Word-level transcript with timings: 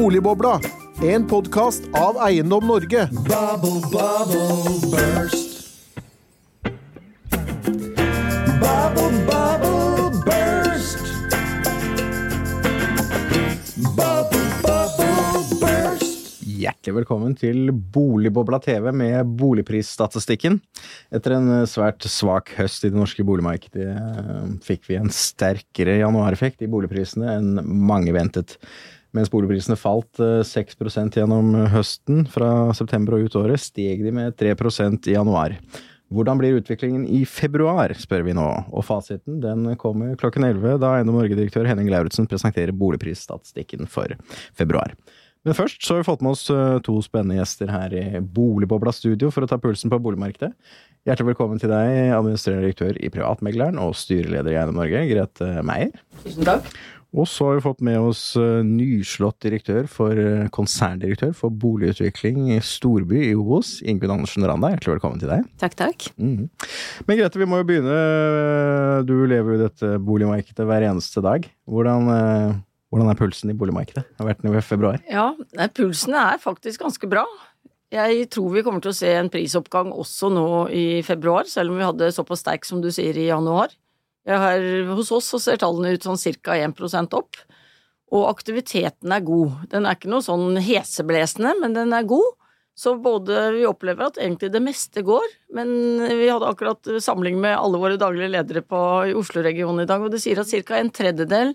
Boligbobla, 0.00 0.60
en 1.04 1.26
podkast 1.28 1.84
av 1.92 2.16
Eiendom 2.24 2.64
Norge. 2.64 3.02
Bubble, 3.12 3.82
bubble, 3.92 4.78
burst. 4.88 5.58
Bubble, 8.62 9.18
bubble, 9.28 10.22
burst. 10.24 11.04
Bubble, 13.92 14.46
bubble, 14.64 15.42
burst. 15.60 16.46
Hjertelig 16.48 16.94
velkommen 16.96 17.34
til 17.36 17.68
Boligbobla 17.68 18.62
TV 18.64 18.86
med 18.96 19.34
boligprisstatistikken. 19.42 20.62
Etter 21.12 21.34
en 21.36 21.50
eh, 21.58 21.66
svært 21.68 22.08
svak 22.08 22.54
høst 22.56 22.88
i 22.88 22.92
det 22.94 22.96
norske 22.96 23.26
boligmarkedet 23.28 23.90
eh, 23.90 24.48
fikk 24.64 24.88
vi 24.88 24.96
en 24.96 25.12
sterkere 25.12 25.98
januareffekt 26.00 26.64
i 26.64 26.70
boligprisene 26.72 27.36
enn 27.36 27.60
mange 27.84 28.16
ventet. 28.16 28.56
Mens 29.16 29.30
boligprisene 29.32 29.78
falt 29.78 30.20
eh, 30.22 30.40
6% 30.46 31.18
gjennom 31.18 31.54
høsten, 31.72 32.26
fra 32.30 32.70
september 32.76 33.16
og 33.16 33.26
ut 33.26 33.38
året, 33.42 33.62
steg 33.62 34.04
de 34.06 34.12
med 34.14 34.36
3% 34.38 35.10
i 35.10 35.16
januar. 35.16 35.56
Hvordan 36.10 36.40
blir 36.40 36.58
utviklingen 36.58 37.04
i 37.06 37.22
februar, 37.28 37.92
spør 37.94 38.24
vi 38.26 38.34
nå. 38.34 38.46
Og 38.74 38.82
fasiten 38.82 39.38
den 39.42 39.68
kommer 39.78 40.16
klokken 40.18 40.46
11, 40.48 40.80
da 40.82 40.96
Eiendom 40.96 41.20
Norge-direktør 41.20 41.68
Henning 41.70 41.90
Lauritzen 41.92 42.26
presenterer 42.30 42.74
boligprisstatistikken 42.74 43.86
for 43.90 44.16
februar. 44.58 44.96
Men 45.46 45.56
først 45.56 45.86
så 45.86 45.94
har 45.94 46.02
vi 46.02 46.08
fått 46.10 46.22
med 46.24 46.34
oss 46.34 46.42
eh, 46.52 46.78
to 46.84 46.98
spennende 47.04 47.38
gjester 47.38 47.70
her 47.72 47.94
i 47.96 48.04
Boligbobla 48.20 48.92
studio 48.92 49.30
for 49.32 49.46
å 49.46 49.48
ta 49.48 49.56
pulsen 49.62 49.92
på 49.92 50.00
boligmarkedet. 50.02 50.50
Hjertelig 51.08 51.30
velkommen 51.30 51.62
til 51.62 51.70
deg, 51.72 52.10
administrerende 52.12 52.66
direktør 52.66 52.98
i 53.00 53.08
Privatmegleren 53.14 53.78
og 53.80 53.94
styreleder 53.96 54.52
i 54.52 54.58
Eiendom 54.60 54.82
Norge, 54.82 55.06
Grete 55.08 55.52
Meier. 55.64 55.94
Tusen 56.26 56.44
takk. 56.44 56.68
Og 57.10 57.26
så 57.26 57.48
har 57.48 57.56
vi 57.58 57.64
fått 57.64 57.80
med 57.82 57.98
oss 57.98 58.22
eh, 58.38 58.60
nyslått 58.62 59.40
direktør 59.42 59.88
for 59.90 60.14
eh, 60.14 60.46
konserndirektør 60.54 61.32
for 61.34 61.50
boligutvikling 61.50 62.52
i 62.54 62.60
storby 62.62 63.24
i 63.26 63.34
Obos, 63.34 63.80
Ingunn 63.82 64.14
Andersen 64.14 64.46
Randa. 64.46 64.70
Hjertelig 64.70 64.94
velkommen 64.94 65.22
til 65.22 65.32
deg. 65.32 65.48
Takk, 65.58 65.74
takk. 65.80 66.06
Mm. 66.22 66.46
Men 67.08 67.18
Grete, 67.18 67.42
vi 67.42 67.48
må 67.50 67.58
jo 67.58 67.66
begynne. 67.66 67.98
Du 69.08 69.16
lever 69.26 69.56
jo 69.56 69.58
i 69.58 69.64
dette 69.64 69.92
boligmarkedet 70.06 70.68
hver 70.70 70.86
eneste 70.86 71.24
dag. 71.26 71.50
Hvordan, 71.66 72.12
eh, 72.14 72.56
hvordan 72.94 73.10
er 73.10 73.18
pulsen 73.18 73.50
i 73.50 73.58
boligmarkedet? 73.58 74.06
Det 74.06 74.22
har 74.22 74.30
vært 74.30 74.46
den 74.46 74.54
i 74.54 74.62
februar. 74.62 75.02
Ja, 75.10 75.32
pulsen 75.74 76.14
er 76.14 76.38
faktisk 76.42 76.86
ganske 76.86 77.10
bra. 77.10 77.26
Jeg 77.90 78.28
tror 78.30 78.54
vi 78.54 78.62
kommer 78.62 78.78
til 78.84 78.92
å 78.92 79.00
se 79.00 79.10
en 79.18 79.32
prisoppgang 79.32 79.90
også 79.90 80.30
nå 80.30 80.48
i 80.70 81.02
februar, 81.02 81.50
selv 81.50 81.74
om 81.74 81.80
vi 81.80 81.88
hadde 81.88 82.14
såpass 82.14 82.44
sterk 82.44 82.68
som 82.68 82.78
du 82.78 82.92
sier 82.94 83.18
i 83.18 83.32
januar. 83.32 83.74
Har, 84.28 84.60
hos 84.92 85.10
oss 85.16 85.30
så 85.32 85.40
ser 85.40 85.60
tallene 85.62 85.94
ut 85.96 86.04
sånn 86.04 86.20
ca. 86.44 86.56
1% 86.58 87.16
opp, 87.16 87.38
og 88.10 88.26
aktiviteten 88.28 89.14
er 89.14 89.24
god. 89.24 89.54
Den 89.72 89.86
er 89.86 89.96
ikke 89.96 90.10
noe 90.10 90.24
sånn 90.24 90.58
heseblesende, 90.60 91.54
men 91.62 91.76
den 91.76 91.94
er 91.96 92.08
god. 92.10 92.36
Så 92.80 92.94
både 93.02 93.50
vi 93.52 93.66
opplever 93.68 94.06
at 94.06 94.18
egentlig 94.20 94.48
det 94.54 94.62
meste 94.64 95.02
går, 95.04 95.26
men 95.56 95.68
vi 96.00 96.30
hadde 96.30 96.48
akkurat 96.48 96.88
samling 97.02 97.36
med 97.42 97.58
alle 97.58 97.80
våre 97.82 97.98
daglige 98.00 98.30
ledere 98.32 98.62
på, 98.64 98.80
i 99.10 99.16
Oslo-regionen 99.16 99.84
i 99.84 99.88
dag, 99.90 100.00
og 100.00 100.14
det 100.14 100.22
sier 100.22 100.40
at 100.40 100.48
ca. 100.48 100.78
en 100.78 100.92
tredjedel 100.94 101.54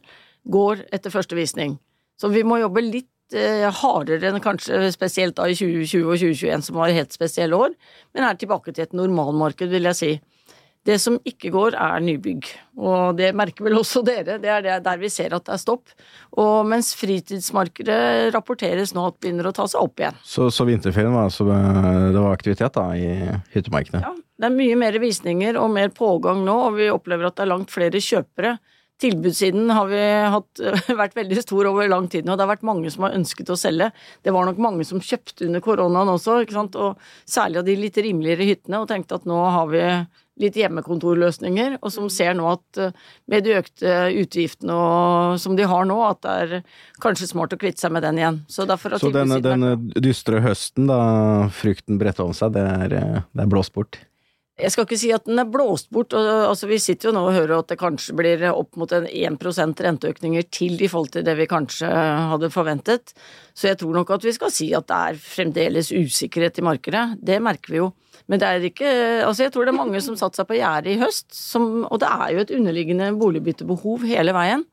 går 0.54 0.86
etter 0.94 1.14
første 1.14 1.38
visning. 1.38 1.80
Så 2.22 2.30
vi 2.30 2.44
må 2.46 2.60
jobbe 2.62 2.84
litt 2.86 3.36
eh, 3.36 3.66
hardere 3.82 4.30
enn 4.30 4.44
kanskje 4.44 4.92
spesielt 4.94 5.36
da 5.40 5.48
i 5.50 5.58
2020 5.58 6.06
og 6.06 6.22
2021, 6.22 6.68
som 6.68 6.78
var 6.78 6.94
helt 6.94 7.16
spesielle 7.16 7.58
år, 7.58 7.74
men 8.14 8.28
er 8.28 8.38
tilbake 8.40 8.76
til 8.76 8.86
et 8.86 8.96
normalmarked, 8.96 9.72
vil 9.74 9.90
jeg 9.90 10.00
si. 10.00 10.14
Det 10.86 11.00
som 11.02 11.16
ikke 11.26 11.50
går, 11.50 11.76
er 11.82 12.04
nybygg, 12.06 12.46
og 12.78 13.16
det 13.18 13.32
merker 13.34 13.66
vel 13.66 13.80
også 13.80 14.04
dere. 14.06 14.38
Det 14.42 14.52
er 14.52 14.84
der 14.86 15.00
vi 15.02 15.10
ser 15.10 15.34
at 15.34 15.48
det 15.48 15.56
er 15.56 15.62
stopp. 15.62 15.96
Og 16.38 16.68
mens 16.70 16.92
fritidsmarkedet 17.00 18.30
rapporteres 18.36 18.94
nå 18.94 19.08
at 19.08 19.16
det 19.16 19.24
begynner 19.26 19.50
å 19.50 19.56
ta 19.56 19.66
seg 19.72 19.82
opp 19.82 20.04
igjen. 20.04 20.20
Så, 20.22 20.52
så 20.54 20.68
vinterferien 20.68 21.16
var 21.16 21.32
altså 21.32 21.48
det 21.50 22.20
var 22.20 22.30
aktivitet 22.36 22.78
da 22.78 22.86
i 22.94 23.10
hyttemarkedet? 23.56 24.04
Ja, 24.06 24.14
det 24.14 24.50
er 24.50 24.58
mye 24.60 24.78
mer 24.78 25.00
visninger 25.02 25.58
og 25.58 25.74
mer 25.74 25.90
pågang 25.96 26.46
nå, 26.46 26.56
og 26.68 26.78
vi 26.78 26.92
opplever 26.94 27.32
at 27.32 27.40
det 27.40 27.48
er 27.48 27.54
langt 27.56 27.74
flere 27.74 28.02
kjøpere. 28.04 28.58
Tilbudssiden 29.02 29.72
har 29.76 29.90
vi 29.90 30.04
hatt, 30.36 30.62
vært 31.02 31.18
veldig 31.18 31.42
stor 31.44 31.72
over 31.72 31.90
lang 31.90 32.06
tid 32.12 32.28
nå. 32.28 32.36
Det 32.38 32.46
har 32.46 32.54
vært 32.54 32.68
mange 32.68 32.92
som 32.94 33.08
har 33.08 33.16
ønsket 33.18 33.50
å 33.52 33.58
selge. 33.60 33.90
Det 34.24 34.36
var 34.36 34.46
nok 34.48 34.62
mange 34.62 34.86
som 34.88 35.02
kjøpte 35.04 35.50
under 35.50 35.64
koronaen 35.66 36.14
også, 36.14 36.44
og 36.46 37.02
særlig 37.26 37.64
av 37.64 37.66
de 37.68 37.76
litt 37.80 37.98
rimeligere 37.98 38.52
hyttene, 38.52 38.84
og 38.84 38.92
tenkte 38.92 39.18
at 39.18 39.28
nå 39.28 39.42
har 39.58 39.74
vi 39.74 39.84
litt 40.42 40.58
hjemmekontorløsninger, 40.60 41.78
og 41.80 41.94
som 41.94 42.10
ser 42.12 42.36
nå 42.38 42.48
at 42.52 42.82
eh, 42.82 43.06
med 43.32 43.46
de 43.46 43.56
økte 43.60 43.94
utgiftene 44.24 44.76
og, 44.76 45.38
som 45.42 45.56
de 45.58 45.68
har 45.70 45.88
nå, 45.88 46.00
at 46.08 46.22
det 46.26 46.36
er 46.46 46.66
kanskje 47.04 47.30
smart 47.32 47.56
å 47.56 47.60
kvitte 47.62 47.86
seg 47.86 47.94
med 47.96 48.04
den 48.06 48.20
igjen. 48.22 48.42
Så, 48.52 48.68
Så 49.00 49.14
denne, 49.16 49.40
denne 49.44 49.76
dystre 49.96 50.44
høsten, 50.44 50.90
da 50.92 51.48
frykten 51.56 52.02
bredte 52.02 52.26
om 52.26 52.36
seg, 52.36 52.56
det 52.58 52.66
er, 52.66 53.00
eh, 53.00 53.24
det 53.32 53.46
er 53.46 53.52
blåst 53.52 53.76
bort? 53.76 54.02
Jeg 54.56 54.72
skal 54.72 54.86
ikke 54.86 54.98
si 55.00 55.10
at 55.12 55.26
den 55.28 55.40
er 55.42 55.50
blåst 55.52 55.90
bort. 55.92 56.14
Altså, 56.16 56.70
vi 56.70 56.78
sitter 56.80 57.10
jo 57.10 57.16
nå 57.18 57.26
og 57.28 57.34
hører 57.36 57.58
at 57.58 57.74
det 57.74 57.80
kanskje 57.82 58.16
blir 58.16 58.44
opp 58.54 58.78
mot 58.80 58.92
en 58.96 59.08
1% 59.10 59.82
renteøkninger 59.84 60.46
til 60.48 60.80
i 60.80 60.88
forhold 60.88 61.12
til 61.12 61.26
det 61.28 61.34
vi 61.36 61.48
kanskje 61.52 61.90
hadde 61.92 62.50
forventet. 62.54 63.12
Så 63.52 63.68
jeg 63.74 63.82
tror 63.82 63.98
nok 64.00 64.14
at 64.16 64.24
vi 64.24 64.32
skal 64.36 64.54
si 64.56 64.70
at 64.78 64.88
det 64.88 65.00
er 65.10 65.20
fremdeles 65.20 65.92
usikkerhet 65.92 66.62
i 66.62 66.66
markedet. 66.70 67.04
Det 67.20 67.42
merker 67.44 67.76
vi 67.76 67.82
jo. 67.82 67.90
Men 68.32 68.40
det 68.40 68.48
er 68.48 68.70
ikke 68.70 68.94
Altså, 69.26 69.44
jeg 69.44 69.52
tror 69.52 69.68
det 69.68 69.74
er 69.74 69.82
mange 69.82 70.00
som 70.02 70.16
satte 70.16 70.40
seg 70.40 70.48
på 70.48 70.56
gjerdet 70.62 70.96
i 70.96 71.02
høst, 71.04 71.28
som, 71.36 71.84
og 71.90 72.00
det 72.00 72.14
er 72.16 72.32
jo 72.32 72.46
et 72.46 72.56
underliggende 72.56 73.12
boligbyttebehov 73.20 74.08
hele 74.08 74.36
veien. 74.38 74.64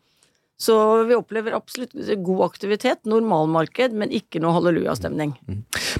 Så 0.63 0.75
vi 1.09 1.17
opplever 1.19 1.57
absolutt 1.57 1.95
god 2.23 2.43
aktivitet, 2.47 3.01
normalmarked, 3.09 3.97
men 3.99 4.13
ikke 4.15 4.39
noe 4.43 4.55
hallelujastemning. 4.55 5.33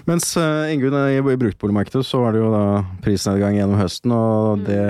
Mens 0.07 0.29
uh, 0.39 0.71
Ingunn, 0.71 0.95
i, 1.11 1.19
i 1.19 1.39
bruktboligmarkedet 1.41 2.05
så 2.07 2.21
var 2.23 2.37
det 2.37 2.45
jo 2.45 2.53
da 2.53 2.67
prisnedgang 3.03 3.59
gjennom 3.59 3.81
høsten, 3.81 4.15
og 4.15 4.63
det, 4.69 4.83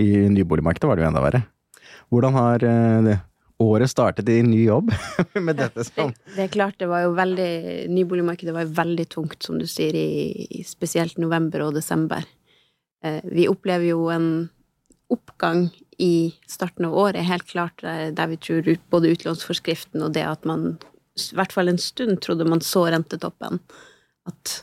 i 0.00 0.24
nyboligmarkedet 0.32 0.88
var 0.88 0.96
det 0.96 1.04
jo 1.04 1.10
enda 1.10 1.24
verre. 1.26 1.42
Hvordan 2.08 2.38
har 2.38 2.64
uh, 2.64 3.02
det, 3.10 3.18
året 3.60 3.92
startet 3.92 4.28
i 4.32 4.40
ny 4.46 4.62
jobb 4.64 4.88
med 5.46 5.60
dette 5.60 5.84
som 5.84 6.14
Det, 6.14 6.36
det 6.38 6.46
er 6.46 6.52
klart, 6.54 6.78
det 6.80 6.88
var 6.88 7.04
jo 7.04 7.12
veldig 7.18 7.50
Nyboligmarkedet 7.92 8.54
var 8.56 8.64
jo 8.64 8.72
veldig 8.78 9.06
tungt, 9.12 9.42
som 9.44 9.60
du 9.60 9.66
sier, 9.68 9.96
i, 9.96 10.46
i 10.60 10.64
spesielt 10.64 11.20
november 11.20 11.66
og 11.66 11.76
desember. 11.76 12.24
Eh, 13.04 13.20
vi 13.28 13.48
opplever 13.52 13.92
jo 13.92 14.08
en 14.12 14.30
oppgang 15.10 15.68
i 16.00 16.32
starten 16.48 16.88
av 16.88 16.96
året, 16.96 17.26
helt 17.28 17.46
klart, 17.50 17.82
der, 17.84 18.10
der 18.16 18.30
vi 18.30 18.38
tror 18.40 18.68
både 18.92 19.12
utlånsforskriften 19.12 20.00
og 20.06 20.14
det 20.16 20.24
at 20.24 20.46
man 20.48 20.78
i 21.20 21.36
hvert 21.36 21.52
fall 21.52 21.68
en 21.68 21.80
stund 21.80 22.22
trodde 22.24 22.46
man 22.48 22.62
så 22.64 22.86
rentetoppen. 22.88 23.60
At, 24.28 24.54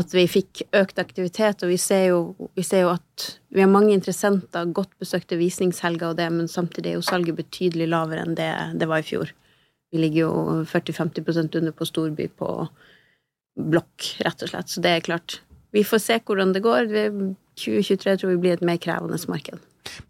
at 0.00 0.14
vi 0.14 0.24
fikk 0.30 0.62
økt 0.76 1.02
aktivitet, 1.02 1.64
og 1.64 1.72
vi 1.72 1.76
ser, 1.80 2.06
jo, 2.14 2.48
vi 2.56 2.64
ser 2.64 2.86
jo 2.86 2.94
at 2.94 3.26
vi 3.52 3.60
har 3.60 3.68
mange 3.68 3.92
interessenter, 3.92 4.72
godt 4.72 4.94
besøkte 5.02 5.38
visningshelger 5.40 6.12
og 6.12 6.20
det, 6.20 6.30
men 6.32 6.48
samtidig 6.48 6.94
er 6.94 6.98
jo 7.00 7.04
salget 7.04 7.36
betydelig 7.42 7.90
lavere 7.90 8.24
enn 8.24 8.38
det 8.38 8.50
det 8.80 8.88
var 8.88 9.02
i 9.02 9.08
fjor. 9.10 9.34
Vi 9.90 10.00
ligger 10.00 10.22
jo 10.22 10.32
40-50% 10.70 11.60
under 11.60 11.74
på 11.76 11.88
storby 11.88 12.30
på 12.40 12.50
blokk, 13.60 14.14
rett 14.24 14.44
og 14.46 14.52
slett. 14.52 14.70
Så 14.70 14.82
det 14.84 14.94
er 14.94 15.04
klart. 15.04 15.40
Vi 15.72 15.82
får 15.86 15.98
se 16.02 16.18
hvordan 16.26 16.52
det 16.54 16.62
går. 16.64 16.88
2023 17.60 18.16
tror 18.20 18.30
vi 18.34 18.40
blir 18.42 18.56
et 18.56 18.64
mer 18.66 18.78
krevende 18.82 19.18
marked. 19.28 19.58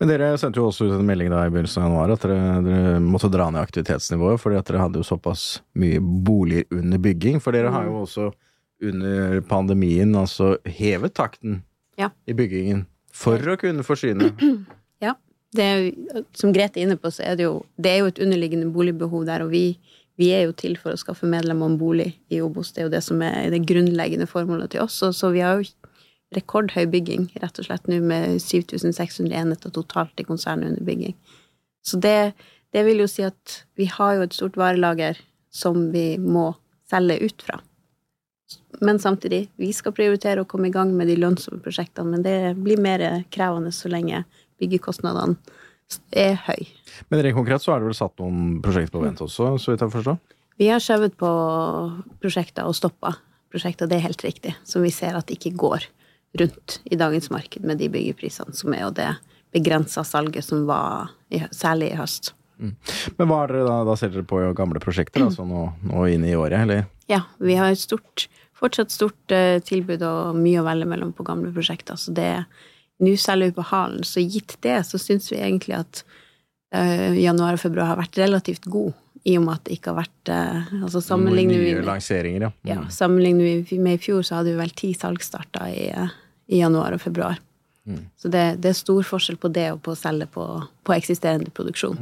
Men 0.01 0.11
dere 0.11 0.33
sendte 0.41 0.59
jo 0.61 0.67
også 0.69 0.89
ut 0.89 0.97
en 0.97 1.07
melding 1.07 1.31
da 1.31 1.45
i 1.47 1.51
begynnelsen 1.53 1.83
av 1.85 1.89
januar 1.91 2.13
at 2.15 2.25
dere, 2.27 2.39
dere 2.67 3.01
måtte 3.05 3.31
dra 3.33 3.47
ned 3.55 3.63
aktivitetsnivået 3.63 4.41
fordi 4.43 4.59
at 4.59 4.67
dere 4.69 4.83
hadde 4.83 5.01
jo 5.01 5.07
såpass 5.07 5.45
mye 5.79 6.01
boliger 6.03 6.67
under 6.75 6.99
bygging. 7.03 7.39
For 7.43 7.55
dere 7.57 7.71
har 7.73 7.87
jo 7.87 8.01
også 8.03 8.31
under 8.91 9.41
pandemien 9.49 10.15
altså 10.17 10.55
hevet 10.65 11.15
takten 11.15 11.63
Ja. 12.01 12.09
i 12.27 12.33
byggingen 12.33 12.87
for 13.13 13.37
å 13.53 13.57
kunne 13.61 13.85
forsyne. 13.85 14.31
Ja. 15.03 15.15
Det 15.53 15.65
er 15.67 16.23
som 16.39 16.53
Grete 16.55 16.79
er 16.79 16.87
inne 16.87 16.97
på, 17.01 17.11
så 17.11 17.25
er 17.27 17.35
det 17.37 17.45
jo, 17.49 17.65
det 17.77 17.91
er 17.91 17.99
jo 18.05 18.11
et 18.13 18.21
underliggende 18.23 18.69
boligbehov 18.73 19.25
der, 19.27 19.43
og 19.43 19.51
vi, 19.51 19.79
vi 20.21 20.31
er 20.37 20.45
jo 20.45 20.55
til 20.57 20.77
for 20.77 20.93
å 20.93 21.01
skaffe 21.01 21.29
medlemmer 21.29 21.71
om 21.71 21.79
bolig 21.81 22.11
i 22.33 22.43
Obos. 22.45 22.75
Det 22.75 22.83
er 22.83 22.89
jo 22.89 22.93
det 22.93 23.03
som 23.07 23.23
er 23.25 23.49
det 23.53 23.63
grunnleggende 23.69 24.29
formålet 24.29 24.75
til 24.75 24.85
oss. 24.85 24.99
Så 25.01 25.33
vi 25.33 25.41
har 25.45 25.61
jo 25.61 25.69
rekordhøy 26.37 26.85
bygging, 26.93 27.31
rett 27.43 27.59
og 27.59 27.67
slett 27.67 27.89
nå 27.91 27.99
med 28.05 28.37
7600 28.43 29.33
enheter 29.35 29.73
totalt 29.75 30.21
i 30.21 30.27
konsernet 30.29 30.75
under 30.75 30.87
bygging. 30.87 31.17
Så 31.83 31.99
det, 32.05 32.35
det 32.75 32.85
vil 32.87 33.03
jo 33.03 33.09
si 33.11 33.25
at 33.27 33.63
vi 33.81 33.89
har 33.91 34.19
jo 34.19 34.27
et 34.27 34.37
stort 34.37 34.61
varelager 34.61 35.19
som 35.51 35.89
vi 35.95 36.15
må 36.21 36.53
selge 36.91 37.19
ut 37.25 37.47
fra. 37.47 37.59
Men 38.85 39.01
samtidig, 39.03 39.49
vi 39.59 39.73
skal 39.75 39.95
prioritere 39.95 40.45
å 40.45 40.49
komme 40.49 40.69
i 40.69 40.75
gang 40.75 40.93
med 40.97 41.11
de 41.11 41.17
lønnsomme 41.19 41.63
prosjektene, 41.65 42.13
men 42.13 42.23
det 42.27 42.37
blir 42.61 42.81
mer 42.83 43.03
krevende 43.33 43.73
så 43.75 43.91
lenge 43.91 44.23
byggekostnadene 44.61 45.39
er 46.13 46.37
høy. 46.47 46.69
Men 47.11 47.25
rent 47.25 47.39
konkret 47.39 47.65
så 47.65 47.75
er 47.75 47.83
det 47.83 47.91
vel 47.91 47.99
satt 47.99 48.21
noen 48.23 48.59
prosjekter 48.65 48.97
på 48.97 49.05
vent 49.05 49.23
også, 49.25 49.55
så 49.63 49.73
vidt 49.73 49.85
jeg 49.85 49.95
forstår? 49.95 50.21
Vi 50.61 50.69
har 50.69 50.83
skjøvet 50.85 51.17
på 51.21 51.31
prosjekter 52.21 52.69
og 52.69 52.77
stoppa 52.77 53.15
prosjekter, 53.51 53.89
det 53.91 53.99
er 53.99 54.09
helt 54.11 54.23
riktig, 54.25 54.55
som 54.69 54.85
vi 54.85 54.93
ser 54.95 55.17
at 55.19 55.27
det 55.27 55.39
ikke 55.39 55.57
går 55.59 55.87
rundt 56.41 56.77
i 56.87 56.99
dagens 56.99 57.31
marked 57.35 57.65
med 57.67 57.81
de 57.81 57.89
byggeprisene 57.91 58.55
som 58.55 58.75
er, 58.77 58.85
og 58.87 58.95
det 58.99 59.09
begrensa 59.55 60.05
salget 60.07 60.47
som 60.47 60.67
var 60.69 61.11
i, 61.33 61.43
særlig 61.51 61.91
i 61.91 61.99
høst. 61.99 62.35
Men 62.61 63.31
hva 63.31 63.41
er 63.43 63.55
dere 63.55 63.67
da, 63.67 63.79
da 63.89 63.97
ser 63.99 64.13
dere 64.13 64.27
på 64.29 64.39
gamle 64.57 64.83
prosjekter, 64.83 65.25
altså 65.25 65.47
nå, 65.49 65.65
nå 65.89 66.05
inn 66.13 66.27
i 66.29 66.37
året, 66.37 66.61
eller? 66.61 66.85
Ja, 67.11 67.25
vi 67.41 67.57
har 67.59 67.73
et 67.73 67.81
stort, 67.81 68.29
fortsatt 68.61 68.93
stort 68.93 69.35
eh, 69.35 69.59
tilbud 69.65 70.05
og 70.07 70.37
mye 70.39 70.61
å 70.61 70.67
velge 70.67 70.89
mellom 70.91 71.15
på 71.17 71.27
gamle 71.27 71.53
prosjekter. 71.57 71.99
Så 71.99 72.15
det 72.17 72.33
Nå 72.37 72.45
selger 73.01 73.51
vi 73.51 73.57
på 73.57 73.67
halen, 73.71 74.05
så 74.05 74.21
gitt 74.21 74.57
det, 74.65 74.83
så 74.89 75.01
syns 75.01 75.31
vi 75.33 75.41
egentlig 75.41 75.77
at 75.79 76.03
uh, 76.77 77.17
januar 77.17 77.57
og 77.57 77.63
februar 77.63 77.93
har 77.93 78.01
vært 78.01 78.21
relativt 78.21 78.69
god, 78.71 78.93
i 79.29 79.35
og 79.37 79.45
med 79.45 79.59
at 79.59 79.67
det 79.67 79.75
ikke 79.77 79.93
har 79.93 79.99
vært 79.99 80.31
uh, 80.33 80.69
Altså 80.79 81.03
sammenligner 81.05 81.59
vi 81.61 81.67
Nye 81.75 81.81
med, 81.83 81.89
lanseringer, 81.91 82.47
ja. 82.47 82.51
ja, 82.71 82.79
sammenligner 82.95 83.67
vi 83.69 83.79
med 83.83 83.99
i 83.99 84.03
fjor, 84.03 84.25
så 84.25 84.39
hadde 84.39 84.55
vi 84.55 84.63
vel 84.63 84.73
ti 84.77 84.95
salgsstarter 84.97 85.73
i, 85.73 85.87
uh, 85.93 86.19
i 86.49 86.63
januar 86.63 86.97
og 86.97 87.03
februar. 87.05 87.41
Så 88.21 88.29
det, 88.31 88.61
det 88.63 88.71
er 88.71 88.77
stor 88.79 89.03
forskjell 89.03 89.39
på 89.41 89.49
det 89.51 89.71
og 89.73 89.81
på 89.83 89.95
å 89.95 89.99
selge 89.99 90.29
på, 90.31 90.45
på 90.87 90.93
eksisterende 90.95 91.51
produksjon. 91.51 91.97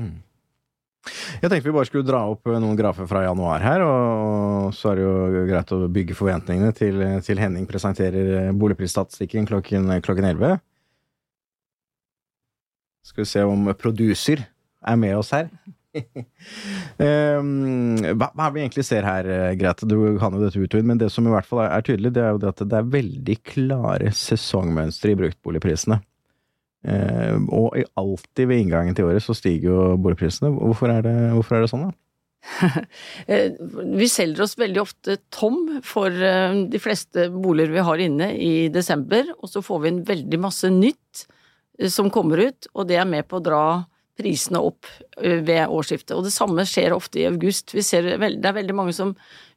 Jeg 1.41 1.49
tenkte 1.49 1.69
vi 1.69 1.73
bare 1.73 1.89
skulle 1.89 2.05
dra 2.05 2.25
opp 2.29 2.49
noen 2.51 2.77
grafer 2.77 3.06
fra 3.09 3.23
januar 3.25 3.62
her, 3.65 3.85
og 3.87 4.75
så 4.77 4.91
er 4.91 4.99
det 4.99 5.06
jo 5.06 5.44
greit 5.49 5.73
å 5.73 5.79
bygge 5.94 6.17
forventningene 6.19 6.75
til, 6.77 7.01
til 7.25 7.41
Henning 7.41 7.69
presenterer 7.71 8.51
boligprisstatistikken 8.59 9.49
klokken, 9.49 9.89
klokken 10.05 10.29
11. 10.35 10.59
Skal 13.08 13.25
vi 13.25 13.31
se 13.31 13.44
om 13.49 13.70
producer 13.81 14.44
er 14.44 15.00
med 15.00 15.16
oss 15.19 15.34
her. 15.37 15.50
Ehm, 17.02 17.96
hva, 18.19 18.28
hva 18.37 18.44
er 18.49 18.52
vi 18.55 18.60
egentlig 18.62 18.84
ser 18.87 19.06
her, 19.06 19.26
Grete? 19.58 19.87
Du 19.88 19.96
kan 20.20 20.34
jo 20.34 20.43
dette 20.43 20.60
ut 20.60 20.75
og 20.76 20.82
inn, 20.82 20.90
men 20.90 21.00
det 21.00 21.08
som 21.10 21.26
i 21.26 21.32
hvert 21.32 21.46
fall 21.49 21.64
er, 21.64 21.82
tydelig, 21.87 22.12
det 22.14 22.22
er 22.22 22.34
jo 22.34 22.40
det 22.43 22.50
at 22.52 22.62
det 22.70 22.76
er 22.78 22.90
veldig 22.93 23.37
klare 23.46 24.12
sesongmønstre 24.14 25.14
i 25.14 25.19
bruktboligprisene. 25.19 25.99
Eh, 26.87 27.38
og 27.50 27.75
alltid 27.99 28.46
ved 28.46 28.62
inngangen 28.62 28.94
til 28.94 29.08
året 29.08 29.25
så 29.25 29.34
stiger 29.34 29.72
jo 29.72 29.87
boligprisene. 30.02 30.52
Hvorfor 30.55 30.93
er 30.94 31.02
det, 31.06 31.16
hvorfor 31.34 31.58
er 31.58 31.64
det 31.64 31.72
sånn, 31.72 31.88
da? 31.88 31.96
Eh, 33.28 33.56
Vi 33.99 34.06
selger 34.08 34.44
oss 34.44 34.55
veldig 34.60 34.81
ofte 34.81 35.19
tom 35.34 35.81
for 35.84 36.12
eh, 36.12 36.60
de 36.70 36.81
fleste 36.81 37.26
boliger 37.34 37.75
vi 37.75 37.88
har 37.88 38.05
inne 38.05 38.31
i 38.38 38.52
desember, 38.72 39.26
og 39.40 39.50
så 39.50 39.64
får 39.64 39.82
vi 39.82 39.93
inn 39.93 40.05
veldig 40.06 40.40
masse 40.44 40.70
nytt 40.72 41.26
som 41.87 42.11
kommer 42.11 42.43
ut, 42.49 42.69
og 42.75 42.89
det 42.89 42.99
er 42.99 43.09
med 43.09 43.29
på 43.29 43.39
å 43.39 43.45
dra 43.45 43.65
prisene 44.19 44.61
opp 44.63 44.89
eh, 45.23 45.39
ved 45.47 45.71
årsskiftet. 45.71 46.17
Og 46.17 46.27
det 46.27 46.35
samme 46.35 46.67
skjer 46.67 46.97
ofte 46.97 47.23
i 47.23 47.29
august. 47.29 47.75
Vi 47.75 47.85
ser 47.87 48.09
det 48.19 48.19
er 48.19 48.57
veldig 48.57 48.77
mange 48.77 48.97
som 48.97 49.15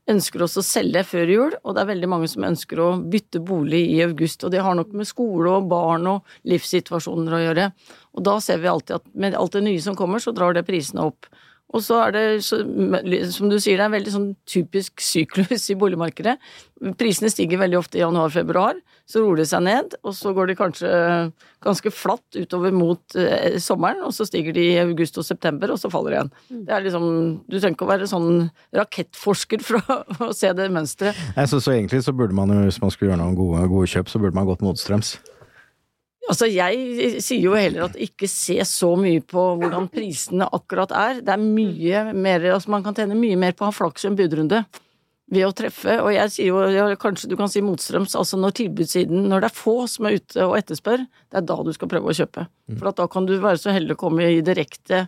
ønsker 0.09 0.41
også 0.43 0.61
å 0.61 0.65
selge 0.65 1.03
før 1.05 1.29
jul, 1.29 1.55
og 1.61 1.75
det 1.75 1.83
er 1.83 1.91
veldig 1.91 2.09
mange 2.09 2.29
som 2.29 2.45
ønsker 2.45 2.79
å 2.81 2.89
bytte 3.11 3.41
bolig 3.45 3.83
i 3.93 3.99
august. 4.05 4.43
Og 4.45 4.53
det 4.53 4.63
har 4.65 4.77
nok 4.77 4.93
med 4.97 5.09
skole 5.09 5.53
og 5.59 5.69
barn 5.71 6.09
og 6.09 6.33
livssituasjoner 6.49 7.37
å 7.37 7.43
gjøre. 7.45 7.69
Og 8.17 8.25
da 8.25 8.35
ser 8.43 8.61
vi 8.61 8.71
alltid 8.71 8.97
at 8.97 9.07
med 9.13 9.37
alt 9.37 9.57
det 9.57 9.63
nye 9.65 9.81
som 9.83 9.97
kommer, 9.97 10.21
så 10.21 10.33
drar 10.35 10.57
det 10.57 10.65
prisene 10.67 11.05
opp. 11.11 11.29
Og 11.71 11.83
så 11.85 12.01
er 12.03 12.15
det, 12.15 12.23
som 12.43 13.47
du 13.47 13.55
sier, 13.55 13.77
det 13.77 13.85
er 13.85 13.87
en 13.87 13.95
veldig 13.95 14.13
sånn 14.13 14.31
typisk 14.49 14.99
syklus 15.05 15.69
i 15.71 15.77
boligmarkedet. 15.79 16.35
Prisene 16.99 17.31
stiger 17.31 17.61
veldig 17.61 17.79
ofte 17.79 17.99
i 17.99 18.03
januar-februar, 18.03 18.81
så 19.09 19.23
roer 19.23 19.41
det 19.41 19.47
seg 19.49 19.63
ned, 19.65 19.95
og 20.05 20.15
så 20.15 20.33
går 20.35 20.51
de 20.51 20.57
kanskje 20.59 20.91
ganske 21.63 21.91
flatt 21.93 22.37
utover 22.37 22.73
mot 22.75 23.17
eh, 23.19 23.57
sommeren, 23.61 24.03
og 24.07 24.13
så 24.15 24.27
stiger 24.27 24.55
de 24.55 24.67
i 24.73 24.79
august 24.81 25.19
og 25.21 25.27
september, 25.27 25.73
og 25.73 25.81
så 25.81 25.91
faller 25.93 26.13
det 26.13 26.19
igjen. 26.19 26.31
Det 26.67 26.75
er 26.75 26.85
liksom, 26.85 27.09
du 27.45 27.57
trenger 27.57 27.77
ikke 27.77 27.87
å 27.87 27.91
være 27.91 28.09
sånn 28.11 28.31
rakettforsker 28.77 29.65
for 29.65 29.81
å, 29.81 29.99
å 30.29 30.31
se 30.37 30.53
det 30.57 30.69
mønsteret. 30.73 31.19
Så, 31.51 31.59
så 31.59 31.75
egentlig 31.75 32.03
så 32.05 32.15
burde 32.15 32.37
man 32.37 32.53
jo, 32.53 32.63
hvis 32.67 32.81
man 32.83 32.93
skulle 32.93 33.11
gjøre 33.11 33.23
noen 33.23 33.37
gode, 33.37 33.67
gode 33.71 33.91
kjøp, 33.91 34.11
så 34.11 34.21
burde 34.21 34.37
man 34.37 34.49
gått 34.49 34.65
motstrøms. 34.65 35.17
Altså, 36.29 36.47
jeg 36.47 37.17
sier 37.23 37.43
jo 37.43 37.55
heller 37.57 37.89
at 37.89 37.97
ikke 37.99 38.29
se 38.29 38.55
så 38.69 38.93
mye 38.99 39.23
på 39.25 39.41
hvordan 39.59 39.89
prisene 39.91 40.47
akkurat 40.53 40.93
er. 40.95 41.19
Det 41.25 41.33
er 41.33 41.41
mye 41.41 42.03
mer 42.13 42.45
Altså, 42.53 42.71
man 42.71 42.85
kan 42.85 42.95
tjene 42.95 43.17
mye 43.17 43.39
mer 43.39 43.57
på 43.57 43.65
å 43.65 43.71
ha 43.71 43.75
flaks 43.75 44.05
i 44.05 44.11
en 44.11 44.17
budrunde 44.19 44.61
ved 45.31 45.47
å 45.47 45.53
treffe. 45.55 45.95
Og 46.03 46.11
jeg 46.13 46.33
sier 46.33 46.51
jo, 46.51 46.59
ja, 46.73 46.89
kanskje 46.99 47.31
du 47.31 47.37
kan 47.39 47.51
si 47.51 47.63
motstrøms, 47.65 48.17
altså 48.19 48.39
når 48.39 48.57
tilbudssiden 48.59 49.29
Når 49.31 49.45
det 49.45 49.51
er 49.51 49.57
få 49.61 49.77
som 49.87 50.09
er 50.09 50.19
ute 50.19 50.45
og 50.47 50.57
etterspør, 50.59 51.07
det 51.07 51.39
er 51.39 51.47
da 51.47 51.57
du 51.63 51.71
skal 51.75 51.91
prøve 51.91 52.11
å 52.11 52.19
kjøpe. 52.21 52.45
For 52.77 52.91
at 52.91 52.99
da 52.99 53.07
kan 53.11 53.27
du 53.27 53.37
være 53.39 53.61
så 53.61 53.73
heldig 53.75 53.97
å 53.97 54.03
komme 54.05 54.27
i 54.27 54.43
direkte 54.45 55.07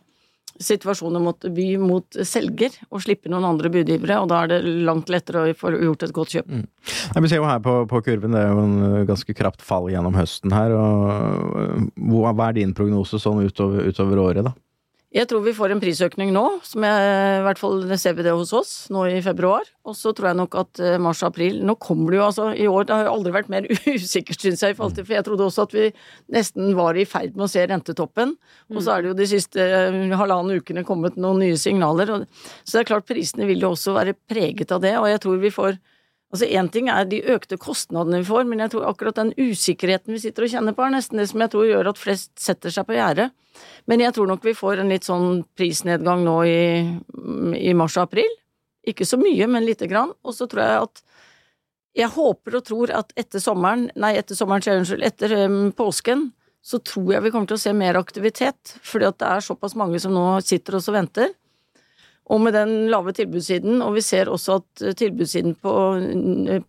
situasjoner 0.61 1.21
mot 1.23 1.45
by 1.55 1.65
mot 1.81 2.17
selger, 2.29 2.75
og 2.93 3.01
slippe 3.01 3.31
noen 3.31 3.47
andre 3.47 3.71
budgivere, 3.73 4.19
og 4.21 4.29
da 4.29 4.43
er 4.43 4.51
det 4.51 4.73
langt 4.85 5.09
lettere 5.09 5.41
å 5.41 5.55
få 5.57 5.71
gjort 5.73 6.05
et 6.05 6.13
godt 6.13 6.35
kjøp. 6.35 6.51
Nei, 6.53 7.23
vi 7.25 7.31
ser 7.31 7.41
jo 7.41 7.47
her 7.49 7.63
på, 7.63 7.73
på 7.89 8.01
kurven, 8.05 8.35
det 8.35 8.43
er 8.43 8.51
jo 8.51 8.65
en 8.67 9.07
ganske 9.09 9.35
krapt 9.37 9.65
fall 9.65 9.89
gjennom 9.91 10.13
høsten 10.17 10.53
her. 10.53 10.75
og 10.77 11.89
hva 11.97 12.51
er 12.51 12.59
din 12.59 12.75
prognose 12.77 13.19
sånn 13.21 13.41
utover, 13.47 13.89
utover 13.89 14.21
året, 14.27 14.45
da? 14.45 14.53
Jeg 15.13 15.27
tror 15.30 15.44
vi 15.45 15.51
får 15.54 15.69
en 15.75 15.81
prisøkning 15.81 16.31
nå, 16.33 16.42
som 16.65 16.81
jeg, 16.88 17.10
i 17.38 17.42
hvert 17.45 17.60
fall 17.62 17.83
ser 18.01 18.15
vi 18.18 18.24
det 18.25 18.31
hos 18.33 18.50
oss, 18.57 18.71
nå 18.89 19.04
i 19.12 19.19
februar. 19.21 19.68
Og 19.86 19.94
så 19.94 20.10
tror 20.15 20.31
jeg 20.31 20.39
nok 20.39 20.57
at 20.57 20.81
eh, 20.81 20.95
mars-april 21.01 21.60
Nå 21.68 21.75
kommer 21.77 22.10
det 22.10 22.18
jo 22.18 22.24
altså 22.25 22.48
i 22.57 22.65
år, 22.65 22.88
det 22.89 22.95
har 22.95 23.06
jo 23.06 23.13
aldri 23.19 23.33
vært 23.36 23.51
mer 23.54 23.68
usikkert, 23.94 24.42
syns 24.42 24.63
jeg, 24.65 24.77
For 24.80 25.13
jeg 25.13 25.25
trodde 25.27 25.45
også 25.45 25.68
at 25.68 25.75
vi 25.77 25.86
nesten 26.33 26.74
var 26.80 26.98
i 26.98 27.06
ferd 27.06 27.38
med 27.38 27.45
å 27.45 27.51
se 27.51 27.62
rentetoppen. 27.69 28.33
Og 28.74 28.81
så 28.81 28.95
er 28.95 29.04
det 29.04 29.12
jo 29.12 29.19
de 29.21 29.30
siste 29.36 29.62
eh, 29.62 30.18
halvannen 30.18 30.63
ukene 30.63 30.86
kommet 30.88 31.19
noen 31.21 31.44
nye 31.45 31.62
signaler. 31.62 32.25
Så 32.63 32.80
det 32.80 32.83
er 32.83 32.92
klart 32.95 33.10
prisene 33.10 33.45
vil 33.50 33.62
jo 33.62 33.75
også 33.75 33.94
være 34.00 34.18
preget 34.18 34.74
av 34.74 34.81
det, 34.81 34.95
og 34.98 35.12
jeg 35.12 35.21
tror 35.21 35.44
vi 35.45 35.54
får 35.54 35.77
Altså 36.33 36.47
Én 36.50 36.68
ting 36.74 36.88
er 36.89 37.06
de 37.06 37.19
økte 37.30 37.59
kostnadene 37.62 38.24
vi 38.24 38.25
får, 38.25 38.47
men 38.50 38.63
jeg 38.63 38.74
tror 38.74 38.88
akkurat 38.89 39.19
den 39.19 39.35
usikkerheten 39.38 40.15
vi 40.15 40.21
sitter 40.24 40.47
og 40.47 40.50
kjenner 40.50 40.74
på, 40.74 40.81
er 40.81 40.95
nesten 40.95 41.21
det 41.21 41.27
som 41.30 41.44
jeg 41.44 41.51
tror 41.53 41.68
gjør 41.69 41.89
at 41.91 42.01
flest 42.01 42.31
setter 42.41 42.74
seg 42.74 42.88
på 42.88 42.95
gjerdet. 42.97 43.27
Men 43.85 44.01
jeg 44.01 44.15
tror 44.15 44.31
nok 44.31 44.47
vi 44.47 44.56
får 44.57 44.81
en 44.81 44.89
litt 44.89 45.06
sånn 45.06 45.44
prisnedgang 45.53 46.24
nå 46.25 46.38
i, 46.50 46.63
i 47.62 47.75
mars 47.77 48.00
og 48.00 48.07
april. 48.07 48.33
Ikke 48.89 49.06
så 49.06 49.19
mye, 49.21 49.45
men 49.45 49.68
lite 49.68 49.85
grann. 49.91 50.15
Og 50.25 50.33
så 50.33 50.50
tror 50.50 50.65
jeg 50.65 50.88
at 50.88 51.03
Jeg 51.94 52.09
håper 52.09 52.56
og 52.57 52.63
tror 52.65 52.89
at 52.89 53.12
etter 53.13 53.38
sommeren, 53.38 53.91
nei, 53.94 54.15
etter 54.18 54.33
sommeren, 54.33 54.79
unnskyld, 54.81 55.03
etter 55.06 55.36
påsken, 55.77 56.31
så 56.65 56.79
tror 56.81 57.12
jeg 57.13 57.21
vi 57.21 57.29
kommer 57.29 57.51
til 57.51 57.59
å 57.59 57.62
se 57.62 57.74
mer 57.77 58.00
aktivitet. 58.00 58.74
Fordi 58.81 59.06
at 59.12 59.19
det 59.21 59.29
er 59.29 59.45
såpass 59.45 59.75
mange 59.77 60.01
som 60.01 60.15
nå 60.15 60.24
sitter 60.41 60.79
og 60.79 60.89
venter. 60.95 61.36
Og 62.31 62.39
med 62.39 62.55
den 62.55 62.87
lave 62.87 63.11
tilbudssiden, 63.15 63.81
og 63.83 63.97
vi 63.97 64.03
ser 64.05 64.29
også 64.31 64.59
at 64.61 64.83
eh, 64.83 64.95
tilbudssiden 64.95 65.57
på, 65.59 65.73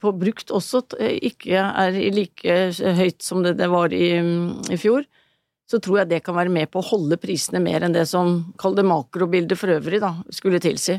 på 0.03 0.15
brukt 0.19 0.51
også 0.51 0.83
eh, 0.99 1.19
ikke 1.31 1.61
er 1.63 1.99
like 2.15 2.57
høyt 2.99 3.23
som 3.23 3.45
det, 3.47 3.55
det 3.61 3.69
var 3.71 3.95
i, 3.95 4.17
i 4.75 4.81
fjor, 4.81 5.07
så 5.71 5.79
tror 5.81 6.03
jeg 6.03 6.11
det 6.11 6.25
kan 6.27 6.37
være 6.37 6.53
med 6.53 6.69
på 6.73 6.83
å 6.83 6.89
holde 6.91 7.17
prisene 7.23 7.63
mer 7.63 7.87
enn 7.87 7.95
det 7.95 8.05
som, 8.11 8.41
kall 8.61 8.75
det 8.77 8.85
makrobildet 8.85 9.57
for 9.57 9.73
øvrig, 9.79 10.03
da, 10.03 10.17
skulle 10.35 10.61
tilsi. 10.61 10.99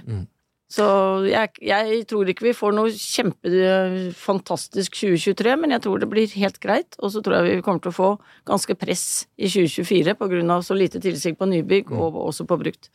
Så 0.76 0.86
jeg, 1.30 1.54
jeg 1.64 2.02
tror 2.10 2.28
ikke 2.32 2.50
vi 2.50 2.54
får 2.58 2.74
noe 2.76 2.92
kjempefantastisk 2.92 4.98
2023, 4.98 5.54
men 5.62 5.72
jeg 5.76 5.84
tror 5.86 6.02
det 6.02 6.10
blir 6.12 6.34
helt 6.42 6.60
greit. 6.64 6.98
Og 7.00 7.14
så 7.14 7.22
tror 7.24 7.38
jeg 7.38 7.62
vi 7.62 7.66
kommer 7.66 7.84
til 7.84 7.94
å 7.94 7.96
få 7.96 8.10
ganske 8.50 8.76
press 8.80 9.06
i 9.40 9.48
2024 9.48 10.18
på 10.20 10.30
grunn 10.34 10.52
av 10.52 10.66
så 10.68 10.76
lite 10.78 11.00
tilsig 11.04 11.38
på 11.40 11.48
nybygg 11.52 11.94
og 11.96 12.18
også 12.26 12.48
på 12.50 12.60
brukt. 12.60 12.90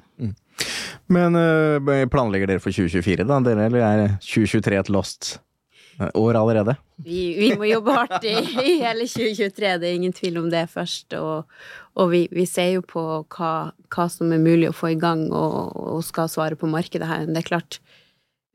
Men 1.10 1.38
ø, 1.38 1.78
planlegger 2.12 2.52
dere 2.52 2.62
for 2.62 2.74
2024, 2.74 3.24
da, 3.28 3.40
dere, 3.46 3.70
eller 3.70 3.86
er 3.86 4.04
2023 4.20 4.80
et 4.82 4.92
lost 4.92 5.38
år 6.14 6.38
allerede? 6.40 6.76
Vi, 7.04 7.20
vi 7.38 7.50
må 7.58 7.68
jobbe 7.68 7.94
hardt 7.96 8.24
i, 8.28 8.34
i 8.38 8.76
hele 8.82 9.06
2023, 9.08 9.72
det 9.80 9.88
er 9.88 9.96
ingen 9.98 10.14
tvil 10.16 10.38
om 10.40 10.50
det 10.52 10.66
først. 10.72 11.16
Og, 11.18 11.48
og 12.00 12.12
vi, 12.12 12.24
vi 12.34 12.46
ser 12.48 12.74
jo 12.76 12.84
på 12.86 13.04
hva, 13.36 13.52
hva 13.92 14.06
som 14.12 14.32
er 14.34 14.42
mulig 14.42 14.70
å 14.70 14.76
få 14.76 14.94
i 14.94 15.00
gang 15.00 15.26
og, 15.28 15.76
og 15.76 16.04
skal 16.06 16.30
svare 16.32 16.58
på 16.58 16.70
markedet 16.70 17.08
her. 17.08 17.26
Men 17.26 17.36
det 17.36 17.44
er 17.44 17.50
klart, 17.52 17.80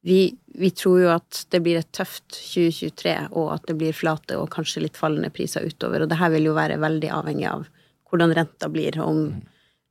vi, 0.06 0.36
vi 0.58 0.70
tror 0.70 1.02
jo 1.02 1.10
at 1.16 1.46
det 1.54 1.64
blir 1.66 1.82
et 1.82 1.92
tøft 1.96 2.28
2023, 2.36 3.16
og 3.34 3.56
at 3.56 3.66
det 3.70 3.78
blir 3.80 3.98
flate 3.98 4.38
og 4.38 4.52
kanskje 4.54 4.86
litt 4.86 5.00
fallende 5.00 5.34
priser 5.34 5.66
utover. 5.66 6.06
Og 6.06 6.12
det 6.12 6.20
her 6.22 6.34
vil 6.36 6.52
jo 6.52 6.58
være 6.58 6.82
veldig 6.82 7.12
avhengig 7.16 7.50
av 7.50 7.68
hvordan 8.10 8.36
renta 8.38 8.70
blir. 8.72 9.00
om 9.02 9.28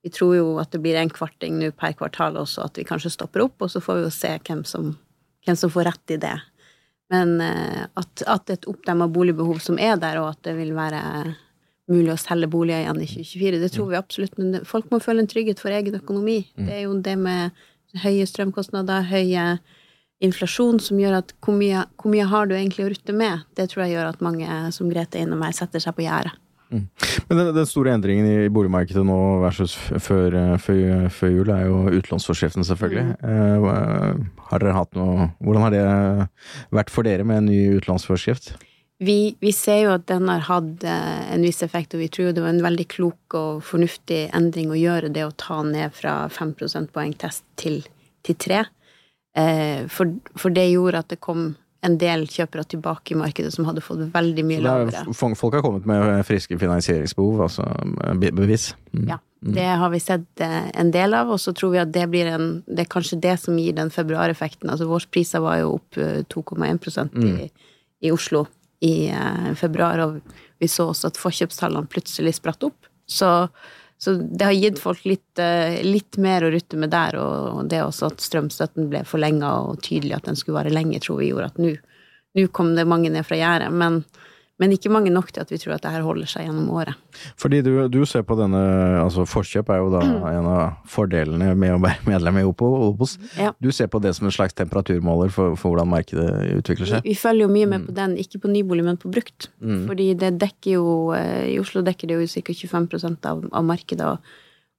vi 0.04 0.10
tror 0.12 0.34
jo 0.36 0.48
at 0.60 0.68
det 0.74 0.82
blir 0.84 0.98
en 1.00 1.08
kvarting 1.08 1.56
nå 1.56 1.70
per 1.80 1.94
kvartal 1.96 2.36
også, 2.36 2.66
at 2.66 2.76
vi 2.76 2.84
kanskje 2.84 3.14
stopper 3.14 3.46
opp, 3.46 3.56
og 3.64 3.70
så 3.72 3.80
får 3.80 3.96
vi 3.96 4.02
jo 4.04 4.10
se 4.12 4.32
hvem 4.36 4.60
som, 4.68 4.90
hvem 5.46 5.56
som 5.56 5.72
får 5.72 5.88
rett 5.88 6.12
i 6.12 6.18
det. 6.20 6.34
Men 7.14 7.38
eh, 7.44 7.86
at, 7.94 8.26
at 8.26 8.52
et 8.54 8.68
oppdemma 8.70 9.08
boligbehov 9.12 9.62
som 9.62 9.78
er 9.78 9.96
der, 10.02 10.20
og 10.22 10.32
at 10.34 10.42
det 10.48 10.56
vil 10.58 10.74
være 10.76 11.02
mulig 11.90 12.14
å 12.14 12.20
selge 12.20 12.48
boliger 12.50 12.82
igjen 12.82 13.02
i 13.04 13.08
2024, 13.10 13.60
det 13.60 13.70
tror 13.74 13.90
vi 13.90 14.00
absolutt. 14.00 14.36
Men 14.40 14.66
folk 14.68 14.90
må 14.92 15.00
føle 15.04 15.24
en 15.24 15.30
trygghet 15.30 15.60
for 15.62 15.74
egen 15.74 15.98
økonomi. 16.00 16.40
Det 16.56 16.78
er 16.80 16.84
jo 16.86 16.98
det 17.04 17.16
med 17.20 17.64
høye 18.02 18.26
strømkostnader, 18.26 19.04
høye 19.10 19.48
inflasjon, 20.24 20.80
som 20.80 21.00
gjør 21.00 21.18
at 21.20 21.34
hvor 21.44 21.56
mye, 21.58 21.84
hvor 22.00 22.12
mye 22.12 22.28
har 22.30 22.48
du 22.48 22.56
egentlig 22.56 22.86
å 22.86 22.92
rutte 22.92 23.16
med? 23.16 23.44
Det 23.58 23.68
tror 23.70 23.84
jeg 23.84 23.96
gjør 23.96 24.10
at 24.14 24.24
mange 24.24 24.62
som 24.74 24.88
Grete 24.90 25.20
er 25.20 25.26
innom 25.26 25.44
her 25.44 25.54
setter 25.56 25.82
seg 25.82 25.96
på 25.96 26.06
gjerdet. 26.06 26.34
Men 26.70 27.38
den, 27.38 27.50
den 27.54 27.66
store 27.68 27.92
endringen 27.94 28.26
i 28.26 28.48
boligmarkedet 28.52 29.04
nå 29.06 29.18
versus 29.44 29.74
før, 30.02 30.34
før, 30.58 31.08
før 31.12 31.30
jul, 31.34 31.50
er 31.54 31.66
jo 31.68 31.82
utlånsforskriften, 32.00 32.64
selvfølgelig. 32.66 33.04
Eh, 33.22 33.56
hva- 33.62 34.48
har 34.50 34.62
dere 34.62 34.74
hatt 34.76 34.94
noe 34.98 35.28
Hvordan 35.40 35.62
har 35.64 35.74
det 35.74 36.28
vært 36.74 36.90
for 36.90 37.06
dere 37.06 37.24
med 37.24 37.42
en 37.42 37.46
ny 37.52 37.60
utlånsforskrift? 37.78 38.54
Vi, 39.04 39.34
vi 39.42 39.50
ser 39.52 39.80
jo 39.84 39.94
at 39.96 40.04
den 40.06 40.28
har 40.30 40.44
hatt 40.46 40.84
eh, 40.86 41.32
en 41.34 41.42
viss 41.42 41.62
effekt, 41.66 41.94
og 41.94 42.00
vi 42.04 42.08
tror 42.08 42.32
det 42.32 42.42
var 42.44 42.52
en 42.54 42.62
veldig 42.64 42.86
klok 42.88 43.34
og 43.38 43.62
fornuftig 43.66 44.28
endring 44.34 44.70
å 44.72 44.78
gjøre 44.78 45.10
det 45.12 45.24
å 45.26 45.34
ta 45.36 45.60
ned 45.66 45.92
fra 45.96 46.24
5 46.32 46.54
prosentpoeng 46.60 47.12
test 47.18 47.42
til, 47.60 47.82
til 48.24 48.38
3. 48.38 48.62
Eh, 49.36 49.80
for, 49.90 50.12
for 50.38 50.54
det 50.54 50.68
gjorde 50.70 51.00
at 51.02 51.10
det 51.10 51.18
kom 51.20 51.52
en 51.84 51.98
del 52.00 52.24
kjøpere 52.30 52.64
tilbake 52.74 53.14
i 53.14 53.18
markedet 53.18 53.52
som 53.54 53.66
hadde 53.68 53.82
fått 53.84 54.06
veldig 54.14 54.44
mye 54.46 54.60
er, 54.60 54.64
lavere. 54.64 55.04
folk 55.36 55.58
har 55.58 55.64
kommet 55.64 55.86
med 55.88 56.24
friske 56.26 56.58
finansieringsbehov, 56.60 57.44
altså 57.46 57.68
bevis. 58.20 58.72
Mm. 58.94 59.06
Ja, 59.12 59.18
det 59.44 59.68
har 59.82 59.90
vi 59.92 60.00
sett 60.00 60.40
eh, 60.40 60.70
en 60.80 60.90
del 60.94 61.14
av, 61.14 61.30
og 61.34 61.40
så 61.40 61.52
tror 61.52 61.74
vi 61.74 61.82
at 61.82 61.92
det 61.92 62.06
blir 62.08 62.30
en 62.32 62.62
Det 62.64 62.86
er 62.86 62.90
kanskje 62.90 63.20
det 63.20 63.36
som 63.42 63.58
gir 63.60 63.76
den 63.76 63.92
februareffekten. 63.92 64.70
Altså 64.72 64.88
vårspriser 64.88 65.42
var 65.44 65.60
jo 65.60 65.74
opp 65.76 65.98
eh, 66.00 66.22
2,1 66.32 67.18
i, 67.20 67.50
i 68.08 68.12
Oslo 68.14 68.46
i 68.84 69.10
eh, 69.12 69.52
februar, 69.54 70.00
og 70.00 70.20
vi 70.60 70.68
så 70.68 70.88
også 70.92 71.12
at 71.12 71.20
forkjøpstallene 71.20 71.90
plutselig 71.92 72.38
spratt 72.38 72.64
opp. 72.64 72.88
Så, 73.04 73.28
så 74.04 74.12
det 74.20 74.44
har 74.44 74.52
gitt 74.52 74.80
folk 74.82 75.04
litt, 75.08 75.38
eh, 75.40 75.80
litt 75.86 76.18
mer 76.20 76.44
å 76.44 76.50
rutte 76.52 76.76
med 76.76 76.92
der, 76.92 77.16
og 77.16 77.64
det 77.72 77.80
også 77.80 78.10
at 78.12 78.24
strømstøtten 78.24 78.90
ble 78.92 79.00
forlenga 79.08 79.52
og 79.64 79.80
tydelig 79.86 80.18
at 80.18 80.28
den 80.28 80.36
skulle 80.36 80.58
vare 80.60 80.74
lenge, 80.74 81.00
tror 81.00 81.22
vi 81.22 81.30
gjorde 81.30 81.52
at 81.54 81.62
nå 81.64 82.48
kom 82.52 82.74
det 82.76 82.84
mange 82.90 83.12
ned 83.14 83.24
fra 83.24 83.38
gjerdet, 83.38 83.70
men, 83.72 84.02
men 84.62 84.70
ikke 84.70 84.90
mange 84.92 85.10
nok 85.10 85.32
til 85.34 85.42
at 85.42 85.50
vi 85.50 85.58
tror 85.58 85.74
at 85.74 85.82
det 85.82 85.90
her 85.90 86.04
holder 86.06 86.28
seg 86.30 86.46
gjennom 86.46 86.68
året. 86.78 86.94
Fordi 87.40 87.58
du, 87.66 87.72
du 87.90 88.04
ser 88.06 88.22
på 88.26 88.36
denne 88.38 88.60
altså 89.00 89.24
Forkjøp 89.26 89.72
er 89.74 89.80
jo 89.82 89.88
da 89.90 90.02
en 90.30 90.46
av 90.46 90.76
fordelene 90.90 91.50
med 91.58 91.74
å 91.74 91.80
være 91.82 92.06
medlem 92.06 92.38
i 92.38 92.44
Opo, 92.46 92.68
Obos. 92.86 93.16
Ja. 93.40 93.50
Du 93.58 93.72
ser 93.74 93.90
på 93.90 93.98
det 94.04 94.14
som 94.14 94.28
en 94.28 94.34
slags 94.34 94.54
temperaturmåler 94.54 95.34
for, 95.34 95.58
for 95.58 95.74
hvordan 95.74 95.90
markedet 95.90 96.28
utvikler 96.60 96.92
seg? 96.92 97.08
vi 97.08 97.16
følger 97.18 97.48
jo 97.48 97.50
mye 97.50 97.70
med 97.72 97.88
på 97.88 97.96
den, 97.98 98.16
ikke 98.22 98.44
på 98.44 98.52
nybolig, 98.52 98.86
men 98.86 99.00
på 99.00 99.10
brukt. 99.10 99.50
Fordi 99.88 100.12
det 100.22 100.36
dekker 100.42 100.76
jo 100.76 100.86
eh, 101.18 101.50
I 101.54 101.58
Oslo 101.62 101.82
dekker 101.86 102.10
det 102.10 102.20
jo 102.20 102.42
ca. 102.46 102.54
25 102.54 103.18
av, 103.26 103.42
av 103.50 103.66
markedet. 103.66 104.06
Og, 104.06 104.36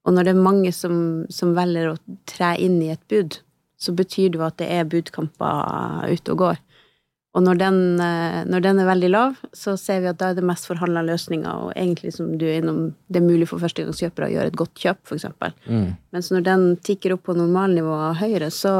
og 0.08 0.16
når 0.16 0.28
det 0.28 0.32
er 0.32 0.46
mange 0.48 0.72
som, 0.72 0.96
som 1.28 1.52
velger 1.56 1.92
å 1.92 1.98
tre 2.28 2.54
inn 2.64 2.80
i 2.80 2.94
et 2.94 3.04
bud, 3.12 3.42
så 3.76 3.92
betyr 3.92 4.32
det 4.32 4.40
jo 4.40 4.46
at 4.46 4.56
det 4.60 4.70
er 4.72 4.88
budkamper 4.88 6.08
ute 6.08 6.32
og 6.32 6.46
går. 6.46 6.62
Og 7.36 7.44
når 7.44 7.58
den, 7.60 7.78
eh, 8.00 8.44
når 8.48 8.62
den 8.64 8.78
er 8.80 8.88
veldig 8.88 9.10
lav, 9.12 9.40
så 9.52 9.74
ser 9.76 10.00
vi 10.00 10.08
at 10.08 10.18
da 10.22 10.30
er 10.30 10.38
det 10.38 10.44
mest 10.48 10.68
forhandla 10.70 11.02
løsninger, 11.04 11.66
og 11.66 11.74
egentlig 11.76 12.14
som 12.16 12.30
du 12.40 12.46
er 12.48 12.62
innom, 12.62 12.94
det 13.12 13.20
er 13.20 13.26
mulig 13.26 13.50
for 13.50 13.60
førstegangskjøpere 13.60 14.30
å 14.30 14.32
gjøre 14.32 14.52
et 14.52 14.56
godt 14.56 14.72
kjøp, 14.80 15.02
eksempel. 15.18 15.52
Mm. 15.68 15.90
Mens 16.16 16.32
når 16.32 16.46
den 16.46 16.64
tikker 16.80 17.12
opp 17.16 17.26
på 17.28 17.36
normalnivået 17.36 18.22
høyere, 18.22 18.48
så 18.48 18.72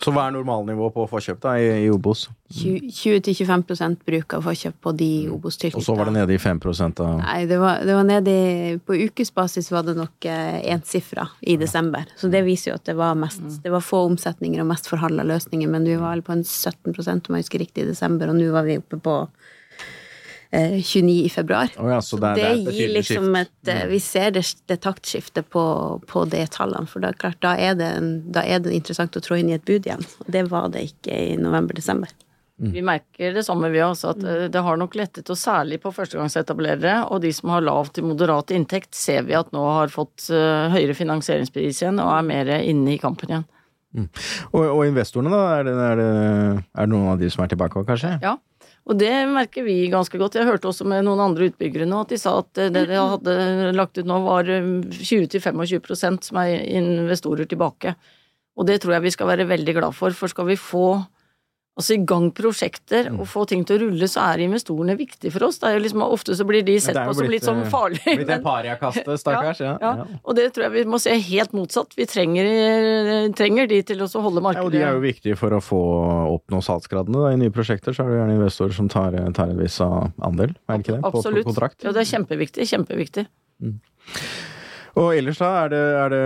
Så 0.00 0.12
hva 0.16 0.26
er 0.28 0.32
normalnivået 0.32 0.94
på 0.94 1.04
forkjøp 1.10 1.40
da 1.42 1.54
i, 1.60 1.66
i 1.84 1.88
Obos? 1.92 2.26
20-25 2.56 3.98
bruk 4.06 4.34
av 4.36 4.46
forkjøp 4.46 4.78
på 4.80 4.92
de 4.96 5.08
Og 5.28 5.36
Obos-tilknytta. 5.36 5.84
så 5.84 5.96
var 5.98 6.08
det 6.08 6.14
nede 6.16 6.34
i 6.34 6.40
5 6.40 6.60
da? 6.96 7.08
Nei, 7.20 7.44
det 7.50 7.58
var, 7.60 7.84
det 7.84 7.96
var 7.98 8.08
nede 8.08 8.32
i 8.32 8.78
På 8.80 8.96
ukesbasis 8.96 9.70
var 9.72 9.84
det 9.84 9.96
nok 9.98 10.24
eh, 10.24 10.60
ensifra 10.72 11.28
i 11.40 11.56
desember. 11.60 12.08
Så 12.16 12.32
det 12.32 12.42
viser 12.48 12.72
jo 12.72 12.78
at 12.80 12.88
det 12.88 12.96
var 12.96 13.14
mest 13.14 13.44
Det 13.62 13.72
var 13.72 13.84
få 13.84 14.06
omsetninger 14.08 14.64
og 14.64 14.70
mest 14.72 14.88
forhandla 14.88 15.26
løsninger, 15.28 15.68
men 15.68 15.84
vi 15.84 16.00
var 16.00 16.16
vel 16.16 16.24
på 16.24 16.32
en 16.32 16.44
17% 16.44 17.28
om 17.28 17.36
jeg 17.36 17.44
husker 17.44 17.64
riktig, 17.64 17.84
i 17.84 17.92
desember, 17.92 18.32
og 18.32 18.40
nå 18.40 18.48
var 18.52 18.64
vi 18.64 18.80
oppe 18.80 18.96
på 19.00 19.20
29 20.52 21.12
i 21.24 21.28
februar. 21.30 21.70
Oh 21.78 21.86
ja, 21.92 22.00
så 22.02 22.16
Så 22.16 22.20
det, 22.24 22.30
det, 22.40 22.44
er- 22.48 22.62
det 22.64 22.72
er 22.72 22.78
gir 22.80 22.94
liksom 22.96 23.36
et 23.38 23.68
eh, 23.70 23.84
Vi 23.90 24.00
ser 24.02 24.30
det, 24.34 24.42
det 24.66 24.80
taktskiftet 24.82 25.46
på, 25.50 25.62
på 26.10 26.24
de 26.30 26.40
tallene, 26.50 26.88
for 26.90 27.00
da, 27.04 27.12
klart, 27.12 27.38
da, 27.44 27.52
er 27.56 27.74
det 27.78 27.92
da 28.34 28.42
er 28.42 28.58
det 28.64 28.72
interessant 28.74 29.14
å 29.16 29.22
trå 29.22 29.38
inn 29.38 29.50
i 29.52 29.54
et 29.58 29.64
bud 29.64 29.86
igjen. 29.86 30.02
Og 30.24 30.26
det 30.34 30.42
var 30.50 30.68
det 30.74 30.82
ikke 30.88 31.14
i 31.14 31.36
november-desember. 31.38 32.10
Vi 32.60 32.82
merker 32.84 33.32
det 33.32 33.40
samme 33.46 33.70
vi 33.72 33.78
også, 33.80 34.10
at 34.12 34.24
eh, 34.26 34.42
det 34.52 34.60
har 34.66 34.76
nok 34.76 34.92
lettet, 34.98 35.30
og 35.32 35.38
særlig 35.40 35.78
på 35.80 35.94
førstegangsetablerere 35.96 37.06
og 37.08 37.22
de 37.22 37.30
som 37.32 37.48
har 37.54 37.62
lav 37.64 37.88
til 37.94 38.04
moderat 38.04 38.50
inntekt, 38.52 38.90
ser 38.98 39.22
vi 39.24 39.32
at 39.38 39.48
nå 39.56 39.62
har 39.64 39.88
fått 39.88 40.26
eh, 40.34 40.66
høyere 40.74 40.98
finansieringspris 40.98 41.80
igjen 41.80 42.02
og 42.04 42.10
er 42.18 42.26
mer 42.28 42.50
inne 42.60 42.98
i 42.98 43.00
kampen 43.00 43.32
igjen. 43.32 43.46
Og, 44.52 44.60
og 44.66 44.84
investorene, 44.86 45.32
da? 45.32 45.40
Er 45.58 45.64
det, 45.66 45.72
er, 45.86 45.96
det, 46.02 46.10
er 46.74 46.84
det 46.86 46.92
noen 46.92 47.08
av 47.14 47.18
de 47.22 47.30
som 47.32 47.42
er 47.46 47.50
tilbake 47.54 47.80
òg, 47.80 47.88
kanskje? 47.88 48.12
Ja, 48.22 48.36
og 48.88 48.96
det 48.98 49.12
merker 49.30 49.64
vi 49.66 49.90
ganske 49.92 50.18
godt. 50.18 50.38
Jeg 50.38 50.48
hørte 50.48 50.70
også 50.70 50.86
med 50.88 51.04
noen 51.06 51.20
andre 51.22 51.50
utbyggere 51.50 51.86
nå 51.88 52.00
at 52.04 52.14
de 52.14 52.18
sa 52.20 52.38
at 52.40 52.58
eh, 52.58 52.72
det 52.72 52.86
de 52.90 52.96
hadde 52.98 53.34
lagt 53.76 54.00
ut 54.00 54.08
nå 54.08 54.20
var 54.24 54.48
eh, 54.50 54.70
20-25 54.96 56.24
som 56.26 56.40
er 56.40 56.64
investorer 56.80 57.48
tilbake. 57.50 57.94
Og 58.58 58.66
det 58.68 58.80
tror 58.82 58.96
jeg 58.96 59.06
vi 59.06 59.14
skal 59.14 59.30
være 59.30 59.48
veldig 59.50 59.76
glad 59.76 59.96
for, 59.96 60.16
for 60.16 60.32
skal 60.32 60.48
vi 60.48 60.58
få 60.58 61.02
altså 61.80 61.96
i 61.96 62.00
gang 62.06 62.28
prosjekter 62.36 63.08
og 63.16 63.24
få 63.30 63.46
ting 63.50 63.64
til 63.66 63.78
å 63.78 63.82
rulle, 63.86 64.08
så 64.10 64.22
er 64.28 64.44
investorene 64.46 64.94
viktige 64.98 65.32
for 65.34 65.48
oss. 65.48 65.58
Det 65.62 65.70
er 65.70 65.78
jo 65.78 65.82
liksom, 65.86 66.04
Ofte 66.10 66.36
så 66.38 66.44
blir 66.48 66.62
de 66.66 66.76
sett 66.82 66.96
på 66.98 67.14
som 67.16 67.28
litt 67.30 67.46
sånn 67.46 67.62
farlige. 67.72 68.16
Blitt 68.20 68.32
en 68.36 68.44
pariakaste, 68.44 69.16
stakkars. 69.20 69.60
Ja, 69.70 69.74
ja, 69.82 69.90
ja. 70.02 70.20
og 70.24 70.36
det 70.38 70.46
tror 70.54 70.66
jeg 70.66 70.72
vi 70.78 70.82
må 70.90 70.98
se 71.02 71.12
helt 71.14 71.52
motsatt. 71.56 71.92
Vi 71.98 72.06
trenger, 72.10 72.46
trenger 73.38 73.68
de 73.70 73.80
til 73.86 74.00
å 74.04 74.08
holde 74.20 74.40
Ja, 74.40 74.46
markedet 74.48 74.64
og 74.66 74.74
de 74.74 74.82
er 74.84 74.96
jo 74.96 75.02
viktige 75.04 75.36
for 75.38 75.54
å 75.56 75.60
få 75.64 75.80
oppnå 76.36 76.62
salgsgradene. 76.64 77.24
Da. 77.24 77.32
I 77.34 77.40
nye 77.40 77.54
prosjekter 77.54 77.96
så 77.96 78.04
er 78.04 78.12
det 78.12 78.20
gjerne 78.20 78.36
investorer 78.38 78.76
som 78.76 78.88
tar, 78.92 79.16
tar 79.36 79.52
en 79.52 79.60
viss 79.60 79.78
andel, 79.84 80.54
er 80.68 80.76
det 80.76 80.84
ikke 80.84 80.96
det? 80.96 81.02
På- 81.04 81.10
På, 81.16 81.22
Absolutt. 81.24 81.46
kontrakt. 81.48 81.82
Ja, 81.84 81.92
det 81.96 82.04
er 82.04 82.10
kjempeviktig. 82.14 82.66
Kjempeviktig. 82.70 83.26
Og 84.98 85.12
ellers 85.14 85.38
da, 85.38 85.50
er 85.64 85.68
det, 85.70 85.82
er 86.02 86.14
det 86.14 86.22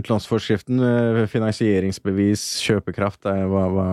utlånsforskriften, 0.00 0.80
eh, 0.82 1.20
finansieringsbevis, 1.30 2.46
kjøpekraft, 2.66 3.28
hva, 3.28 3.64
hva 3.74 3.88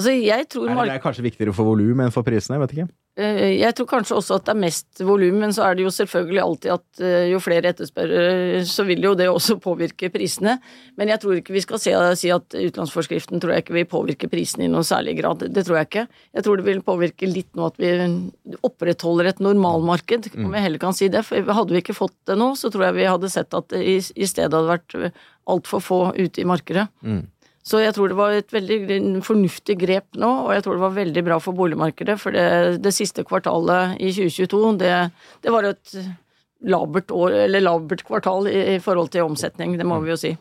Altså, 0.00 0.14
jeg 0.16 0.46
tror 0.48 0.70
er 0.70 0.78
det, 0.80 0.94
er 0.96 1.02
kanskje 1.04 1.26
viktigere 1.26 1.52
for 1.52 1.68
volum 1.68 1.98
enn 2.00 2.12
for 2.14 2.24
prisene, 2.24 2.56
jeg 2.56 2.62
vet 2.62 2.70
ikke. 2.72 2.92
Eh, 3.20 3.58
Jeg 3.60 3.74
tror 3.76 3.88
kanskje 3.90 4.16
også 4.16 4.38
at 4.38 4.46
det 4.46 4.52
er 4.54 4.60
mest 4.62 5.00
volum, 5.04 5.40
men 5.42 5.52
så 5.52 5.66
er 5.66 5.76
det 5.76 5.84
jo 5.84 5.90
selvfølgelig 5.92 6.40
alltid 6.40 6.70
at 6.72 7.02
eh, 7.04 7.24
jo 7.28 7.40
flere 7.42 7.72
etterspør, 7.74 8.12
eh, 8.16 8.62
så 8.64 8.86
vil 8.88 9.02
jo 9.04 9.12
det 9.18 9.26
også 9.28 9.58
påvirke 9.60 10.08
prisene. 10.14 10.54
Men 10.96 11.12
jeg 11.12 11.20
tror 11.20 11.36
ikke 11.36 11.52
vi 11.52 11.60
skal 11.60 11.82
si 11.82 11.92
at 12.32 12.56
utenlandsforskriften 12.56 13.42
tror 13.42 13.52
jeg 13.52 13.64
ikke 13.66 13.76
vil 13.76 13.88
påvirke 13.90 14.30
prisene 14.32 14.64
i 14.64 14.70
noen 14.72 14.86
særlig 14.88 15.18
grad. 15.18 15.44
Det 15.52 15.66
tror 15.66 15.80
jeg 15.82 15.90
ikke. 15.90 16.06
Jeg 16.38 16.46
tror 16.46 16.62
det 16.62 16.68
vil 16.70 16.80
påvirke 16.86 17.28
litt 17.28 17.50
nå 17.58 17.66
at 17.68 17.76
vi 17.82 17.92
opprettholder 18.64 19.34
et 19.34 19.44
normalmarked, 19.44 20.30
om 20.40 20.56
jeg 20.56 20.64
heller 20.64 20.80
kan 20.80 20.96
si 20.96 21.10
det. 21.12 21.26
For 21.28 21.52
hadde 21.60 21.76
vi 21.76 21.82
ikke 21.84 21.98
fått 21.98 22.16
det 22.30 22.38
nå, 22.40 22.54
så 22.56 22.72
tror 22.72 22.88
jeg 22.88 23.00
vi 23.02 23.10
hadde 23.10 23.32
sett 23.36 23.52
at 23.58 23.68
det 23.74 23.84
i, 23.84 23.98
stedet 24.00 24.48
hadde 24.54 24.64
vært 24.70 24.96
altfor 25.50 25.84
få 25.84 26.00
ute 26.16 26.40
i 26.40 26.48
markedet. 26.48 26.88
Så 27.66 27.82
jeg 27.82 27.92
tror 27.92 28.08
det 28.08 28.16
var 28.16 28.32
et 28.32 28.52
veldig 28.54 29.20
fornuftig 29.26 29.76
grep 29.82 30.16
nå, 30.18 30.30
og 30.46 30.54
jeg 30.56 30.64
tror 30.64 30.78
det 30.78 30.84
var 30.86 30.94
veldig 30.96 31.22
bra 31.26 31.36
for 31.44 31.52
boligmarkedet. 31.58 32.16
For 32.18 32.32
det, 32.32 32.46
det 32.82 32.92
siste 32.96 33.24
kvartalet 33.28 33.98
i 34.00 34.08
2022, 34.16 34.78
det, 34.80 34.94
det 35.44 35.52
var 35.52 35.68
et 35.68 35.94
labert 36.60 37.12
år, 37.16 37.32
eller 37.46 37.62
labert 37.64 38.02
kvartal 38.04 38.48
i, 38.50 38.56
i 38.74 38.78
forhold 38.84 39.08
til 39.14 39.24
omsetning, 39.24 39.78
det 39.80 39.86
må 39.88 39.96
vi 40.04 40.10
jo 40.12 40.16
si. 40.20 40.32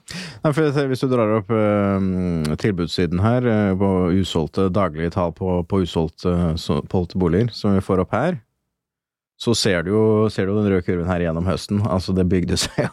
Nei, 0.44 0.52
Hvis 0.92 1.04
du 1.04 1.08
drar 1.12 1.32
opp 1.38 1.52
eh, 1.56 2.56
tilbudssiden 2.60 3.22
her, 3.24 3.48
eh, 3.48 3.72
på 3.80 3.92
usolgte 4.20 4.70
daglige 4.76 5.14
tall 5.16 5.32
på, 5.36 5.60
på 5.68 5.84
usolgte 5.86 6.34
så- 6.60 6.82
solgte 6.92 7.20
boliger, 7.20 7.52
som 7.56 7.76
vi 7.78 7.84
får 7.84 8.04
opp 8.04 8.16
her, 8.16 8.40
så 9.40 9.54
ser 9.56 9.84
du 9.88 9.94
jo 9.94 10.02
ser 10.28 10.50
du 10.50 10.56
den 10.58 10.68
røde 10.68 10.84
kurven 10.84 11.08
her 11.08 11.24
gjennom 11.24 11.46
høsten. 11.48 11.80
Altså, 11.88 12.12
det 12.16 12.28
bygde 12.28 12.58
seg 12.60 12.90
jo 12.90 12.92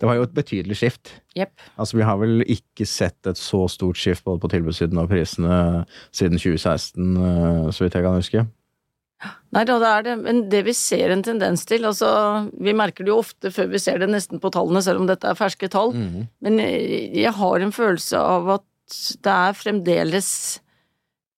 Det 0.00 0.08
var 0.08 0.18
jo 0.18 0.26
et 0.26 0.34
betydelig 0.36 0.78
skift. 0.80 1.14
Yep. 1.36 1.52
Altså, 1.76 1.98
vi 1.98 2.06
har 2.08 2.20
vel 2.20 2.44
ikke 2.44 2.86
sett 2.88 3.30
et 3.30 3.40
så 3.40 3.64
stort 3.72 4.00
skift 4.00 4.24
både 4.26 4.42
på 4.42 4.52
tilbudssiden 4.54 5.00
og 5.02 5.10
prisene 5.12 5.86
siden 6.10 6.40
2016, 6.40 7.16
eh, 7.16 7.66
så 7.70 7.84
vidt 7.84 7.98
jeg 7.98 8.06
kan 8.06 8.20
huske. 8.20 8.46
Nei 9.56 9.62
da, 9.64 9.78
det 9.80 9.88
er 9.88 10.04
det, 10.04 10.14
men 10.20 10.42
det 10.52 10.60
vi 10.66 10.74
ser 10.76 11.14
en 11.14 11.24
tendens 11.24 11.64
til, 11.68 11.86
altså 11.88 12.08
vi 12.52 12.74
merker 12.76 13.06
det 13.06 13.14
jo 13.14 13.22
ofte 13.22 13.48
før 13.54 13.70
vi 13.72 13.80
ser 13.80 14.02
det 14.02 14.10
nesten 14.12 14.42
på 14.42 14.50
tallene, 14.52 14.82
selv 14.84 15.00
om 15.00 15.08
dette 15.08 15.30
er 15.30 15.38
ferske 15.38 15.70
tall, 15.72 15.94
men 16.44 16.60
eh, 16.60 17.08
jeg 17.16 17.32
har 17.38 17.64
en 17.64 17.72
følelse 17.72 18.20
av 18.20 18.56
at 18.58 18.66
det 19.24 19.32
er 19.32 19.56
fremdeles 19.58 20.28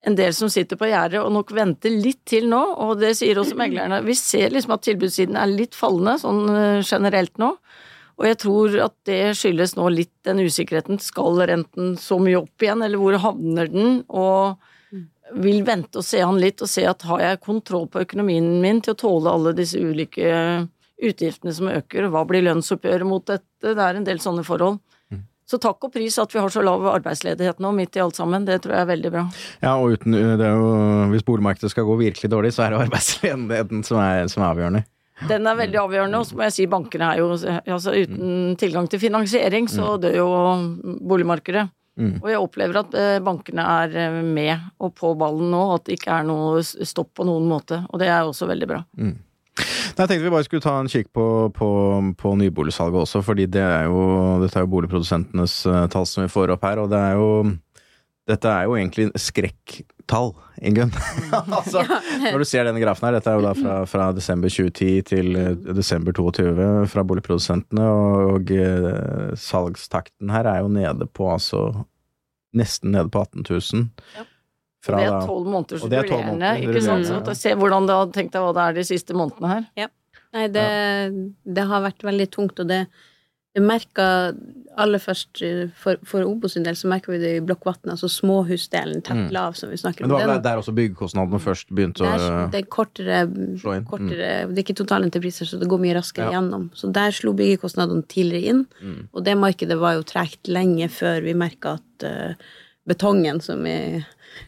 en 0.06 0.16
del 0.18 0.34
som 0.36 0.50
sitter 0.52 0.78
på 0.78 0.88
gjerdet 0.90 1.20
og 1.20 1.32
nok 1.34 1.52
venter 1.56 1.92
litt 1.92 2.20
til 2.28 2.48
nå, 2.50 2.60
og 2.84 2.98
det 3.00 3.14
sier 3.18 3.38
også 3.40 3.58
meglerne. 3.58 4.00
Vi 4.06 4.14
ser 4.18 4.52
liksom 4.54 4.76
at 4.76 4.84
tilbudssiden 4.86 5.38
er 5.38 5.50
litt 5.50 5.76
fallende, 5.78 6.16
sånn 6.22 6.42
eh, 6.54 6.86
generelt 6.86 7.34
nå. 7.40 7.54
Og 8.18 8.26
jeg 8.26 8.38
tror 8.42 8.78
at 8.82 8.94
det 9.06 9.20
skyldes 9.38 9.76
nå 9.78 9.86
litt 9.94 10.14
den 10.26 10.42
usikkerheten. 10.42 10.98
Skal 11.02 11.38
renten 11.46 11.94
så 12.00 12.18
mye 12.22 12.40
opp 12.40 12.64
igjen, 12.64 12.82
eller 12.82 12.98
hvor 12.98 13.18
havner 13.22 13.70
den? 13.70 14.00
Og 14.08 14.58
vil 15.38 15.62
vente 15.66 16.00
og 16.00 16.06
se 16.06 16.22
an 16.24 16.40
litt, 16.40 16.62
og 16.64 16.70
se 16.70 16.86
at 16.88 17.04
har 17.06 17.22
jeg 17.22 17.44
kontroll 17.44 17.86
på 17.92 18.02
økonomien 18.06 18.58
min 18.62 18.80
til 18.82 18.96
å 18.96 18.98
tåle 18.98 19.30
alle 19.30 19.54
disse 19.54 19.78
ulike 19.78 20.32
utgiftene 20.98 21.54
som 21.54 21.70
øker, 21.70 22.08
og 22.08 22.14
hva 22.14 22.24
blir 22.26 22.42
lønnsoppgjøret 22.48 23.06
mot 23.06 23.22
dette? 23.28 23.46
Det 23.62 23.78
er 23.78 23.98
en 23.98 24.06
del 24.08 24.22
sånne 24.22 24.42
forhold. 24.46 24.80
Så 25.48 25.56
takk 25.62 25.86
og 25.86 25.94
pris 25.94 26.18
at 26.20 26.34
vi 26.34 26.40
har 26.42 26.52
så 26.52 26.60
lav 26.60 26.82
arbeidsledighet 26.90 27.62
nå, 27.64 27.70
midt 27.72 27.96
i 27.96 28.02
alt 28.04 28.18
sammen. 28.18 28.44
Det 28.44 28.58
tror 28.64 28.74
jeg 28.74 28.84
er 28.84 28.90
veldig 28.90 29.12
bra. 29.14 29.22
Ja, 29.62 29.78
og 29.80 29.94
uten, 29.96 30.12
det 30.36 30.50
jo, 30.50 30.66
hvis 31.14 31.24
boligmarkedet 31.24 31.72
skal 31.72 31.86
gå 31.88 31.96
virkelig 32.02 32.28
dårlig, 32.34 32.52
så 32.52 32.66
er 32.66 32.74
det 32.74 32.80
arbeidsledigheten 32.84 33.80
som 33.86 34.02
er, 34.02 34.26
som 34.28 34.44
er 34.44 34.50
avgjørende. 34.50 34.82
Den 35.26 35.48
er 35.50 35.58
veldig 35.58 35.80
avgjørende, 35.82 36.20
og 36.20 36.28
så 36.28 36.36
må 36.38 36.46
jeg 36.46 36.54
si 36.54 36.68
bankene 36.70 37.08
er 37.10 37.22
jo 37.22 37.32
Altså 37.34 37.94
uten 37.96 38.54
tilgang 38.60 38.86
til 38.90 39.02
finansiering, 39.02 39.66
så 39.70 39.96
dør 40.00 40.14
jo 40.20 40.28
boligmarkedet. 41.10 41.68
Mm. 41.98 42.18
Og 42.22 42.28
jeg 42.30 42.38
opplever 42.38 42.78
at 42.78 42.92
eh, 42.94 43.16
bankene 43.26 43.64
er 43.82 43.94
eh, 43.98 44.18
med 44.22 44.68
og 44.78 44.92
på 44.94 45.16
ballen 45.18 45.50
nå, 45.50 45.62
at 45.74 45.88
det 45.88 45.96
ikke 45.98 46.20
er 46.20 46.28
noe 46.28 46.60
stopp 46.62 47.10
på 47.18 47.26
noen 47.26 47.48
måte. 47.50 47.80
Og 47.90 47.98
det 47.98 48.06
er 48.06 48.22
også 48.22 48.46
veldig 48.46 48.68
bra. 48.70 48.84
Nei, 48.94 49.16
Jeg 49.58 50.06
tenkte 50.06 50.22
vi 50.22 50.30
bare 50.30 50.46
skulle 50.46 50.62
ta 50.62 50.76
en 50.78 50.90
kikk 50.90 51.10
på, 51.16 51.26
på, 51.56 51.70
på 52.20 52.34
nyboligsalget 52.38 53.02
også, 53.02 53.24
fordi 53.26 53.48
det 53.50 53.64
er 53.64 53.88
jo, 53.90 54.04
dette 54.44 54.60
er 54.60 54.66
jo 54.68 54.72
boligprodusentenes 54.76 55.56
eh, 55.66 55.86
tall 55.90 56.06
som 56.06 56.22
vi 56.22 56.30
får 56.30 56.54
opp 56.54 56.68
her, 56.68 56.84
og 56.84 56.92
det 56.94 57.02
er 57.02 57.18
jo 57.18 57.30
dette 58.28 58.50
er 58.52 58.68
jo 58.68 58.76
egentlig 58.76 59.08
skrekktall, 60.08 60.34
Ingunn. 60.60 60.92
altså, 61.58 61.82
når 62.32 62.38
du 62.38 62.44
ser 62.44 62.64
denne 62.66 62.80
grafen 62.80 63.06
her, 63.06 63.18
dette 63.18 63.30
er 63.30 63.38
jo 63.38 63.44
da 63.44 63.52
fra, 63.54 63.74
fra 63.86 64.12
desember 64.12 64.48
2010 64.48 65.02
til 65.06 65.36
eh, 65.36 65.74
desember 65.76 66.12
22 66.12 66.88
fra 66.88 67.04
boligprodusentene, 67.04 67.84
og, 67.84 68.32
og 68.34 68.50
eh, 68.50 69.36
salgstakten 69.36 70.32
her 70.32 70.48
er 70.48 70.64
jo 70.64 70.72
nede 70.72 71.06
på 71.06 71.28
altså 71.30 71.84
nesten 72.56 72.92
nede 72.92 73.10
på 73.12 73.20
18 73.22 73.44
000. 73.48 73.86
Ja. 74.16 74.26
Fra 74.84 74.98
det 75.02 75.08
er 75.10 75.26
tolv 75.26 75.46
måneders 75.50 75.82
og 75.82 75.90
det 75.90 75.98
er 75.98 76.06
12 76.06 76.12
rullerende, 76.12 76.32
måneder 76.32 76.64
ikke 76.64 76.82
sant. 76.84 77.06
Sånn, 77.08 77.24
Så 77.26 77.34
se 77.34 77.54
hvordan 77.58 77.86
du 77.88 77.92
har 77.92 78.10
tenkt 78.14 78.34
deg 78.36 78.44
hva 78.44 78.52
det 78.54 78.64
er 78.64 78.76
de 78.78 78.84
siste 78.86 79.16
månedene 79.18 79.50
her. 79.52 79.92
Nei, 80.36 80.44
det, 80.52 80.68
det 81.56 81.64
har 81.66 81.82
vært 81.82 82.04
veldig 82.04 82.28
tungt, 82.30 82.60
og 82.62 82.68
det, 82.70 82.84
det 83.54 83.62
merka 83.64 84.34
aller 84.78 85.00
først 85.02 85.40
for, 85.74 85.96
for 86.06 86.22
Obos 86.22 86.52
sin 86.54 86.62
del, 86.62 86.76
så 86.78 86.86
merka 86.86 87.10
vi 87.10 87.18
det 87.18 87.30
i 87.38 87.40
Blokkvatn, 87.42 87.90
altså 87.90 88.06
småhusdelen, 88.12 89.00
tett 89.02 89.16
Mm. 89.16 89.32
lav, 89.34 89.56
som 89.58 89.70
vi 89.70 89.76
snakker 89.80 90.04
om. 90.04 90.10
Men 90.10 90.18
det 90.20 90.26
var 90.28 90.34
Den- 90.34 90.42
der 90.44 90.58
også 90.60 90.74
byggekostnadene 90.76 91.40
først 91.42 91.66
begynte 91.74 92.04
å 92.06 92.50
det 92.52 92.62
er 92.62 92.68
kortere, 92.68 93.22
inn. 93.26 93.58
Mm. 93.58 94.54
Det 94.54 94.58
er 94.58 94.62
ikke 94.62 94.84
totalentrepriser, 94.84 95.46
så 95.48 95.58
det 95.58 95.68
går 95.68 95.80
mye 95.80 95.94
raskere 95.96 96.30
Ja. 96.30 96.38
gjennom. 96.40 96.70
Så 96.74 96.92
der 96.92 97.10
slo 97.10 97.32
byggekostnadene 97.32 98.04
tidligere 98.06 98.44
inn, 98.48 98.66
Mm. 98.82 99.08
og 99.12 99.24
det 99.24 99.36
markedet 99.36 99.78
var 99.80 99.94
jo 99.94 100.02
tregt 100.02 100.46
lenge 100.46 100.88
før 100.88 101.20
vi 101.24 101.34
merka 101.34 101.74
at 101.80 102.04
uh, 102.04 102.34
betongen, 102.86 103.40
som 103.42 103.66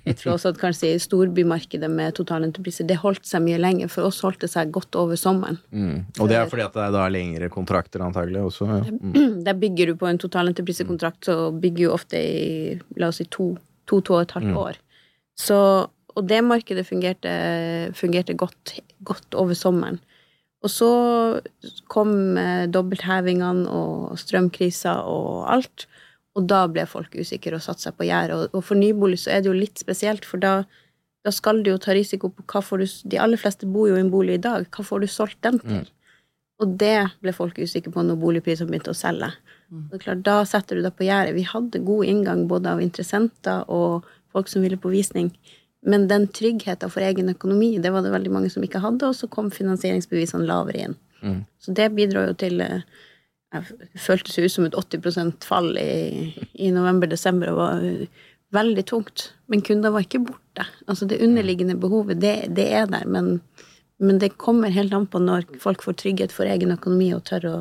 vi, 0.04 0.14
også 0.32 0.52
at 0.52 0.58
kanskje 0.60 0.94
i 0.94 0.98
storbymarkedet 1.02 1.90
med 1.90 2.14
totalentrepriser, 2.18 2.86
det 2.88 2.96
holdt 3.02 3.26
seg 3.28 3.42
mye 3.44 3.58
lenger. 3.60 3.88
For 3.92 4.08
oss 4.08 4.20
holdt 4.24 4.40
det 4.44 4.50
seg 4.52 4.70
godt 4.74 4.96
over 5.00 5.16
sommeren. 5.20 5.58
Mm. 5.70 6.04
Og 6.18 6.28
det 6.30 6.36
er 6.40 6.50
fordi 6.50 6.66
at 6.66 6.76
det 6.76 6.84
er 6.86 6.94
da 6.96 7.06
lengre 7.12 7.48
kontrakter 7.52 8.04
antagelig 8.06 8.42
også. 8.48 8.68
Ja. 8.70 8.80
Mm. 8.90 9.40
Der 9.46 9.58
bygger 9.58 9.92
du 9.92 9.96
på 10.00 10.06
en 10.10 10.20
totalentreprisekontrakt, 10.22 11.24
så 11.30 11.50
bygger 11.52 11.86
du 11.88 11.94
ofte 11.94 12.20
i 12.20 12.76
la 13.00 13.08
oss 13.12 13.20
si 13.22 13.26
to, 13.30 13.52
to, 13.86 14.00
to 14.00 14.18
og 14.18 14.22
et 14.26 14.36
halvt 14.36 14.50
Mm. 14.50 14.60
år. 14.66 14.78
Så, 15.40 15.56
og 16.16 16.26
det 16.28 16.42
markedet 16.44 16.86
fungerte, 16.86 17.30
fungerte 17.96 18.34
godt, 18.36 18.80
godt 19.04 19.34
over 19.34 19.54
sommeren. 19.54 20.00
Og 20.60 20.68
så 20.68 20.88
kom 21.88 22.36
eh, 22.36 22.66
dobbelthevingene 22.68 23.64
og 23.72 24.18
strømkrisa 24.20 24.98
og 25.08 25.46
alt, 25.54 25.86
og 26.38 26.46
da 26.50 26.64
ble 26.70 26.84
folk 26.86 27.14
usikre 27.18 27.58
og 27.58 27.64
satte 27.64 27.86
seg 27.86 27.96
på 27.98 28.06
gjerdet. 28.06 28.36
Og, 28.36 28.54
og 28.54 28.66
for 28.66 28.78
nybolig 28.78 29.18
så 29.24 29.34
er 29.34 29.42
det 29.42 29.50
jo 29.50 29.56
litt 29.56 29.80
spesielt, 29.82 30.26
for 30.28 30.42
da, 30.42 30.60
da 31.26 31.32
skal 31.34 31.64
du 31.64 31.72
jo 31.72 31.80
ta 31.82 31.96
risiko 31.96 32.30
på 32.34 32.46
hva 32.52 32.62
får 32.64 32.82
du 32.82 32.86
De 33.12 33.22
aller 33.22 33.40
fleste 33.40 33.68
bor 33.68 33.90
jo 33.90 33.96
i 33.98 34.04
en 34.04 34.12
bolig 34.12 34.38
i 34.38 34.44
dag, 34.44 34.68
hva 34.70 34.86
får 34.86 35.02
du 35.02 35.10
solgt 35.10 35.40
den 35.46 35.58
til? 35.64 35.88
Og 36.60 36.76
det 36.80 37.08
ble 37.24 37.32
folk 37.32 37.58
usikre 37.58 37.92
på 37.92 38.04
når 38.04 38.20
boligprisene 38.20 38.68
begynte 38.68 38.92
å 38.92 38.98
selge. 38.98 39.30
Mm. 39.72 39.86
Og 39.88 40.02
klart, 40.02 40.22
Da 40.26 40.42
setter 40.44 40.76
du 40.76 40.84
deg 40.84 40.96
på 40.98 41.06
gjerdet. 41.06 41.34
Vi 41.34 41.46
hadde 41.48 41.84
god 41.86 42.04
inngang 42.04 42.44
både 42.50 42.74
av 42.74 42.82
interessenter 42.84 43.64
og 43.72 44.06
folk 44.30 44.50
som 44.52 44.62
ville 44.62 44.76
på 44.76 44.92
visning. 44.92 45.32
Men 45.80 46.08
den 46.08 46.26
tryggheten 46.28 46.92
for 46.92 47.00
egen 47.00 47.32
økonomi, 47.32 47.78
det 47.80 47.92
var 47.94 48.04
det 48.04 48.12
veldig 48.12 48.32
mange 48.34 48.50
som 48.52 48.64
ikke 48.64 48.82
hadde, 48.84 49.08
og 49.08 49.16
så 49.16 49.30
kom 49.32 49.48
finansieringsbevisene 49.50 50.44
lavere 50.44 50.84
inn. 50.84 50.96
Mm. 51.24 51.38
Så 51.60 51.72
det 51.76 51.88
bidro 51.96 52.26
jo 52.26 52.34
til 52.36 52.60
eh, 52.60 52.84
Det 53.50 53.98
føltes 53.98 54.38
ut 54.38 54.52
som 54.52 54.66
et 54.66 54.76
80% 54.78 55.46
fall 55.46 55.72
i, 55.80 56.30
i 56.54 56.70
november-desember 56.74 57.50
og 57.50 57.58
var 57.58 57.86
veldig 58.54 58.84
tungt. 58.86 59.32
Men 59.50 59.64
kunder 59.66 59.94
var 59.94 60.06
ikke 60.06 60.22
borte. 60.28 60.66
Altså 60.86 61.08
det 61.10 61.20
underliggende 61.24 61.78
behovet, 61.80 62.20
det, 62.22 62.34
det 62.54 62.68
er 62.78 62.86
der, 62.90 63.06
men, 63.10 63.40
men 63.98 64.22
det 64.22 64.36
kommer 64.38 64.74
helt 64.74 64.94
an 64.94 65.08
på 65.10 65.22
når 65.22 65.48
folk 65.62 65.82
får 65.86 65.98
trygghet 66.04 66.34
for 66.34 66.50
egen 66.50 66.74
økonomi 66.76 67.10
og 67.16 67.24
tør 67.30 67.48
å, 67.50 67.56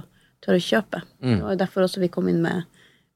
tør 0.45 0.59
å 0.59 0.63
kjøpe. 0.67 1.03
Det 1.25 1.41
var 1.45 1.59
derfor 1.61 1.87
også 1.87 2.05
vi 2.05 2.11
kom 2.13 2.29
inn 2.29 2.43
med 2.45 2.69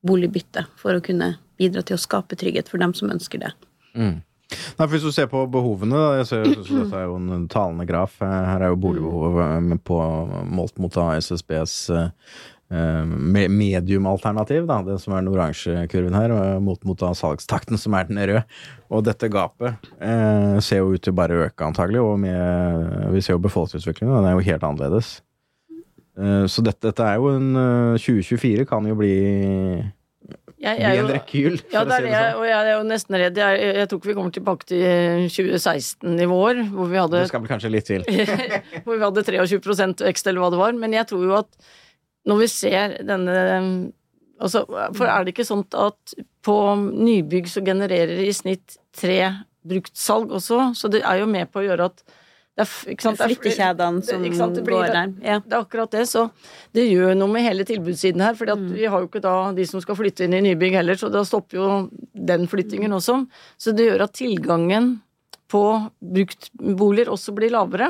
boligbytte, 0.03 0.65
for 0.81 0.97
å 0.97 1.03
kunne 1.03 1.35
bidra 1.61 1.83
til 1.85 1.95
å 1.97 2.01
skape 2.01 2.37
trygghet 2.39 2.69
for 2.71 2.81
dem 2.81 2.93
som 2.97 3.11
ønsker 3.13 3.45
det. 3.45 3.53
Mm. 3.95 4.21
Nei, 4.53 4.85
for 4.85 4.93
Hvis 4.93 5.05
du 5.05 5.13
ser 5.15 5.29
på 5.31 5.43
behovene, 5.49 5.97
da, 5.97 6.17
jeg 6.19 6.29
ser, 6.29 6.43
jeg 6.45 6.65
synes 6.65 6.87
dette 6.87 6.99
er 6.99 7.07
jo 7.07 7.17
en 7.17 7.45
talende 7.51 7.85
graf. 7.89 8.19
Eh, 8.21 8.33
Her 8.49 8.65
er 8.65 8.73
jo 8.73 8.81
boligbehovet 8.83 9.71
eh, 9.73 9.79
på, 9.87 9.99
målt 10.49 10.81
mot 10.83 10.93
da 10.93 11.13
SSBs 11.17 11.77
eh, 11.93 12.09
mediumalternativ, 12.73 14.65
da, 14.69 14.79
det 14.85 14.95
som 15.03 15.13
er 15.13 15.21
den 15.21 15.33
oransje 15.33 15.83
kurven 15.91 16.15
her, 16.17 16.33
mot, 16.63 16.79
mot 16.87 16.99
da 16.99 17.11
salgstakten, 17.17 17.77
som 17.77 17.93
er 17.97 18.07
den 18.09 18.21
røde. 18.21 18.43
Og 18.93 19.03
dette 19.05 19.29
gapet 19.33 19.89
eh, 19.97 20.57
ser 20.61 20.83
jo 20.83 20.93
ut 20.93 21.03
til 21.03 21.15
bare 21.17 21.37
å 21.37 21.45
øke, 21.47 21.65
antagelig, 21.65 22.01
og 22.03 22.17
med, 22.21 23.13
vi 23.13 23.23
ser 23.25 23.37
jo 23.37 23.43
befolkningsutviklingen, 23.45 24.15
den 24.15 24.29
er 24.29 24.37
jo 24.37 24.47
helt 24.49 24.65
annerledes. 24.67 25.15
Eh, 26.13 26.45
så 26.45 26.61
dette, 26.65 26.85
dette 26.91 27.09
er 27.09 27.17
jo 27.17 27.31
en 27.33 27.51
eh, 27.57 28.01
2024 28.01 28.67
kan 28.69 28.85
jo 28.85 28.97
bli, 28.99 29.13
Jeg, 29.17 30.37
bli 30.61 30.67
jeg 30.67 30.83
er 30.91 30.99
en 31.01 31.09
rekyl, 31.09 31.57
for 31.63 31.73
Ja, 31.73 31.81
å 31.81 31.87
si 31.89 31.89
det 31.89 31.95
sånn. 31.97 32.09
Jeg, 32.13 32.35
og 32.37 32.45
jeg 32.47 32.57
er 32.59 32.71
jo 32.71 32.83
nesten 32.91 33.19
redd. 33.23 33.39
Jeg, 33.41 33.63
jeg 33.79 33.89
tror 33.89 34.01
ikke 34.01 34.11
vi 34.11 34.17
kommer 34.19 34.35
tilbake 34.37 34.69
til 34.69 35.29
2016-nivåer, 35.33 36.65
hvor 36.75 36.91
vi 36.91 37.01
hadde 37.01 37.23
Det 37.23 37.31
skal 37.33 37.45
vel 37.45 37.53
kanskje 37.55 37.73
litt 37.73 37.89
til. 37.89 38.05
hvor 38.85 38.93
vi 38.93 39.01
hadde 39.07 39.25
23 39.25 40.05
vekst, 40.05 40.29
eller 40.29 40.45
hva 40.45 40.51
det 40.53 40.61
var. 40.61 40.77
Men 40.85 40.93
jeg 40.99 41.09
tror 41.09 41.25
jo 41.25 41.39
at 41.41 41.73
når 42.29 42.39
vi 42.39 42.47
ser 42.51 42.97
denne 43.03 43.37
altså, 44.39 44.63
For 44.95 45.07
er 45.09 45.23
det 45.23 45.33
ikke 45.35 45.47
sånn 45.47 45.65
at 45.75 46.15
på 46.43 46.57
nybygg 46.79 47.47
så 47.51 47.63
genererer 47.65 48.15
det 48.17 48.27
i 48.27 48.35
snitt 48.35 48.77
tre 48.95 49.19
bruktsalg 49.63 50.31
også? 50.35 50.73
Så 50.75 50.91
det 50.91 51.03
er 51.03 51.21
jo 51.21 51.29
med 51.29 51.51
på 51.51 51.61
å 51.61 51.65
gjøre 51.67 51.89
at 51.91 52.03
det 52.53 52.61
er, 52.67 52.69
sant, 53.01 53.17
det 53.17 53.25
er- 53.25 53.31
Flyttekjedene 53.33 54.03
som 54.05 54.25
sant, 54.37 54.55
det 54.55 54.63
blir 54.63 54.77
går 54.77 54.91
der. 54.93 55.13
Ja. 55.25 55.39
Det 55.41 55.55
er 55.55 55.63
akkurat 55.63 55.89
det, 55.89 56.03
så 56.05 56.27
det 56.71 56.83
gjør 56.85 57.15
noe 57.17 57.31
med 57.33 57.41
hele 57.41 57.65
tilbudssiden 57.65 58.21
her. 58.21 58.35
For 58.37 58.45
vi 58.45 58.85
har 58.85 58.99
jo 59.01 59.07
ikke 59.07 59.23
da 59.23 59.51
de 59.57 59.65
som 59.65 59.81
skal 59.81 59.97
flytte 59.97 60.27
inn 60.27 60.35
i 60.37 60.41
nybygg 60.53 60.75
heller, 60.77 60.93
så 60.93 61.09
da 61.11 61.23
stopper 61.25 61.57
jo 61.57 61.89
den 62.13 62.45
flyttingen 62.45 62.93
også. 62.93 63.25
Så 63.57 63.73
det 63.73 63.87
gjør 63.89 64.05
at 64.05 64.13
tilgangen 64.13 65.01
på 65.49 65.63
bruktboliger 65.97 67.09
også 67.09 67.33
blir 67.33 67.49
lavere. 67.49 67.89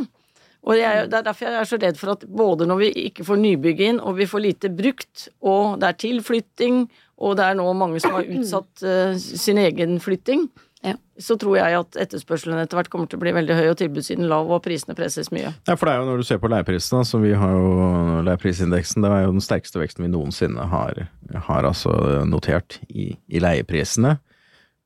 Og 0.63 0.77
jeg, 0.79 1.07
det 1.11 1.17
er 1.19 1.25
derfor 1.27 1.49
jeg 1.49 1.59
er 1.59 1.67
så 1.67 1.77
redd 1.81 1.97
for 1.99 2.13
at 2.15 2.21
både 2.31 2.65
når 2.69 2.77
vi 2.85 2.91
ikke 3.09 3.25
får 3.27 3.39
nybygg 3.41 3.81
inn, 3.83 3.97
og 3.99 4.15
vi 4.15 4.27
får 4.31 4.45
lite 4.45 4.69
brukt, 4.71 5.25
og 5.43 5.79
det 5.81 5.89
er 5.89 5.97
tilflytting, 6.05 6.85
og 7.19 7.35
det 7.39 7.49
er 7.49 7.57
nå 7.59 7.65
mange 7.75 7.99
som 7.99 8.15
har 8.15 8.29
utsatt 8.31 8.85
uh, 8.87 9.11
sin 9.19 9.59
egen 9.59 9.99
flytting, 10.03 10.47
Ja. 10.83 10.95
så 11.19 11.37
tror 11.39 11.55
jeg 11.55 11.75
at 11.79 11.95
etterspørselen 11.95 12.59
etter 12.59 12.75
hvert 12.75 12.89
kommer 12.91 13.07
til 13.07 13.15
å 13.15 13.21
bli 13.23 13.31
veldig 13.35 13.55
høy, 13.55 13.67
og 13.71 13.77
tilbudssiden 13.79 14.27
lav, 14.27 14.49
og 14.51 14.63
prisene 14.65 14.95
presses 14.95 15.29
mye. 15.31 15.53
Ja, 15.67 15.75
for 15.75 15.87
det 15.87 15.93
er 15.93 16.01
jo 16.01 16.09
når 16.09 16.23
du 16.23 16.27
ser 16.27 16.41
på 16.43 16.49
leieprisene, 16.51 17.05
så 17.07 17.19
vi 17.23 17.31
har 17.39 17.53
jo 17.55 17.69
leieprisindeksen, 18.27 19.03
det 19.03 19.11
er 19.11 19.23
jo 19.27 19.35
den 19.35 19.43
sterkeste 19.43 19.79
veksten 19.79 20.03
vi 20.03 20.11
noensinne 20.11 20.65
har, 20.71 21.05
har 21.47 21.67
altså 21.69 22.23
notert 22.27 22.79
i, 22.89 23.13
i 23.31 23.39
leieprisene. 23.43 24.17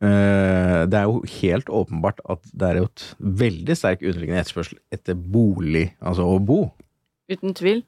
Eh, 0.04 0.86
Det 0.88 0.94
er 0.94 1.08
jo 1.10 1.24
helt 1.42 1.70
åpenbart 1.74 2.20
at 2.30 2.42
det 2.54 2.68
er 2.70 2.82
et 2.84 3.06
veldig 3.20 3.76
sterk 3.78 4.04
underliggende 4.06 4.44
etterspørsel 4.44 4.78
etter 4.94 5.16
bolig, 5.18 5.92
altså 6.02 6.28
å 6.28 6.38
bo. 6.40 6.60
Uten 7.32 7.54
tvil. 7.58 7.84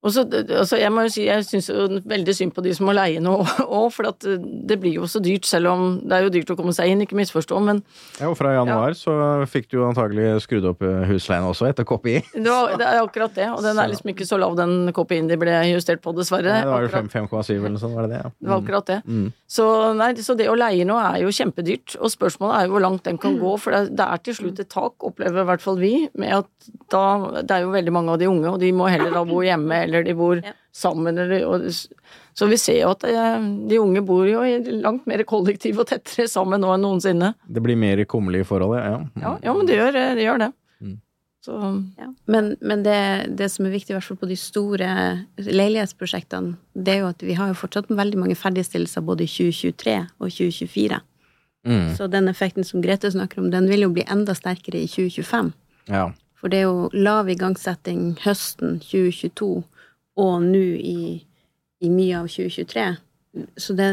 Og 0.00 0.14
så, 0.14 0.22
altså 0.24 0.78
jeg 0.80 0.92
må 0.94 1.02
jo 1.04 1.12
si, 1.12 1.26
jeg 1.26 1.44
syns 1.44 1.66
jo 1.68 1.84
veldig 2.08 2.34
synd 2.36 2.54
på 2.56 2.62
de 2.64 2.72
som 2.76 2.86
må 2.88 2.94
leie 2.96 3.20
nå 3.20 3.34
òg, 3.80 3.90
for 3.92 4.08
at 4.08 4.24
det 4.24 4.78
blir 4.80 4.96
jo 4.96 5.08
så 5.10 5.20
dyrt, 5.20 5.44
selv 5.48 5.72
om 5.74 5.98
det 6.00 6.16
er 6.16 6.24
jo 6.24 6.32
dyrt 6.32 6.52
å 6.54 6.56
komme 6.56 6.72
seg 6.76 6.92
inn, 6.92 7.02
ikke 7.04 7.18
misforstå, 7.18 7.60
men 7.66 7.82
Ja, 8.16 8.30
og 8.30 8.38
fra 8.38 8.54
januar 8.54 8.96
så 8.96 9.12
fikk 9.50 9.68
du 9.68 9.80
jo 9.80 9.88
antagelig 9.90 10.38
skrudd 10.46 10.70
opp 10.72 10.84
eh, 10.86 11.04
husleien 11.10 11.44
også, 11.44 11.68
etter 11.68 11.84
KPI. 11.88 12.16
det, 12.32 12.46
var, 12.48 12.76
det 12.80 12.88
er 12.88 13.02
akkurat 13.02 13.36
det. 13.36 13.50
Og 13.52 13.60
den 13.64 13.80
er 13.80 13.92
liksom 13.92 14.12
ikke 14.14 14.28
så 14.28 14.40
lav, 14.40 14.56
den 14.58 14.94
KPI-en 14.96 15.28
de 15.28 15.38
ble 15.40 15.58
justert 15.74 16.00
på, 16.04 16.14
dessverre. 16.16 16.48
Nei, 16.48 16.64
det 16.64 16.72
var 16.72 16.86
jo 16.86 16.92
5,7 17.12 17.52
eller 17.58 17.76
noe 17.76 17.82
sånt, 17.84 17.96
var 17.98 18.08
det 18.08 18.16
det? 18.16 18.22
Ja. 18.24 18.32
Det 18.38 18.52
var 18.54 18.64
akkurat 18.64 18.88
det. 18.88 18.98
Mm. 19.04 19.28
Så, 19.50 19.66
nei, 19.98 20.10
så 20.24 20.36
det 20.38 20.48
å 20.48 20.56
leie 20.56 20.86
nå 20.88 20.96
er 21.02 21.20
jo 21.24 21.34
kjempedyrt, 21.34 21.98
og 22.00 22.12
spørsmålet 22.12 22.56
er 22.56 22.68
jo 22.68 22.76
hvor 22.76 22.84
langt 22.86 23.04
den 23.08 23.20
kan 23.20 23.36
gå. 23.40 23.52
For 23.60 23.76
det, 23.76 23.96
det 24.00 24.08
er 24.08 24.24
til 24.24 24.38
slutt 24.40 24.64
et 24.64 24.72
tak, 24.72 24.96
opplever 25.04 25.44
i 25.44 25.48
hvert 25.52 25.64
fall 25.64 25.80
vi, 25.80 25.94
med 26.20 26.40
at 26.40 26.48
da 26.90 27.02
Det 27.46 27.54
er 27.54 27.64
jo 27.64 27.72
veldig 27.72 27.92
mange 27.94 28.12
av 28.14 28.18
de 28.20 28.26
unge, 28.30 28.50
og 28.50 28.60
de 28.62 28.70
må 28.74 28.88
heller 28.90 29.12
da 29.14 29.22
bo 29.26 29.40
hjemme, 29.44 29.78
eller 29.90 30.06
de 30.06 30.14
bor 30.16 30.38
Ja. 30.46 30.54
sammen, 30.72 31.18
eller 31.18 31.42
og, 31.50 31.66
Så 32.34 32.46
vi 32.48 32.56
ser 32.56 32.78
jo 32.80 32.92
at 32.94 33.04
eh, 33.04 33.42
de 33.68 33.78
unge 33.82 34.00
bor 34.06 34.24
jo 34.24 34.40
i 34.46 34.54
langt 34.80 35.04
mer 35.10 35.20
kollektiv 35.28 35.82
og 35.82 35.88
tettere 35.90 36.28
sammen 36.30 36.62
nå 36.62 36.70
enn 36.72 36.80
noensinne. 36.86 37.34
Det 37.50 37.60
blir 37.60 37.76
mer 37.76 38.00
kummerlige 38.08 38.46
forhold, 38.48 38.78
ja. 38.78 38.96
Mm. 39.02 39.22
Ja, 39.26 39.32
ja 39.42 39.54
men 39.58 39.66
det 39.68 39.76
gjør, 39.76 39.92
det 40.16 40.24
gjør 40.24 40.38
det. 40.46 40.50
Mm. 40.80 40.94
Så 41.44 41.58
Ja. 41.98 42.08
Men, 42.30 42.54
men 42.62 42.82
det, 42.86 42.96
det 43.36 43.50
som 43.50 43.66
er 43.66 43.74
viktig, 43.74 43.90
i 43.92 43.98
hvert 43.98 44.06
fall 44.06 44.20
på 44.22 44.28
de 44.30 44.36
store 44.38 44.94
leilighetsprosjektene, 45.60 46.54
det 46.74 46.94
er 46.94 47.02
jo 47.02 47.10
at 47.10 47.22
vi 47.26 47.34
har 47.38 47.50
jo 47.50 47.58
fortsatt 47.58 47.90
veldig 47.92 48.18
mange 48.22 48.38
ferdigstillelser 48.38 49.04
både 49.04 49.26
i 49.26 49.30
2023 49.30 49.96
og 50.20 50.30
2024. 50.30 51.00
Mm. 51.66 51.88
Så 51.98 52.06
den 52.08 52.28
effekten 52.30 52.64
som 52.64 52.80
Grete 52.80 53.10
snakker 53.12 53.42
om, 53.42 53.50
den 53.52 53.68
vil 53.68 53.84
jo 53.84 53.90
bli 53.92 54.06
enda 54.08 54.32
sterkere 54.38 54.80
i 54.80 54.88
2025. 54.88 55.52
ja. 55.92 56.10
For 56.40 56.48
det 56.48 56.62
er 56.62 56.70
jo 56.70 56.86
lav 56.96 57.28
igangsetting 57.28 58.14
høsten 58.22 58.78
2022 58.80 59.58
og 60.16 60.42
nå 60.42 60.58
i, 60.80 61.24
i 61.80 61.88
mye 61.90 62.18
av 62.20 62.28
2023. 62.28 62.86
Så 63.56 63.76
det, 63.78 63.90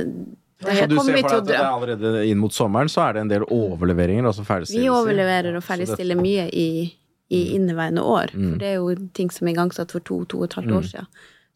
Det 0.57 0.73
Så 0.73 0.87
du 0.89 0.95
ser 0.97 1.03
for 1.03 1.13
deg 1.13 1.25
at 1.37 1.45
det 1.45 1.55
er 1.55 1.67
allerede 1.69 2.25
inn 2.25 2.39
mot 2.41 2.51
sommeren 2.53 2.89
så 2.89 3.03
er 3.07 3.13
det 3.13 3.21
en 3.21 3.29
del 3.29 3.43
overleveringer, 3.45 4.25
altså? 4.25 4.41
Vi 4.73 4.87
overleverer 4.89 5.55
og 5.55 5.63
ferdigstiller 5.63 6.17
mye 6.17 6.47
i, 6.49 6.93
i 7.29 7.41
inneværende 7.53 8.01
år. 8.01 8.33
Mm. 8.33 8.51
For 8.51 8.57
det 8.63 8.67
er 8.71 8.77
jo 8.79 8.95
ting 9.13 9.29
som 9.29 9.47
er 9.47 9.53
igangsatt 9.53 9.91
for 9.93 9.99
to, 10.01 10.23
to 10.25 10.39
og 10.39 10.45
et 10.49 10.53
halvt 10.57 10.71
Mm. 10.71 10.77
år 10.79 10.87
siden. 10.89 11.05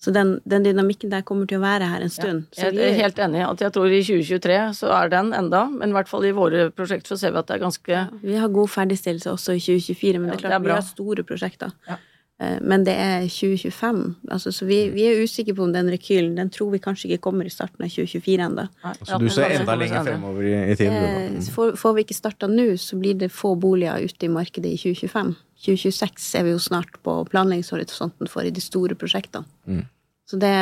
Så 0.01 0.11
den, 0.13 0.39
den 0.49 0.63
dynamikken 0.65 1.11
der 1.11 1.21
kommer 1.21 1.45
til 1.45 1.59
å 1.59 1.61
være 1.61 1.85
her 1.89 2.01
en 2.01 2.09
stund. 2.09 2.45
Ja, 2.57 2.69
Jeg 2.73 2.89
er 2.89 3.01
helt 3.03 3.19
enig 3.21 3.41
at 3.45 3.59
jeg 3.61 3.71
tror 3.73 3.85
i 3.85 4.01
2023 4.01 4.73
så 4.73 4.89
er 4.97 5.09
den 5.09 5.33
enda, 5.33 5.65
men 5.69 5.89
i 5.89 5.93
hvert 5.93 6.09
fall 6.09 6.25
i 6.25 6.31
våre 6.33 6.71
prosjekter 6.73 7.13
så 7.13 7.17
ser 7.21 7.31
vi 7.35 7.37
at 7.37 7.47
det 7.51 7.55
er 7.59 7.61
ganske 7.65 7.99
vi 8.23 8.33
har 8.41 8.49
god 8.49 8.69
ferdigstillelse 8.69 9.29
også 9.29 9.53
i 9.53 9.59
2024, 9.61 10.19
men 10.19 10.29
Ja, 10.31 10.35
det 10.35 10.39
er 10.39 10.41
det 10.41 10.45
er 10.45 10.57
klart 10.57 10.65
vi 10.65 10.73
har 10.73 10.81
store 10.81 11.23
prosjekter. 11.23 11.71
Ja. 11.87 11.97
Eh, 12.41 12.57
Men 12.61 12.83
det 12.83 12.95
er 12.97 13.27
2025. 13.29 14.01
Altså, 14.31 14.51
så 14.51 14.65
vi, 14.65 14.79
vi 14.93 15.05
er 15.05 15.21
usikre 15.21 15.53
på 15.57 15.65
om 15.67 15.73
den 15.73 15.91
rekylen 15.93 16.35
Den 16.39 16.49
tror 16.49 16.71
vi 16.73 16.81
kanskje 16.81 17.11
ikke 17.11 17.29
kommer 17.29 17.45
i 17.45 17.53
starten 17.53 17.85
av 17.85 17.91
2024 17.93 18.47
ennå. 18.47 18.67
Så 19.05 19.19
du 19.21 19.29
ser 19.29 19.55
enda 19.59 19.75
lenger 19.77 20.07
fremover 20.07 20.49
i, 20.49 20.55
i 20.71 20.75
tid? 20.79 20.89
Eh. 20.89 21.39
Får, 21.53 21.75
får 21.77 21.95
vi 21.97 22.05
ikke 22.07 22.17
starta 22.17 22.49
nå, 22.49 22.67
så 22.81 22.97
blir 22.97 23.19
det 23.21 23.31
få 23.35 23.53
boliger 23.55 24.01
ute 24.01 24.25
i 24.25 24.33
markedet 24.33 24.73
i 24.73 24.81
2025. 24.81 25.33
2026 25.61 26.29
er 26.39 26.47
vi 26.47 26.55
jo 26.55 26.61
snart 26.61 26.97
på 27.05 27.19
planleggingshorisonten 27.29 28.29
for 28.31 28.47
i 28.47 28.53
de 28.53 28.63
store 28.63 28.97
prosjektene. 28.97 29.45
Mm. 29.69 29.83
Så 30.31 30.39
det, 30.41 30.55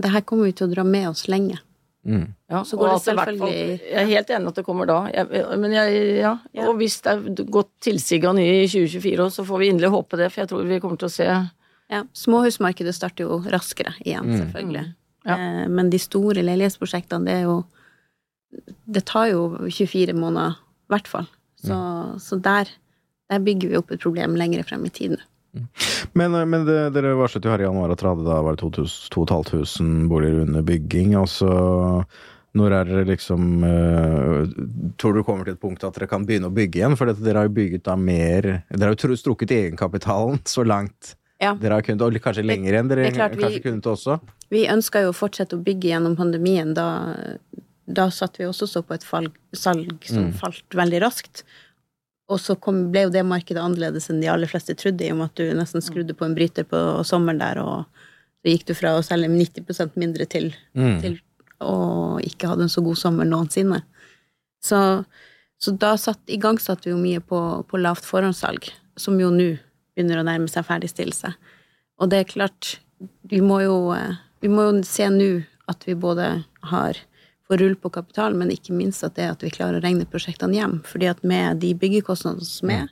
det 0.00 0.12
her 0.14 0.22
kommer 0.24 0.48
vi 0.48 0.54
til 0.56 0.68
å 0.68 0.72
dra 0.72 0.84
med 0.86 1.10
oss 1.10 1.26
lenge. 1.28 1.58
Mm. 2.06 2.26
Ja, 2.50 2.62
Så 2.62 2.76
og 2.76 2.80
går 2.84 2.92
det 2.92 3.02
selvfølgelig- 3.02 3.80
Jeg 3.90 4.02
er 4.02 4.06
helt 4.06 4.28
enig 4.30 4.48
at 4.48 4.54
det 4.54 4.64
kommer 4.64 4.86
da. 4.86 4.98
Jeg, 5.12 5.58
men 5.58 5.72
jeg, 5.72 6.16
ja. 6.20 6.38
Ja. 6.54 6.68
Og 6.68 6.76
hvis 6.76 7.00
det 7.02 7.12
er 7.12 7.44
godt 7.50 7.68
tilsig 7.80 8.24
av 8.24 8.34
nye 8.36 8.62
i 8.64 8.68
2024 8.68 9.18
også, 9.26 9.42
så 9.42 9.46
får 9.46 9.58
vi 9.58 9.70
inderlig 9.72 9.90
håpe 9.90 10.16
det, 10.16 10.30
for 10.32 10.40
jeg 10.42 10.48
tror 10.48 10.64
vi 10.68 10.80
kommer 10.80 10.98
til 10.98 11.08
å 11.08 11.10
se 11.10 11.50
Ja, 11.88 12.02
småhusmarkedet 12.14 12.94
starter 12.94 13.24
jo 13.28 13.38
raskere 13.46 13.92
igjen, 14.04 14.24
Mm. 14.26 14.38
selvfølgelig. 14.40 14.94
Ja. 15.26 15.34
Eh, 15.36 15.68
Men 15.68 15.90
de 15.90 15.98
store 15.98 16.42
leilighetsprosjektene, 16.42 17.24
det 17.24 17.34
er 17.34 17.42
jo 17.42 17.64
Det 18.90 19.04
tar 19.04 19.26
jo 19.30 19.58
24 19.68 20.14
måneder, 20.14 20.52
i 20.56 20.92
hvert 20.94 21.06
fall. 21.08 21.26
Så, 21.62 21.74
Mm. 21.74 22.18
så 22.20 22.40
der, 22.40 22.68
der 23.28 23.38
bygger 23.40 23.68
vi 23.68 23.76
opp 23.76 23.90
et 23.90 24.00
problem 24.00 24.34
lenger 24.36 24.62
frem 24.64 24.84
i 24.86 24.88
tiden. 24.88 25.18
Men, 26.14 26.34
eh, 26.34 26.44
men 26.46 26.64
det, 26.66 26.92
dere 26.94 27.14
varslet 27.18 27.44
jo 27.44 27.50
her 27.50 27.60
i 27.64 27.68
januar 27.68 27.92
at 27.94 28.00
da 28.04 28.14
var 28.42 28.56
det 28.56 28.62
2500 29.12 30.08
boliger 30.08 30.40
under 30.46 30.62
bygging. 30.62 31.14
Altså 31.18 32.04
når 32.56 32.72
er 32.72 32.84
dere 32.88 33.04
liksom 33.04 33.64
eh, 33.68 34.46
Tror 34.96 35.12
du 35.18 35.22
kommer 35.26 35.44
til 35.44 35.52
et 35.56 35.60
punkt 35.60 35.84
at 35.84 35.94
dere 35.98 36.08
kan 36.08 36.24
begynne 36.24 36.48
å 36.48 36.54
bygge 36.56 36.80
igjen? 36.80 36.96
For 36.96 37.12
dere 37.12 37.42
har 37.42 37.50
jo 37.50 37.56
bygget 37.58 37.84
da 37.84 37.96
mer 38.00 38.42
Dere 38.70 38.88
har 38.88 38.96
jo 38.96 39.18
strukket 39.20 39.52
egenkapitalen 39.52 40.40
så 40.56 40.64
langt 40.64 41.14
Ja. 41.38 41.50
dere 41.60 41.76
har 41.76 41.82
kunnet, 41.84 42.00
og 42.00 42.14
kanskje 42.24 42.40
Det- 42.40 42.48
lenger 42.48 42.78
enn 42.78 42.88
dere 42.88 43.02
det 43.04 43.12
er 43.12 43.18
klart 43.18 43.34
vi- 43.36 43.42
kanskje 43.44 43.62
kunne 43.66 43.82
til 43.84 43.92
også? 43.92 44.20
Vi 44.48 44.62
ønska 44.72 45.02
jo 45.04 45.10
å 45.12 45.16
fortsette 45.18 45.52
å 45.58 45.62
bygge 45.62 45.90
gjennom 45.90 46.16
pandemien. 46.16 46.72
Da, 46.72 47.12
da 47.86 48.06
satt 48.08 48.38
vi 48.38 48.46
også 48.48 48.64
så 48.66 48.80
på 48.82 48.94
et 48.94 49.04
fall, 49.04 49.28
salg 49.52 50.00
som 50.08 50.30
Mm. 50.30 50.32
falt 50.40 50.64
veldig 50.72 51.02
raskt. 51.02 51.42
Og 52.28 52.40
så 52.42 52.56
kom, 52.58 52.88
ble 52.90 53.04
jo 53.06 53.12
det 53.14 53.22
markedet 53.26 53.62
annerledes 53.62 54.08
enn 54.10 54.18
de 54.22 54.30
aller 54.32 54.50
fleste 54.50 54.74
trodde, 54.78 55.04
i 55.06 55.12
og 55.12 55.20
med 55.20 55.28
at 55.30 55.38
du 55.38 55.52
nesten 55.54 55.84
skrudde 55.84 56.16
på 56.18 56.26
en 56.26 56.34
bryter 56.34 56.66
på 56.66 56.80
sommeren 57.06 57.38
der, 57.38 57.60
og 57.62 57.84
så 58.42 58.50
gikk 58.50 58.64
du 58.66 58.74
fra 58.78 58.96
å 58.98 59.04
selge 59.06 59.28
90% 59.30 59.94
mindre 60.00 60.26
til, 60.26 60.52
Mm. 60.74 61.00
til 61.02 61.20
å 61.62 62.18
ikke 62.22 62.48
ha 62.50 62.54
en 62.58 62.68
så 62.68 62.82
god 62.84 62.98
sommer 62.98 63.24
noensinne. 63.24 63.82
Så, 64.62 65.04
så 65.62 65.72
da 65.78 65.94
satt, 65.96 66.20
igangsatte 66.26 66.84
vi 66.88 66.94
jo 66.94 66.98
mye 66.98 67.20
på, 67.22 67.40
på 67.68 67.78
lavt 67.78 68.04
forhåndssalg, 68.04 68.72
som 68.98 69.18
jo 69.20 69.30
nå 69.30 69.52
begynner 69.94 70.20
å 70.20 70.26
nærme 70.26 70.50
seg 70.50 70.66
ferdigstillelse. 70.66 71.30
Og 72.02 72.10
det 72.10 72.18
er 72.20 72.32
klart, 72.32 72.78
vi 73.30 73.40
må 73.40 73.62
jo, 73.62 73.92
eh, 73.94 74.18
vi 74.42 74.50
må 74.52 74.66
jo 74.66 74.82
se 74.84 75.06
nå 75.08 75.44
at 75.70 75.86
vi 75.86 75.94
både 75.94 76.44
har 76.72 76.98
får 77.46 77.62
rull 77.62 77.76
på 77.78 77.90
kapital, 77.94 78.34
men 78.34 78.50
ikke 78.50 78.74
minst 78.74 79.04
at 79.06 79.16
det 79.18 79.28
at 79.30 79.44
vi 79.44 79.52
klarer 79.54 79.78
å 79.78 79.84
regne 79.84 80.06
prosjektene 80.10 80.56
hjem. 80.58 80.78
Fordi 80.86 81.10
at 81.10 81.22
med 81.26 81.62
de 81.62 81.72
byggekostnadene 81.78 82.46
som 82.46 82.72
er, 82.74 82.88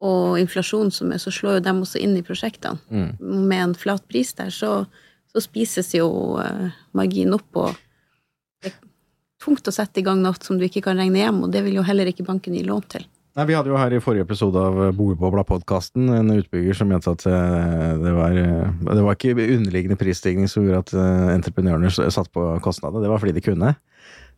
og 0.00 0.38
inflasjonen 0.40 0.92
som 0.94 1.12
er, 1.12 1.20
så 1.20 1.32
slår 1.34 1.58
jo 1.58 1.64
dem 1.66 1.82
også 1.84 2.00
inn 2.00 2.16
i 2.16 2.24
prosjektene. 2.24 2.80
Mm. 2.88 3.10
Med 3.50 3.64
en 3.64 3.76
flat 3.76 4.06
pris 4.08 4.32
der, 4.38 4.52
så, 4.54 4.84
så 5.32 5.42
spises 5.44 5.92
jo 5.96 6.08
eh, 6.40 6.70
marginen 6.96 7.36
opp, 7.36 7.50
og 7.58 7.74
det 8.62 8.72
er 8.72 8.78
tungt 9.42 9.68
å 9.68 9.74
sette 9.74 10.00
i 10.00 10.06
gang 10.06 10.22
noe 10.22 10.38
som 10.40 10.60
du 10.60 10.64
ikke 10.68 10.84
kan 10.86 11.00
regne 11.00 11.20
hjem, 11.20 11.42
og 11.44 11.52
det 11.52 11.64
vil 11.66 11.80
jo 11.80 11.86
heller 11.86 12.08
ikke 12.08 12.28
banken 12.28 12.56
gi 12.56 12.64
lån 12.64 12.86
til. 12.94 13.09
Nei, 13.38 13.46
Vi 13.46 13.54
hadde 13.54 13.70
jo 13.70 13.78
her 13.78 13.94
i 13.94 14.00
forrige 14.02 14.26
episode 14.26 14.58
av 14.58 14.78
Boligbobla-podkasten 14.98 16.08
en 16.16 16.32
utbygger 16.34 16.74
som 16.74 16.88
mente 16.90 17.12
at 17.12 17.22
eh, 17.30 17.92
det 18.02 18.14
var, 18.16 18.34
eh, 18.34 18.72
det 18.90 19.04
var 19.06 19.14
ikke 19.14 19.36
underliggende 19.38 19.98
prisstigning 20.00 20.50
som 20.50 20.66
gjorde 20.66 20.80
at 20.82 20.94
eh, 20.98 21.28
entreprenørene 21.36 21.92
satte 21.94 22.10
satt 22.16 22.32
på 22.34 22.48
kostnader, 22.64 23.04
det 23.04 23.12
var 23.12 23.22
fordi 23.22 23.36
de 23.38 23.44
kunne. 23.44 23.76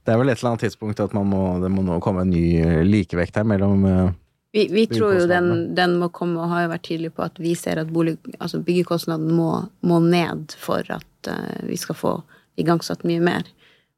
Det 0.02 0.12
er 0.12 0.18
vel 0.18 0.32
et 0.32 0.40
eller 0.40 0.52
annet 0.52 0.64
tidspunkt 0.66 1.00
at 1.00 1.14
man 1.14 1.30
må, 1.30 1.42
det 1.62 1.70
må 1.70 1.84
nå 1.86 2.00
komme 2.02 2.24
en 2.24 2.34
ny 2.34 2.44
eh, 2.60 2.82
likevekt 2.84 3.38
her 3.38 3.46
mellom 3.48 3.86
eh, 3.86 4.10
Vi, 4.52 4.66
vi 4.68 4.84
tror 4.90 5.16
jo 5.16 5.26
den, 5.30 5.72
den 5.78 5.96
må 6.00 6.10
komme, 6.12 6.42
og 6.42 6.52
har 6.52 6.66
jo 6.66 6.72
vært 6.74 6.86
tydelig 6.90 7.14
på 7.16 7.24
at 7.24 7.38
vi 7.40 7.54
ser 7.56 7.80
at 7.80 7.92
bolig, 7.94 8.18
altså 8.38 8.60
byggekostnaden 8.60 9.30
må, 9.32 9.50
må 9.86 10.02
ned 10.04 10.52
for 10.60 10.84
at 10.92 11.32
eh, 11.32 11.62
vi 11.70 11.78
skal 11.80 11.96
få 11.96 12.16
igangsatt 12.60 13.06
mye 13.08 13.22
mer. 13.24 13.48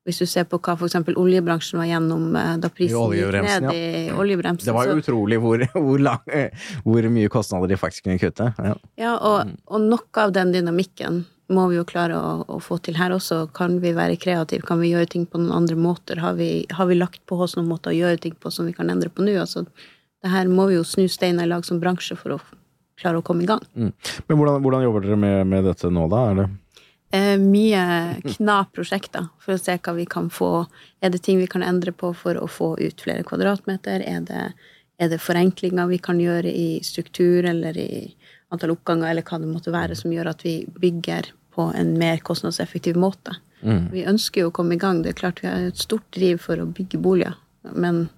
Hvis 0.05 0.19
du 0.21 0.27
ser 0.29 0.45
på 0.45 0.59
hva 0.61 0.75
f.eks. 0.77 0.99
oljebransjen 1.17 1.79
var 1.81 1.87
gjennom 1.89 2.25
eh, 2.37 2.57
da 2.61 2.69
prisen 2.69 3.15
gikk 3.17 3.39
ned 3.41 3.69
i 3.73 4.11
oljebremsen. 4.13 4.67
Det 4.69 4.75
var 4.77 4.91
jo 4.91 4.97
så- 4.99 5.03
utrolig 5.05 5.39
hvor, 5.41 5.63
hvor, 5.87 6.03
lang, 6.03 6.35
hvor 6.85 7.09
mye 7.15 7.31
kostnader 7.33 7.71
de 7.73 7.79
faktisk 7.81 8.05
kunne 8.05 8.19
kutte. 8.21 8.51
Ja. 8.59 8.75
Ja, 9.01 9.15
og, 9.17 9.55
og 9.65 9.81
noe 9.81 10.21
av 10.27 10.35
den 10.37 10.53
dynamikken 10.53 11.23
må 11.53 11.67
vi 11.69 11.77
jo 11.77 11.85
klare 11.89 12.17
å, 12.17 12.29
å 12.49 12.59
få 12.61 12.79
til 12.85 12.97
her 13.01 13.13
også. 13.17 13.47
Kan 13.57 13.79
vi 13.81 13.95
være 13.97 14.17
kreative? 14.21 14.65
Kan 14.69 14.81
vi 14.81 14.93
gjøre 14.93 15.09
ting 15.13 15.25
på 15.29 15.41
noen 15.41 15.53
andre 15.63 15.77
måter? 15.77 16.21
Har 16.25 16.37
vi, 16.39 16.65
har 16.73 16.89
vi 16.89 16.97
lagt 17.01 17.21
på 17.29 17.37
oss 17.45 17.57
noen 17.57 17.69
måter 17.73 17.93
å 17.93 17.97
gjøre 17.97 18.21
ting 18.25 18.37
på 18.41 18.53
som 18.53 18.69
vi 18.69 18.73
kan 18.77 18.89
endre 18.93 19.09
på 19.13 19.25
nå? 19.25 19.35
Altså, 19.41 19.65
det 20.25 20.33
her 20.33 20.49
må 20.53 20.69
vi 20.71 20.79
jo 20.79 20.85
snu 20.89 21.05
steiner 21.13 21.45
i 21.45 21.51
lag 21.53 21.65
som 21.69 21.81
bransje 21.81 22.17
for 22.17 22.37
å 22.37 22.39
klare 23.01 23.21
å 23.21 23.25
komme 23.27 23.45
i 23.45 23.49
gang. 23.51 23.61
Men 23.77 24.37
hvordan, 24.39 24.61
hvordan 24.65 24.85
jobber 24.87 25.05
dere 25.05 25.19
med, 25.21 25.41
med 25.53 25.65
dette 25.69 25.89
nå, 25.93 26.05
da? 26.13 26.23
Er 26.31 26.39
det 26.43 26.47
Eh, 27.15 27.39
mye 27.39 27.83
kna-prosjekter 28.25 29.29
for 29.43 29.55
å 29.55 29.61
se 29.61 29.77
hva 29.79 29.93
vi 29.95 30.07
kan 30.11 30.27
få. 30.35 30.65
Er 30.99 31.13
det 31.15 31.21
ting 31.23 31.39
vi 31.39 31.47
kan 31.51 31.63
endre 31.63 31.93
på 31.95 32.11
for 32.19 32.41
å 32.41 32.49
få 32.51 32.73
ut 32.81 33.05
flere 33.05 33.23
kvadratmeter? 33.29 34.03
Er 34.03 34.25
det, 34.27 34.47
er 34.99 35.13
det 35.13 35.21
forenklinger 35.23 35.93
vi 35.93 36.01
kan 36.03 36.19
gjøre 36.19 36.51
i 36.51 36.81
struktur 36.83 37.47
eller 37.47 37.79
i 37.79 38.09
antall 38.51 38.75
oppganger, 38.75 39.13
eller 39.13 39.27
hva 39.27 39.39
det 39.39 39.53
måtte 39.53 39.75
være, 39.75 39.99
som 39.99 40.15
gjør 40.15 40.33
at 40.33 40.43
vi 40.47 40.57
bygger 40.81 41.31
på 41.55 41.69
en 41.79 41.95
mer 42.01 42.19
kostnadseffektiv 42.27 42.99
måte? 42.99 43.37
Mm. 43.63 43.87
Vi 43.95 44.07
ønsker 44.11 44.43
jo 44.43 44.51
å 44.51 44.57
komme 44.57 44.75
i 44.75 44.83
gang. 44.83 45.05
Det 45.05 45.15
er 45.15 45.23
klart 45.23 45.45
vi 45.45 45.53
har 45.53 45.71
et 45.71 45.79
stort 45.81 46.11
driv 46.17 46.43
for 46.43 46.59
å 46.59 46.67
bygge 46.67 46.99
boliger, 47.05 47.39
men, 47.79 48.09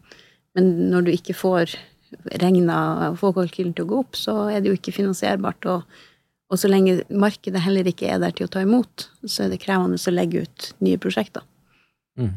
men 0.56 0.72
når 0.88 1.04
du 1.04 1.12
ikke 1.12 1.36
får 1.36 1.76
regna 2.40 3.10
og 3.10 3.20
får 3.20 3.40
kalkylen 3.42 3.76
til 3.76 3.84
å 3.84 3.92
gå 3.92 4.04
opp, 4.06 4.16
så 4.16 4.46
er 4.48 4.62
det 4.62 4.72
jo 4.72 4.80
ikke 4.80 4.94
finansierbart. 5.02 5.68
og 5.68 6.04
og 6.46 6.60
så 6.60 6.70
lenge 6.70 7.00
markedet 7.10 7.62
heller 7.64 7.88
ikke 7.90 8.08
er 8.12 8.20
der 8.22 8.34
til 8.36 8.46
å 8.46 8.52
ta 8.52 8.62
imot, 8.62 9.08
så 9.26 9.46
er 9.46 9.54
det 9.54 9.62
krevende 9.64 9.98
å 9.98 10.14
legge 10.14 10.44
ut 10.46 10.72
nye 10.84 11.00
prosjekter. 11.02 11.42
Mm. 12.16 12.36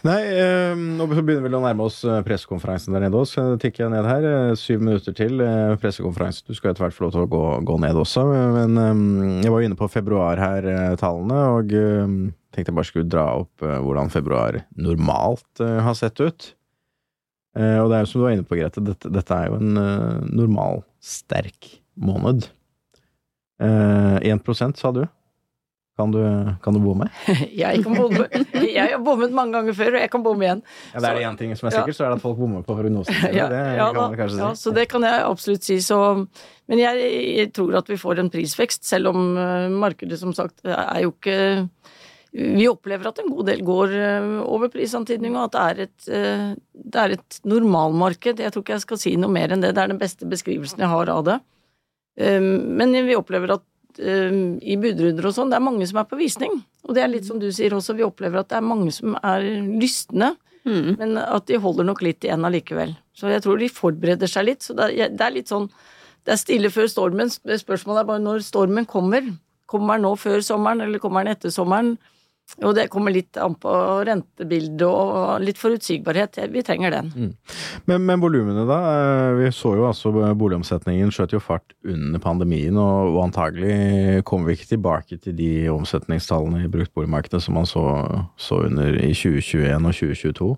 Nei, 0.00 0.20
eh, 0.32 0.72
nå 0.72 1.04
begynner 1.10 1.44
vi 1.44 1.50
å 1.52 1.60
nærme 1.60 1.84
oss 1.84 1.98
eh, 2.08 2.22
pressekonferansen 2.24 2.94
der 2.96 3.04
nede 3.04 3.18
også. 3.20 3.42
Så 3.52 3.58
tikker 3.60 3.84
jeg 3.84 3.92
ned 3.92 4.08
her. 4.08 4.24
eh, 4.24 4.52
Syv 4.56 4.80
minutter 4.80 5.12
til 5.16 5.42
eh, 5.44 5.74
pressekonferanse. 5.80 6.46
Du 6.48 6.56
skal 6.56 6.72
etter 6.72 6.86
hvert 6.86 6.96
få 6.96 7.04
lov 7.04 7.12
til 7.14 7.26
å 7.26 7.28
gå, 7.30 7.42
gå 7.68 7.76
ned 7.84 8.00
også. 8.00 8.24
Men 8.56 8.80
eh, 8.80 9.02
jeg 9.44 9.52
var 9.52 9.60
jo 9.60 9.68
inne 9.68 9.78
på 9.78 9.90
februar 9.92 10.40
her, 10.40 10.68
tallene, 11.00 11.42
og 11.58 11.74
eh, 11.76 12.16
tenkte 12.56 12.72
jeg 12.72 12.78
bare 12.80 12.88
skulle 12.88 13.12
dra 13.12 13.26
opp 13.42 13.60
hvordan 13.62 14.08
februar 14.12 14.62
normalt 14.80 15.60
har 15.60 15.94
sett 15.98 16.18
ut. 16.24 16.48
Eh, 17.58 17.78
Og 17.82 17.90
det 17.90 17.96
er 17.98 18.04
jo 18.04 18.10
som 18.12 18.20
du 18.20 18.26
var 18.26 18.34
inne 18.36 18.46
på, 18.46 18.58
Grete, 18.58 18.82
dette, 18.86 19.10
dette 19.10 19.36
er 19.36 19.50
jo 19.50 19.58
en 19.58 19.78
uh, 19.78 20.20
normal, 20.30 20.84
sterk 21.02 21.72
måned. 21.98 22.46
Uh, 23.60 24.18
1 24.22 24.78
sa 24.78 24.92
du. 24.94 25.04
Kan 26.00 26.14
du, 26.14 26.20
kan 26.64 26.72
du 26.72 26.80
bomme? 26.80 27.10
Jeg 27.62 27.82
kan 27.84 27.92
bomme. 27.98 28.24
Jeg 28.78 28.94
har 28.94 29.02
bommet 29.04 29.34
mange 29.36 29.52
ganger 29.58 29.76
før, 29.76 29.96
og 29.98 30.00
jeg 30.00 30.10
kan 30.14 30.22
bomme 30.24 30.46
igjen. 30.46 30.62
Ja, 30.94 31.02
det 31.02 31.08
er 31.10 31.18
det 31.18 31.24
én 31.28 31.36
ting 31.42 31.52
som 31.58 31.68
er 31.68 31.74
Ja. 31.74 31.82
sikkert, 31.82 31.98
så 31.98 32.06
er 32.06 32.14
det 32.14 32.20
at 32.20 32.24
folk 32.24 32.38
bommer 32.38 32.62
på 32.64 32.76
prognosen. 32.78 33.18
Ja, 33.36 33.50
det 33.52 33.58
ja, 33.76 33.90
kan 33.90 33.98
da, 33.98 34.06
man 34.14 34.38
ja, 34.40 34.52
så 34.56 34.72
det 34.72 34.86
kan 34.88 35.04
jeg 35.04 35.26
absolutt 35.26 35.66
si. 35.66 35.76
Så, 35.84 35.98
men 36.70 36.80
jeg, 36.80 37.10
jeg 37.36 37.52
tror 37.52 37.76
at 37.82 37.90
vi 37.90 37.98
får 38.00 38.22
en 38.22 38.30
prisvekst, 38.32 38.86
selv 38.88 39.12
om 39.12 39.34
eh, 39.36 39.66
markedet 39.82 40.16
som 40.22 40.32
sagt 40.36 40.62
er 40.64 41.02
jo 41.04 41.12
ikke 41.12 41.36
Vi 42.32 42.66
opplever 42.70 43.08
at 43.10 43.18
en 43.18 43.30
god 43.32 43.48
del 43.50 43.62
går 43.66 43.94
eh, 43.98 44.26
over 44.46 44.70
prisantydning, 44.70 45.34
og 45.34 45.48
at 45.48 45.54
det 45.56 45.62
er 45.62 45.80
et, 45.86 46.10
eh, 46.14 46.44
det 46.74 47.00
er 47.02 47.14
et 47.16 47.40
normalmarked. 47.50 48.38
Jeg 48.38 48.54
tror 48.54 48.62
ikke 48.62 48.76
jeg 48.76 48.84
skal 48.84 49.00
si 49.02 49.16
noe 49.18 49.32
mer 49.34 49.50
enn 49.50 49.64
det. 49.64 49.72
Det 49.74 49.82
er 49.82 49.90
den 49.90 49.98
beste 49.98 50.28
beskrivelsen 50.30 50.84
jeg 50.84 50.92
har 50.92 51.10
av 51.10 51.24
det. 51.26 51.40
Eh, 52.20 52.38
Men 52.40 52.94
vi 52.94 53.18
opplever 53.18 53.56
at 53.56 53.98
eh, 53.98 54.30
i 54.62 54.76
budrunder 54.78 55.26
og 55.26 55.34
sånn, 55.34 55.50
det 55.50 55.58
er 55.58 55.66
mange 55.66 55.88
som 55.90 55.98
er 55.98 56.06
på 56.06 56.20
visning. 56.20 56.54
Og 56.86 56.94
det 56.94 57.02
er 57.02 57.10
litt 57.10 57.26
som 57.26 57.40
du 57.42 57.48
sier 57.50 57.74
også, 57.74 57.96
vi 57.98 58.06
opplever 58.06 58.44
at 58.44 58.52
det 58.52 58.60
er 58.60 58.68
mange 58.68 58.94
som 58.94 59.18
er 59.22 59.42
lystne. 59.80 60.36
Men 61.00 61.16
at 61.16 61.46
de 61.48 61.56
holder 61.56 61.86
nok 61.88 62.02
litt 62.04 62.22
igjen 62.22 62.44
allikevel. 62.44 62.92
Så 63.16 63.30
jeg 63.32 63.42
tror 63.42 63.58
de 63.58 63.68
forbereder 63.72 64.28
seg 64.28 64.44
litt. 64.44 64.62
Så 64.62 64.74
det 64.76 64.92
er 65.08 65.32
litt 65.32 65.48
sånn 65.48 65.70
Det 66.20 66.34
er 66.34 66.36
stille 66.36 66.68
før 66.68 66.84
stormen. 66.86 67.30
Spørsmålet 67.32 68.02
er 68.02 68.08
bare 68.10 68.20
når 68.20 68.42
stormen 68.44 68.84
kommer. 68.86 69.24
Kommer 69.66 69.96
den 69.96 70.04
nå 70.04 70.10
før 70.20 70.42
sommeren, 70.44 70.82
eller 70.84 71.00
kommer 71.00 71.24
den 71.24 71.32
etter 71.32 71.48
sommeren? 71.50 71.94
Og 72.60 72.74
det 72.76 72.88
kommer 72.92 73.14
litt 73.14 73.38
an 73.40 73.54
på 73.60 73.72
rentebildet 74.08 74.84
og 74.86 75.40
litt 75.44 75.60
forutsigbarhet. 75.60 76.38
Vi 76.52 76.62
trenger 76.66 76.94
den. 76.96 77.10
Men, 77.86 78.04
men 78.08 78.22
volumene, 78.22 78.66
da? 78.68 78.78
Eh, 78.90 79.38
Vi 79.40 79.50
så 79.54 79.74
jo 79.78 79.86
altså 79.88 80.12
boligomsetningen 80.12 81.12
skjøt 81.14 81.34
jo 81.36 81.42
fart 81.42 81.74
under 81.86 82.22
pandemien, 82.22 82.76
og, 82.76 83.14
og 83.14 83.20
antagelig 83.28 84.24
kommer 84.28 84.50
vi 84.50 84.58
ikke 84.58 84.72
tilbake 84.74 85.20
til 85.22 85.36
de 85.38 85.50
omsetningstallene 85.72 86.64
i 86.66 86.72
bruktboligmarkedet 86.72 87.42
som 87.44 87.56
man 87.60 87.68
så, 87.70 87.84
så 88.40 88.64
under 88.66 88.98
i 88.98 89.12
2021 89.14 89.76
og 89.78 90.00
2022. 90.02 90.50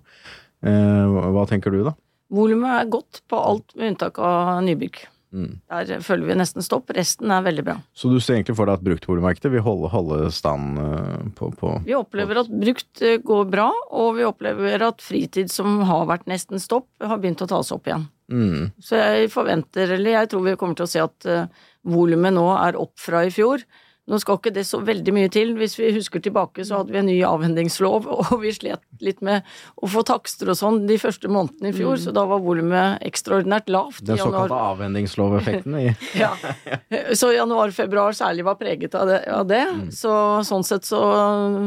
Eh, 0.62 1.16
hva 1.37 1.46
tenker 1.50 1.74
du, 1.74 1.83
da? 1.87 1.96
Volumet 2.33 2.78
er 2.78 2.92
godt 2.92 3.20
på 3.28 3.37
alt 3.37 3.74
med 3.76 3.92
unntak 3.92 4.18
av 4.22 4.62
nybygg. 4.64 5.02
Mm. 5.32 5.52
Der 5.72 6.02
føler 6.04 6.28
vi 6.28 6.36
nesten 6.36 6.64
stopp. 6.64 6.90
Resten 6.92 7.32
er 7.32 7.44
veldig 7.44 7.64
bra. 7.64 7.76
Så 7.96 8.10
du 8.12 8.18
ser 8.20 8.36
egentlig 8.36 8.56
for 8.58 8.68
deg 8.68 8.80
at 8.80 8.84
bruktboligmarkedet 8.84 9.52
vil 9.54 9.64
holde, 9.64 9.88
holde 9.92 10.30
stand 10.34 10.80
eh, 10.82 11.28
på, 11.38 11.48
på 11.58 11.74
Vi 11.86 11.96
opplever 11.96 12.42
at 12.42 12.50
brukt 12.52 13.04
eh, 13.04 13.18
går 13.24 13.46
bra, 13.52 13.68
og 13.96 14.18
vi 14.18 14.26
opplever 14.28 14.84
at 14.88 15.04
fritid 15.04 15.52
som 15.52 15.80
har 15.88 16.04
vært 16.10 16.28
nesten 16.30 16.60
stopp, 16.62 16.90
har 17.00 17.22
begynt 17.22 17.44
å 17.44 17.48
ta 17.50 17.62
seg 17.64 17.80
opp 17.80 17.88
igjen. 17.88 18.08
mm. 18.32 18.66
Så 18.84 19.00
jeg 19.00 19.32
forventer, 19.32 19.96
eller 19.96 20.18
jeg 20.18 20.32
tror 20.32 20.44
vi 20.50 20.58
kommer 20.60 20.78
til 20.78 20.88
å 20.88 20.92
se 20.92 21.02
at 21.02 21.30
uh, 21.30 21.64
volumet 21.88 22.36
nå 22.36 22.46
er 22.58 22.78
opp 22.80 22.94
fra 23.00 23.24
i 23.26 23.32
fjor. 23.32 23.64
Nå 24.10 24.18
skal 24.18 24.38
ikke 24.40 24.50
det 24.50 24.64
så 24.66 24.80
veldig 24.82 25.12
mye 25.14 25.30
til. 25.30 25.52
Hvis 25.54 25.76
vi 25.78 25.92
husker 25.94 26.22
tilbake, 26.22 26.64
så 26.66 26.80
hadde 26.80 26.90
vi 26.94 26.98
en 26.98 27.06
ny 27.06 27.18
avhendingslov, 27.26 28.08
og 28.18 28.32
vi 28.42 28.50
slet 28.54 28.82
litt 29.02 29.22
med 29.22 29.46
å 29.78 29.90
få 29.90 30.02
takster 30.06 30.50
og 30.50 30.58
sånn 30.58 30.80
de 30.88 30.98
første 31.00 31.30
månedene 31.30 31.70
i 31.70 31.76
fjor, 31.76 32.00
så 32.02 32.14
da 32.14 32.24
var 32.30 32.42
volumet 32.42 33.02
ekstraordinært 33.06 33.70
lavt. 33.72 34.02
Den 34.08 34.18
såkalte 34.20 34.58
avhendingsloveffekten 34.72 35.78
Ja. 36.22 36.32
Så 37.18 37.30
januar-februar 37.34 38.16
særlig 38.16 38.46
var 38.46 38.58
preget 38.60 38.94
av 38.98 39.06
det. 39.10 39.22
Av 39.30 39.46
det. 39.46 39.62
Mm. 39.70 39.86
Så 39.94 40.12
sånn 40.46 40.66
sett 40.66 40.86
så 40.88 41.00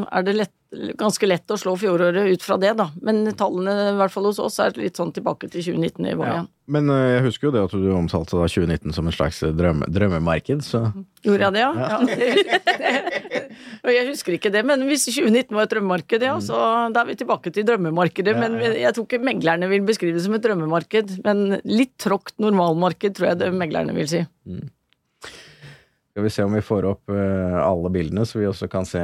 er 0.06 0.28
det 0.28 0.36
lett, 0.36 0.54
ganske 1.00 1.28
lett 1.28 1.52
å 1.52 1.60
slå 1.60 1.78
fjoråret 1.80 2.36
ut 2.36 2.44
fra 2.44 2.60
det, 2.60 2.74
da. 2.76 2.90
Men 3.06 3.24
tallene, 3.40 3.94
i 3.94 3.98
hvert 4.00 4.12
fall 4.12 4.28
hos 4.28 4.44
oss, 4.44 4.60
er 4.60 4.76
litt 4.80 5.00
sånn 5.00 5.16
tilbake 5.16 5.48
til 5.52 5.64
2019-nivå 5.72 6.28
ja. 6.28 6.44
Men 6.66 6.90
eh, 6.90 7.16
jeg 7.16 7.26
husker 7.28 7.48
jo 7.48 7.54
det 7.54 7.64
at 7.68 7.74
du 7.78 7.90
omtalte 7.94 8.40
2019 8.40 8.94
som 8.96 9.06
en 9.06 9.14
slags 9.14 9.42
drømme, 9.54 9.86
drømmemarked, 9.94 10.64
så 10.66 10.88
Gjorde 11.26 11.48
jeg 11.48 11.54
det, 11.56 11.62
ja? 11.62 11.72
ja. 11.78 12.00
Og 13.86 13.92
jeg 13.94 14.08
husker 14.10 14.36
ikke 14.36 14.52
det, 14.54 14.64
men 14.66 14.82
hvis 14.90 15.06
2019 15.08 15.54
var 15.54 15.68
et 15.68 15.76
drømmemarked, 15.76 16.26
ja, 16.26 16.34
så 16.42 16.58
da 16.94 17.04
er 17.04 17.12
vi 17.12 17.18
tilbake 17.20 17.54
til 17.54 17.68
drømmemarkedet. 17.68 18.34
Mm. 18.34 18.42
Ja, 18.42 18.50
Men 18.50 18.78
jeg 18.82 18.94
tror 18.98 19.06
ikke 19.06 19.22
meglerne 19.26 19.70
vil 19.70 19.86
beskrive 19.86 20.18
det 20.18 20.26
som 20.26 20.38
et 20.38 20.46
drømmemarked, 20.46 21.20
men 21.26 21.60
litt 21.70 21.94
tråkt 22.02 22.38
normalmarked, 22.42 23.18
tror 23.18 23.32
jeg 23.32 23.42
det 23.44 23.52
meglerne 23.54 23.96
vil 23.98 24.10
si. 24.10 24.24
skal 26.12 26.26
vi 26.26 26.34
se 26.34 26.46
om 26.50 26.58
vi 26.58 26.66
får 26.66 26.90
opp 26.96 27.14
eh, 27.14 27.58
alle 27.62 27.94
bildene, 27.94 28.26
så 28.26 28.42
vi 28.42 28.50
også 28.50 28.70
kan 28.72 28.90
se 28.90 29.02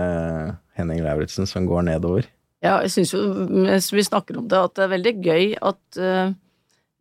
Henning 0.78 1.06
Lauritzen 1.06 1.50
som 1.50 1.70
går 1.70 1.86
nedover. 1.92 2.30
Ja, 2.62 2.80
jeg 2.86 2.94
syns 2.94 3.14
jo, 3.16 3.22
mens 3.50 3.90
vi 3.94 4.06
snakker 4.06 4.38
om 4.38 4.50
det, 4.50 4.58
at 4.58 4.78
det 4.78 4.86
er 4.86 4.96
veldig 4.96 5.14
gøy 5.26 5.46
at 5.58 6.02
eh, 6.02 6.34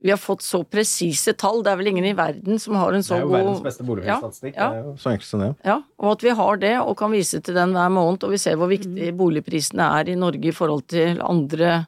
vi 0.01 0.11
har 0.11 0.17
fått 0.21 0.43
så 0.43 0.63
presise 0.65 1.35
tall. 1.37 1.61
Det 1.65 1.75
er 1.75 1.77
vel 1.81 1.91
ingen 1.93 2.07
i 2.09 2.15
verden 2.17 2.59
som 2.63 2.79
har 2.81 2.97
en 2.97 3.05
så 3.05 3.19
god 3.21 3.21
Det 3.21 3.27
er 3.27 3.29
jo 3.29 3.37
verdens 3.37 3.65
beste 3.67 3.85
boligprisstatistikk, 3.85 4.57
Ja, 4.57 4.63
ja. 4.63 4.71
Det 4.73 4.81
er 4.81 4.89
jo 4.89 4.97
så 5.03 5.13
enkelt 5.13 5.29
som 5.29 5.45
det. 5.45 5.51
Ja, 5.69 5.79
og 6.01 6.13
at 6.15 6.25
vi 6.25 6.35
har 6.41 6.61
det 6.63 6.75
og 6.81 6.97
kan 6.97 7.13
vise 7.13 7.41
til 7.45 7.59
den 7.59 7.77
hver 7.77 7.93
måned, 7.93 8.25
og 8.25 8.33
vi 8.33 8.41
ser 8.41 8.57
hvor 8.57 8.73
viktig 8.73 9.13
boligprisene 9.19 9.91
er 10.01 10.09
i 10.09 10.17
Norge 10.17 10.49
i 10.49 10.57
forhold 10.57 10.87
til 10.89 11.21
andre 11.21 11.83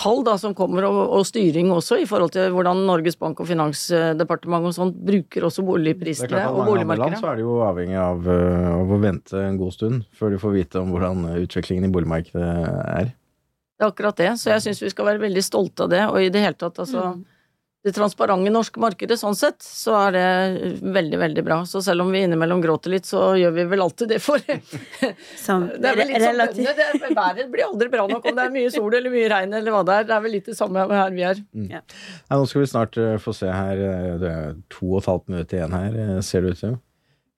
tall 0.00 0.22
da, 0.24 0.38
som 0.40 0.54
kommer, 0.56 0.86
og, 0.88 0.98
og 1.18 1.26
styring 1.28 1.68
også, 1.74 1.98
i 2.00 2.08
forhold 2.08 2.32
til 2.32 2.48
hvordan 2.54 2.86
Norges 2.88 3.18
Bank 3.20 3.42
og 3.42 3.48
Finansdepartementet 3.50 4.70
og 4.70 4.76
sånt 4.78 5.00
bruker 5.04 5.44
også 5.44 5.64
boligprisene 5.66 6.30
Det 6.30 6.38
er 6.38 6.46
klart 6.46 6.54
at 6.54 6.60
og 6.62 6.70
boligmarkedet. 6.72 7.10
land 7.10 7.20
så 7.20 7.32
er 7.32 7.40
det 7.40 7.44
jo 7.44 7.56
avhengig 7.66 7.98
av, 8.00 8.28
eh, 8.32 8.68
av 8.78 8.94
å 8.96 9.00
vente 9.02 9.42
en 9.44 9.58
god 9.60 9.76
stund 9.76 10.04
før 10.16 10.32
de 10.32 10.40
får 10.40 10.56
vite 10.56 10.80
om 10.80 10.94
hvordan 10.94 11.26
utviklingen 11.42 11.84
i 11.90 11.92
boligmarkedet 11.92 12.48
er. 12.96 13.12
Det 13.80 13.86
er 13.86 13.90
akkurat 13.94 14.18
det, 14.20 14.30
så 14.36 14.50
jeg 14.52 14.60
syns 14.66 14.82
vi 14.84 14.90
skal 14.92 15.06
være 15.08 15.22
veldig 15.24 15.42
stolte 15.46 15.86
av 15.86 15.92
det, 15.94 16.02
og 16.12 16.18
i 16.20 16.28
det 16.28 16.42
hele 16.44 16.58
tatt, 16.60 16.76
altså 16.84 17.14
Det 17.80 17.94
transparente 17.96 18.50
norske 18.52 18.76
markedet, 18.76 19.16
sånn 19.16 19.32
sett, 19.40 19.62
så 19.64 19.94
er 19.96 20.10
det 20.12 20.24
veldig, 20.84 21.16
veldig 21.22 21.44
bra. 21.46 21.56
Så 21.64 21.80
selv 21.80 22.02
om 22.04 22.10
vi 22.12 22.20
innimellom 22.26 22.60
gråter 22.60 22.92
litt, 22.92 23.06
så 23.08 23.30
gjør 23.40 23.54
vi 23.56 23.64
vel 23.70 23.80
alltid 23.80 24.10
det 24.12 24.18
for 24.20 24.36
Som 25.46 25.64
Det 25.80 25.88
er 25.88 25.96
vel 25.96 26.10
litt 26.10 26.20
som 26.20 26.36
bøndene. 26.42 26.74
er- 26.76 27.14
Været 27.16 27.48
blir 27.54 27.64
aldri 27.64 27.88
bra 27.94 28.04
nok 28.10 28.28
om 28.28 28.36
det 28.36 28.44
er 28.44 28.52
mye 28.52 28.70
sol 28.74 28.92
eller 28.98 29.08
mye 29.14 29.30
regn 29.32 29.56
eller 29.56 29.72
hva 29.72 29.80
det 29.88 29.94
er. 29.96 30.04
Det 30.10 30.14
er 30.18 30.20
vel 30.26 30.34
litt 30.36 30.50
det 30.52 30.58
samme 30.58 30.84
her 30.92 31.10
vi 31.16 31.24
er. 31.30 31.40
Nei, 31.56 31.80
nå 32.36 32.44
skal 32.52 32.60
vi 32.66 32.68
snart 32.74 33.00
eh, 33.00 33.16
få 33.24 33.32
se 33.40 33.48
her 33.48 33.80
eh, 33.88 34.12
Det 34.20 34.28
er 34.42 34.54
to 34.76 34.90
og 34.92 35.00
et 35.00 35.08
halvt 35.14 35.32
minutt 35.32 35.56
igjen 35.56 35.72
her, 35.80 35.96
eh, 36.04 36.20
ser 36.20 36.44
det 36.44 36.52
ut 36.52 36.60
til. 36.66 36.76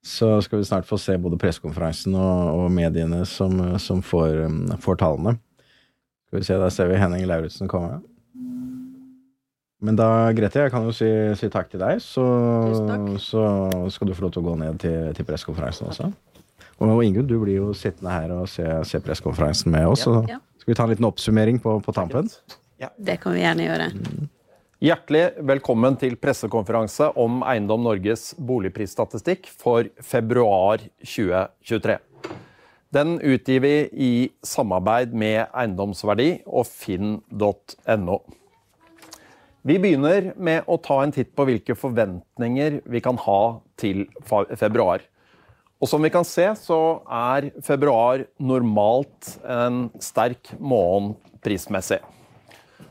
Så 0.03 0.33
skal 0.43 0.59
vi 0.59 0.67
snart 0.67 0.91
få 0.91 0.99
se 0.99 1.15
både 1.23 1.39
pressekonferansen 1.39 2.19
og, 2.19 2.65
og 2.65 2.71
mediene 2.75 3.23
som, 3.31 3.55
som 3.79 4.03
får, 4.03 4.43
får 4.83 4.99
tallene. 5.07 5.37
Skal 6.33 6.41
vi 6.41 6.45
se, 6.47 6.55
Der 6.57 6.71
ser 6.71 6.87
vi 6.89 6.97
Henning 6.97 7.27
Lauritzen 7.29 7.69
komme. 7.69 7.99
Men 9.85 9.97
da, 9.99 10.33
Grete, 10.33 10.63
jeg 10.63 10.71
kan 10.73 10.87
jo 10.87 10.93
si, 10.97 11.09
si 11.37 11.49
takk 11.53 11.69
til 11.69 11.83
deg. 11.83 11.99
Så, 12.01 12.23
Tusen 12.73 13.19
så 13.21 13.43
skal 13.93 14.09
du 14.09 14.15
få 14.17 14.25
lov 14.25 14.31
til 14.33 14.41
å 14.41 14.47
gå 14.47 14.55
ned 14.57 14.79
til, 14.81 15.11
til 15.13 15.27
pressekonferansen 15.29 15.91
også. 15.91 16.07
Og 16.81 17.03
Ingunn, 17.05 17.27
du 17.29 17.35
blir 17.43 17.59
jo 17.59 17.75
sittende 17.77 18.15
her 18.15 18.33
og 18.33 18.47
se, 18.49 18.65
se 18.89 19.01
pressekonferansen 19.05 19.69
med 19.75 19.91
oss. 19.91 20.07
Så 20.07 20.23
Ja. 20.31 20.39
skal 20.57 20.73
vi 20.73 20.77
ta 20.79 20.87
en 20.87 20.95
liten 20.95 21.05
oppsummering 21.05 21.61
på, 21.61 21.75
på 21.85 21.93
tampen? 21.93 22.31
Det 22.81 23.19
kan 23.21 23.37
vi 23.37 23.43
gjerne 23.45 23.67
gjøre. 23.69 23.91
Hjertelig 24.81 25.27
velkommen 25.53 25.99
til 26.01 26.17
pressekonferanse 26.17 27.11
om 27.21 27.43
Eiendom 27.45 27.85
Norges 27.85 28.33
boligprisstatistikk 28.41 29.53
for 29.53 29.85
februar 30.01 30.81
2023. 31.05 31.99
Den 32.93 33.17
utgir 33.25 33.63
vi 33.65 33.77
i 33.93 34.13
samarbeid 34.45 35.15
med 35.17 35.47
Eiendomsverdi 35.57 36.43
og 36.45 36.67
finn.no. 36.69 38.19
Vi 39.63 39.77
begynner 39.81 40.33
med 40.37 40.69
å 40.69 40.77
ta 40.83 40.99
en 41.01 41.15
titt 41.15 41.31
på 41.33 41.47
hvilke 41.49 41.77
forventninger 41.79 42.83
vi 42.85 43.01
kan 43.01 43.17
ha 43.25 43.39
til 43.81 44.05
februar. 44.61 45.01
Og 45.81 45.89
som 45.89 46.05
vi 46.05 46.13
kan 46.13 46.27
se, 46.29 46.45
så 46.59 47.01
er 47.09 47.49
februar 47.65 48.27
normalt 48.37 49.39
en 49.41 49.87
sterk 50.03 50.53
måned 50.61 51.17
prismessig. 51.43 52.03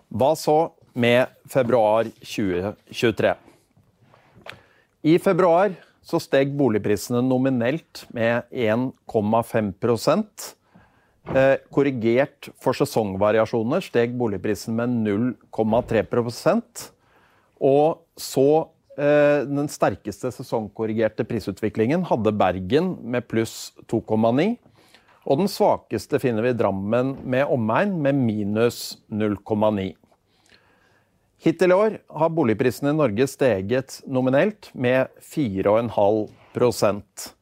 Hva 0.09 0.33
så 0.35 0.73
med 0.97 1.29
februar 1.47 2.09
2023? 2.25 3.35
I 5.07 5.15
februar 5.21 5.77
så 6.11 6.19
steg 6.19 6.51
boligprisene 6.59 7.21
nominelt 7.23 8.03
med 8.15 8.43
1,5 8.51 9.71
eh, 11.31 11.55
Korrigert 11.71 12.49
for 12.61 12.75
sesongvariasjoner 12.75 13.85
steg 13.85 14.17
boligprisen 14.19 14.75
med 14.75 14.97
0,3% 15.07 16.83
Og 17.63 18.01
så 18.19 18.49
eh, 18.97 19.47
den 19.47 19.71
sterkeste 19.71 20.33
sesongkorrigerte 20.35 21.27
prisutviklingen 21.29 22.03
hadde 22.09 22.35
Bergen 22.35 22.97
med 23.03 23.29
pluss 23.31 23.71
2,9. 23.87 24.57
Og 25.29 25.37
den 25.37 25.49
svakeste 25.51 26.19
finner 26.19 26.47
vi 26.47 26.57
Drammen 26.57 27.15
med 27.29 27.49
omegn 27.53 27.99
med 28.01 28.17
minus 28.17 28.97
0,9. 29.13 29.91
Hittil 31.41 31.71
i 31.71 31.73
år 31.73 31.95
har 32.21 32.29
boligprisene 32.29 32.91
i 32.93 32.95
Norge 32.99 33.25
steget 33.25 34.05
nominelt 34.05 34.69
med 34.77 35.09
4,5% 35.25 37.33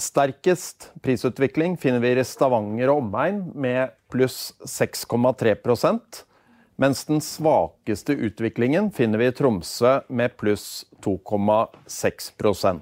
Sterkest 0.00 0.88
prisutvikling 1.04 1.76
finner 1.80 2.00
vi 2.00 2.16
i 2.16 2.24
Stavanger 2.24 2.88
og 2.94 3.02
omegn 3.02 3.52
med 3.52 3.92
pluss 4.08 4.54
6,3% 4.64 6.24
mens 6.80 7.04
den 7.08 7.20
svakeste 7.24 8.12
utviklingen 8.16 8.90
finner 8.96 9.18
vi 9.20 9.26
i 9.28 9.34
Tromsø 9.36 10.00
med 10.08 10.36
pluss 10.40 10.86
2,6% 11.04 12.80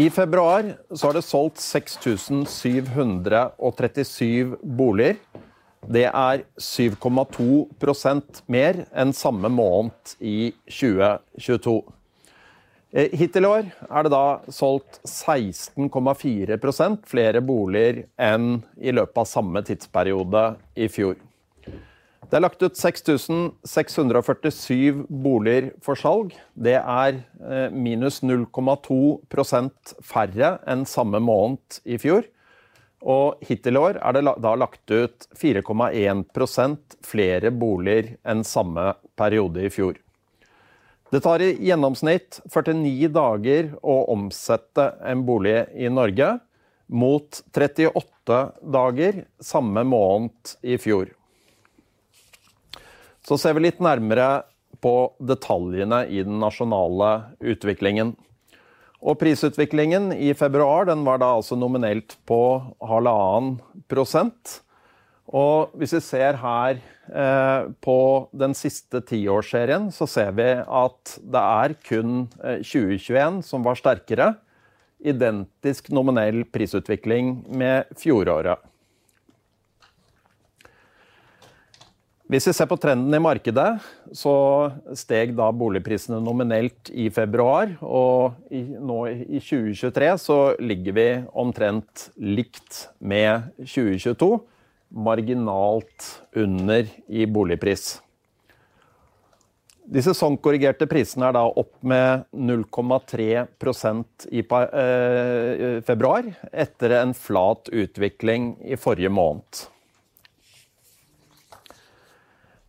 I 0.00 0.08
februar 0.16 0.62
har 1.02 1.12
det 1.12 1.24
solgt 1.28 1.60
6737 1.60 4.56
boliger. 4.62 5.16
Det 5.88 6.04
er 6.04 6.42
7,2% 6.60 8.42
mer 8.52 8.82
enn 8.92 9.14
samme 9.16 9.48
måned 9.48 10.12
i 10.20 10.52
2022. 10.68 11.80
Eh, 12.92 13.08
Hittil 13.16 13.44
i 13.44 13.48
år 13.48 13.72
er 13.88 14.02
det 14.04 14.12
da 14.12 14.40
solgt 14.52 15.00
16,4% 15.08 17.08
flere 17.08 17.40
boliger 17.44 18.04
enn 18.20 18.62
i 18.76 18.92
løpet 18.92 19.18
av 19.24 19.26
samme 19.28 19.62
tidsperiode 19.64 20.56
i 20.76 20.88
fjor. 20.92 21.16
Det 22.28 22.36
er 22.36 22.44
lagt 22.44 22.60
ut 22.60 22.76
6647 22.76 25.08
boliger 25.08 25.72
for 25.80 25.96
salg. 25.96 26.36
Det 26.52 26.76
er 26.76 27.24
eh, 27.40 27.72
minus 27.72 28.20
0,2% 28.20 29.96
færre 30.04 30.60
enn 30.68 30.84
samme 30.84 31.16
måned 31.24 31.80
i 31.88 31.96
fjor. 32.00 32.24
Og 33.06 33.38
hittil 33.46 33.78
i 33.78 33.80
år 33.80 34.00
er 34.02 34.16
det 34.16 34.24
da 34.42 34.54
lagt 34.58 34.90
ut 34.90 35.28
4,1% 35.38 36.98
flere 37.06 37.52
boliger 37.54 38.16
enn 38.26 38.42
samme 38.46 38.92
periode 39.18 39.62
i 39.68 39.70
fjor. 39.70 40.00
Det 41.08 41.22
tar 41.24 41.40
i 41.40 41.54
gjennomsnitt 41.64 42.40
49 42.52 43.08
dager 43.14 43.70
å 43.80 44.02
omsette 44.12 44.90
en 45.06 45.24
bolig 45.24 45.64
i 45.74 45.88
Norge. 45.88 46.38
mot 46.88 47.42
38 47.52 48.52
dager 48.64 49.24
samme 49.44 49.82
måned 49.84 50.54
i 50.62 50.78
fjor. 50.80 51.10
Så 53.20 53.36
ser 53.36 53.52
vi 53.58 53.66
litt 53.66 53.82
nærmere 53.84 54.46
på 54.80 55.12
detaljene 55.20 56.06
i 56.08 56.22
den 56.24 56.38
nasjonale 56.40 57.34
utviklingen. 57.40 58.14
Og 58.98 59.18
prisutviklingen 59.20 60.10
i 60.16 60.32
februar 60.34 60.88
den 60.88 61.04
var 61.06 61.20
da 61.22 61.30
altså 61.36 61.58
nominelt 61.58 62.16
på 62.26 62.40
halvannen 62.82 63.60
prosent. 63.90 64.58
Og 65.28 65.74
hvis 65.78 65.92
vi 65.92 66.00
ser 66.02 66.38
her 66.40 66.78
eh, 66.80 67.68
på 67.84 67.98
den 68.32 68.56
siste 68.56 69.02
tiårsserien, 69.04 69.90
så 69.92 70.08
ser 70.08 70.32
vi 70.34 70.48
at 70.56 71.18
det 71.20 71.42
er 71.42 71.76
kun 71.84 72.14
eh, 72.42 72.64
2021 72.64 73.42
som 73.46 73.66
var 73.66 73.78
sterkere. 73.78 74.32
Identisk 74.98 75.92
nominell 75.94 76.42
prisutvikling 76.50 77.44
med 77.54 77.92
fjoråret. 78.00 78.64
Hvis 82.28 82.44
vi 82.44 82.52
ser 82.52 82.68
på 82.68 82.76
trenden 82.76 83.14
i 83.16 83.22
markedet, 83.24 83.78
så 84.12 84.32
steg 84.92 85.30
da 85.36 85.46
boligprisene 85.48 86.18
nominelt 86.20 86.90
i 86.92 87.06
februar. 87.08 87.70
Og 87.80 88.36
i, 88.52 88.60
nå 88.68 88.98
i 89.08 89.40
2023 89.40 90.10
så 90.20 90.36
ligger 90.60 90.96
vi 90.98 91.06
omtrent 91.32 92.10
likt 92.20 92.82
med 93.00 93.48
2022. 93.62 94.28
Marginalt 95.08 96.10
under 96.36 96.92
i 97.08 97.24
boligpris. 97.24 97.94
De 99.88 100.04
sesongkorrigerte 100.04 100.84
prisene 100.84 101.30
er 101.30 101.38
da 101.38 101.46
opp 101.48 101.78
med 101.80 102.28
0,3% 102.36 104.28
i 104.36 104.44
eh, 104.44 105.80
februar, 105.80 106.28
etter 106.52 106.98
en 107.00 107.16
flat 107.16 107.72
utvikling 107.72 108.52
i 108.68 108.76
forrige 108.76 109.08
måned. 109.08 109.64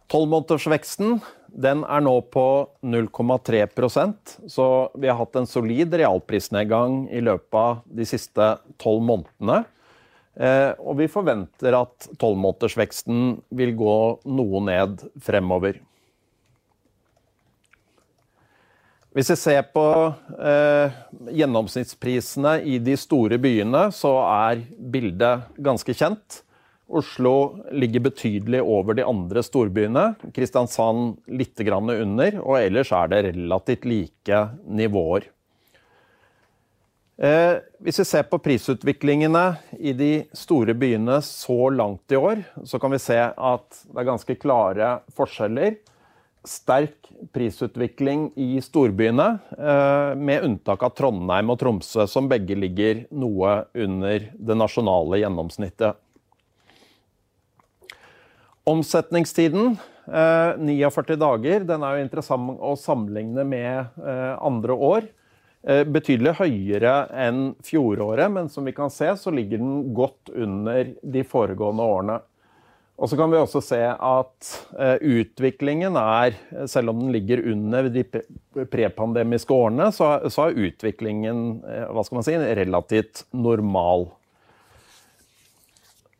Tolvmånedersveksten 0.10 1.20
den 1.50 1.84
er 1.86 2.02
nå 2.02 2.16
på 2.34 2.46
0,3% 2.82 4.38
så 4.50 4.68
vi 4.98 5.10
har 5.10 5.18
hatt 5.20 5.38
en 5.38 5.50
solid 5.50 5.94
realprisnedgang 6.02 7.04
i 7.14 7.22
løpet 7.26 7.60
av 7.60 7.84
de 7.86 8.08
siste 8.10 8.48
tolv 8.82 9.06
månedene. 9.06 9.64
Eh, 10.40 10.72
og 10.80 10.98
vi 11.02 11.10
forventer 11.12 11.78
at 11.78 12.10
tolvmånedersveksten 12.22 13.40
vil 13.60 13.76
gå 13.78 14.00
noe 14.30 14.64
ned 14.66 15.06
fremover. 15.26 15.82
Hvis 19.14 19.32
vi 19.34 19.40
ser 19.42 19.64
på 19.74 19.84
eh, 20.38 21.00
gjennomsnittsprisene 21.34 22.60
i 22.62 22.78
de 22.82 22.94
store 22.98 23.40
byene, 23.42 23.88
så 23.92 24.14
er 24.22 24.62
bildet 24.94 25.50
ganske 25.58 25.96
kjent. 25.98 26.44
Oslo 26.90 27.34
ligger 27.72 28.08
betydelig 28.10 28.62
over 28.66 28.98
de 28.98 29.06
andre 29.06 29.44
storbyene. 29.46 30.16
Kristiansand 30.34 31.20
litt 31.30 31.60
under, 31.62 32.40
og 32.42 32.58
ellers 32.58 32.92
er 32.92 33.12
det 33.12 33.26
relativt 33.30 33.86
like 33.86 34.40
nivåer. 34.66 35.30
Eh, 37.20 37.60
hvis 37.84 38.00
vi 38.00 38.06
ser 38.08 38.24
på 38.32 38.40
prisutviklingene 38.40 39.44
i 39.76 39.92
de 39.92 40.12
store 40.32 40.74
byene 40.74 41.20
så 41.22 41.68
langt 41.70 42.12
i 42.12 42.16
år, 42.16 42.46
så 42.64 42.80
kan 42.80 42.96
vi 42.96 43.02
se 43.04 43.20
at 43.20 43.82
det 43.84 44.00
er 44.00 44.08
ganske 44.08 44.36
klare 44.40 44.92
forskjeller. 45.18 45.76
Sterk 46.48 47.10
prisutvikling 47.36 48.30
i 48.40 48.62
storbyene, 48.64 49.28
eh, 49.60 50.16
med 50.16 50.48
unntak 50.48 50.84
av 50.88 50.96
Trondheim 50.96 51.52
og 51.52 51.60
Tromsø, 51.60 52.08
som 52.08 52.32
begge 52.32 52.56
ligger 52.56 53.04
noe 53.12 53.66
under 53.76 54.32
det 54.32 54.56
nasjonale 54.56 55.20
gjennomsnittet. 55.20 56.00
Omsetningstiden, 58.68 59.78
eh, 60.08 60.58
49 60.58 61.16
dager, 61.20 61.64
den 61.68 61.84
er 61.84 61.98
jo 61.98 62.08
interessant 62.08 62.60
å 62.60 62.76
sammenligne 62.80 63.46
med 63.48 64.02
eh, 64.04 64.36
andre 64.42 64.74
år. 64.74 65.08
Eh, 65.68 65.84
betydelig 65.84 66.38
høyere 66.40 66.94
enn 67.12 67.54
fjoråret, 67.68 68.32
men 68.32 68.50
som 68.52 68.68
vi 68.68 68.76
kan 68.76 68.92
se, 68.94 69.12
så 69.20 69.32
ligger 69.34 69.60
den 69.60 69.94
godt 69.94 70.32
under 70.32 70.94
de 71.04 71.24
foregående 71.28 71.88
årene. 71.96 72.20
Og 73.00 73.08
så 73.08 73.16
kan 73.16 73.32
vi 73.32 73.40
også 73.40 73.62
se 73.64 73.80
at 73.80 74.50
eh, 74.76 74.98
utviklingen 75.20 75.96
er, 76.00 76.36
selv 76.68 76.92
om 76.92 77.00
den 77.00 77.14
ligger 77.16 77.42
under 77.48 77.88
de 77.92 78.04
prepandemiske 78.72 79.56
årene, 79.56 79.88
så, 79.96 80.18
er 80.28 80.64
utviklingen 80.68 81.62
eh, 81.64 81.86
hva 81.88 82.04
skal 82.04 82.20
man 82.20 82.28
si, 82.28 82.36
relativt 82.60 83.24
normal. 83.32 84.10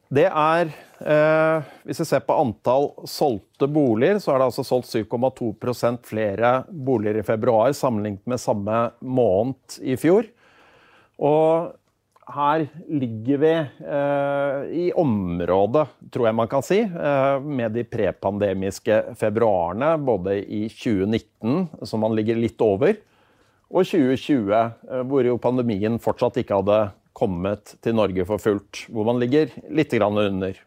Det 0.10 0.26
er 0.26 0.72
eh, 1.06 1.68
Hvis 1.86 2.02
vi 2.02 2.08
ser 2.10 2.24
på 2.26 2.38
antall 2.42 2.90
solgte 3.10 3.68
boliger, 3.70 4.18
så 4.18 4.34
er 4.34 4.42
det 4.42 4.48
altså 4.50 4.66
solgt 4.66 4.90
7,2% 4.90 6.10
flere 6.10 6.54
boliger 6.70 7.22
i 7.22 7.28
februar 7.28 7.76
sammenlignet 7.78 8.26
med 8.26 8.42
samme 8.42 8.80
måned 9.06 9.78
i 9.86 9.98
fjor. 10.02 10.26
Og 11.22 11.76
her 12.30 12.66
ligger 12.90 13.42
vi 13.42 13.54
eh, 13.58 14.66
i 14.86 14.88
området, 14.98 15.86
tror 16.14 16.28
jeg 16.30 16.38
man 16.38 16.50
kan 16.50 16.66
si, 16.66 16.80
eh, 16.86 17.38
med 17.42 17.74
de 17.78 17.86
prepandemiske 17.86 19.00
februarene. 19.20 19.96
Både 20.06 20.40
i 20.42 20.68
2019, 20.70 21.86
som 21.90 22.06
man 22.06 22.18
ligger 22.18 22.38
litt 22.38 22.62
over, 22.66 22.98
og 23.70 23.86
2020, 23.86 24.54
eh, 24.58 25.04
hvor 25.10 25.26
jo 25.26 25.38
pandemien 25.42 26.02
fortsatt 26.02 26.42
ikke 26.42 26.62
hadde 26.62 26.80
kommet 27.20 27.76
til 27.84 27.98
Norge 28.00 28.26
for 28.30 28.42
fullt, 28.42 28.86
hvor 28.88 29.08
man 29.08 29.20
ligger 29.22 29.52
litt 29.70 29.94
under. 30.00 30.58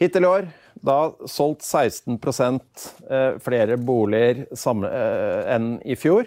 Hittil 0.00 0.26
i 0.26 0.30
år 0.30 0.52
da 0.84 1.14
solgt 1.30 1.62
16 1.62 2.18
eh, 3.08 3.38
flere 3.40 3.76
boliger 3.78 4.44
eh, 4.50 5.54
enn 5.54 5.76
i 5.84 5.96
fjor. 5.96 6.26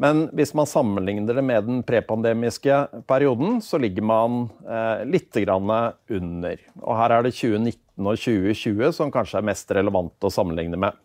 Men 0.00 0.24
hvis 0.32 0.54
man 0.56 0.66
sammenligner 0.66 1.36
det 1.36 1.44
med 1.44 1.66
den 1.68 1.82
prepandemiske 1.86 3.04
perioden, 3.06 3.60
så 3.60 3.78
ligger 3.78 4.02
man 4.02 4.46
eh, 4.64 5.04
litt 5.04 5.36
under. 5.36 6.62
Og 6.80 6.96
her 6.96 7.18
er 7.18 7.26
det 7.26 7.34
2019 7.36 8.06
og 8.06 8.16
2020 8.16 8.92
som 8.96 9.12
kanskje 9.12 9.42
er 9.42 9.48
mest 9.50 9.70
relevant 9.76 10.24
å 10.24 10.32
sammenligne 10.32 10.80
med. 10.80 10.96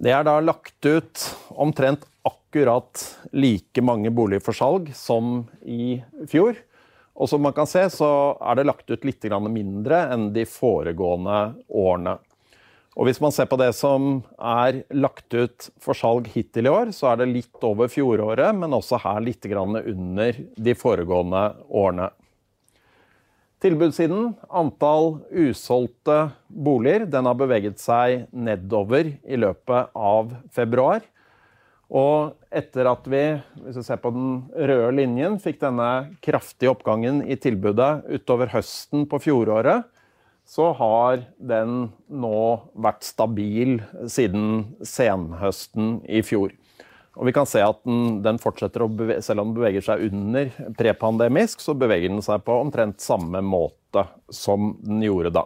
Det 0.00 0.14
er 0.16 0.24
da 0.24 0.38
lagt 0.40 0.86
ut 0.86 1.26
omtrent 1.60 2.06
akkurat 2.50 3.18
like 3.32 3.82
mange 3.82 4.10
boliger 4.10 4.42
for 4.42 4.52
salg 4.52 4.90
som 4.94 5.46
i 5.62 6.02
fjor. 6.28 6.56
Og 7.14 7.28
som 7.28 7.42
man 7.42 7.52
kan 7.54 7.66
se, 7.66 7.84
så 7.90 8.36
er 8.40 8.56
det 8.56 8.66
lagt 8.66 8.90
ut 8.90 9.04
litt 9.04 9.22
mindre 9.30 10.08
enn 10.10 10.32
de 10.32 10.44
foregående 10.46 11.54
årene. 11.68 12.18
Og 12.96 13.06
hvis 13.06 13.20
man 13.22 13.30
ser 13.30 13.46
på 13.46 13.56
det 13.60 13.70
som 13.78 14.24
er 14.34 14.82
lagt 14.90 15.32
ut 15.32 15.68
for 15.78 15.94
salg 15.94 16.26
hittil 16.26 16.66
i 16.66 16.72
år, 16.72 16.90
så 16.90 17.12
er 17.12 17.20
det 17.20 17.30
litt 17.30 17.62
over 17.62 17.88
fjoråret, 17.88 18.50
men 18.56 18.74
også 18.74 18.98
her 18.98 19.20
litt 19.20 19.46
under 19.46 20.34
de 20.56 20.74
foregående 20.74 21.44
årene. 21.68 22.10
Tilbudssiden, 23.60 24.34
antall 24.48 25.20
usolgte 25.30 26.32
boliger, 26.48 27.06
den 27.06 27.26
har 27.28 27.36
beveget 27.36 27.78
seg 27.78 28.26
nedover 28.32 29.14
i 29.22 29.36
løpet 29.38 29.94
av 29.94 30.34
februar. 30.50 31.04
Og 31.90 32.36
etter 32.54 32.86
at 32.86 33.06
vi, 33.10 33.22
hvis 33.64 33.80
vi 33.80 33.82
ser 33.86 33.98
på 34.02 34.12
den 34.14 34.28
røde 34.54 34.92
linjen, 34.94 35.40
fikk 35.42 35.58
denne 35.64 35.88
kraftige 36.22 36.70
oppgangen 36.70 37.24
i 37.26 37.38
tilbudet 37.40 38.04
utover 38.06 38.52
høsten 38.54 39.08
på 39.10 39.18
fjoråret, 39.24 39.88
så 40.46 40.70
har 40.78 41.24
den 41.36 41.90
nå 42.10 42.42
vært 42.78 43.06
stabil 43.06 43.76
siden 44.10 44.76
senhøsten 44.86 46.00
i 46.10 46.22
fjor. 46.26 46.54
Og 47.18 47.26
vi 47.26 47.34
kan 47.34 47.46
se 47.48 47.62
at 47.62 47.82
den, 47.86 48.20
den 48.24 48.38
fortsetter 48.40 48.84
å 48.84 48.90
bevege, 48.90 49.22
Selv 49.26 49.42
om 49.42 49.50
den 49.50 49.58
beveger 49.58 49.84
seg 49.84 50.06
under 50.06 50.50
prepandemisk, 50.78 51.62
så 51.62 51.74
beveger 51.78 52.10
den 52.10 52.22
seg 52.24 52.42
på 52.46 52.54
omtrent 52.62 53.02
samme 53.02 53.42
måte 53.44 54.06
som 54.32 54.76
den 54.86 55.02
gjorde 55.04 55.34
da. 55.34 55.44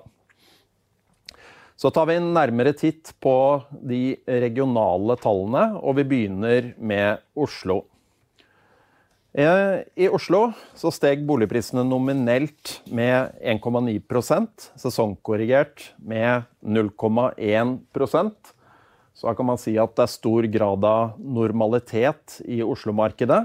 Så 1.77 1.91
tar 1.91 2.07
vi 2.07 2.19
en 2.21 2.31
nærmere 2.37 2.75
titt 2.79 3.11
på 3.23 3.35
de 3.83 4.17
regionale 4.31 5.17
tallene, 5.21 5.65
og 5.83 5.99
vi 5.99 6.07
begynner 6.13 6.71
med 6.79 7.25
Oslo. 7.35 7.83
I 9.35 10.07
Oslo 10.15 10.45
så 10.79 10.93
steg 10.95 11.25
boligprisene 11.27 11.83
nominelt 11.83 12.77
med 12.87 13.35
1,9% 13.43 14.69
sesongkorrigert 14.79 15.89
med 15.99 16.47
0,1% 16.63 18.55
så 19.15 19.29
da 19.29 19.35
kan 19.39 19.47
man 19.47 19.61
si 19.63 19.77
at 19.79 19.95
det 19.95 20.05
er 20.09 20.11
stor 20.11 20.47
grad 20.51 20.85
av 20.85 21.19
normalitet 21.23 22.41
i 22.51 22.59
Oslo-markedet. 22.67 23.45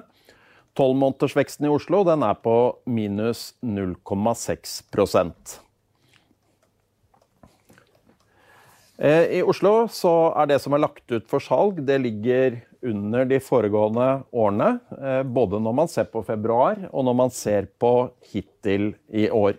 Tolvmånedersveksten 0.78 1.68
i 1.68 1.74
Oslo 1.74 2.02
den 2.08 2.26
er 2.26 2.38
på 2.42 2.56
minus 2.90 3.54
0,6 3.62 4.80
eh, 4.90 5.60
I 9.00 9.40
Oslo 9.48 9.86
så 9.88 10.12
er 10.36 10.50
det 10.52 10.58
som 10.60 10.74
er 10.76 10.82
lagt 10.84 11.08
ut 11.14 11.28
for 11.32 11.40
salg, 11.40 11.78
det 11.88 12.02
ligger 12.04 12.58
under 12.84 13.24
de 13.28 13.40
foregående 13.44 14.08
årene, 14.32 14.70
eh, 15.00 15.24
både 15.24 15.60
når 15.64 15.76
man 15.76 15.92
ser 15.92 16.08
på 16.12 16.24
februar 16.28 16.82
og 16.92 17.06
når 17.08 17.18
man 17.22 17.34
ser 17.34 17.68
på 17.80 18.12
hittil 18.32 18.94
i 19.08 19.30
år. 19.32 19.58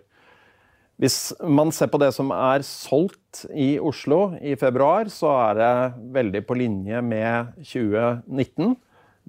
Hvis 1.01 1.33
man 1.41 1.73
ser 1.73 1.89
på 1.89 2.01
det 2.01 2.11
som 2.13 2.33
er 2.37 2.65
solgt 2.67 3.47
i 3.57 3.79
Oslo 3.81 4.35
i 4.37 4.53
februar, 4.61 5.09
så 5.09 5.33
er 5.47 5.57
det 5.57 5.73
veldig 6.13 6.43
på 6.45 6.59
linje 6.61 7.01
med 7.01 7.55
2019. 7.65 8.75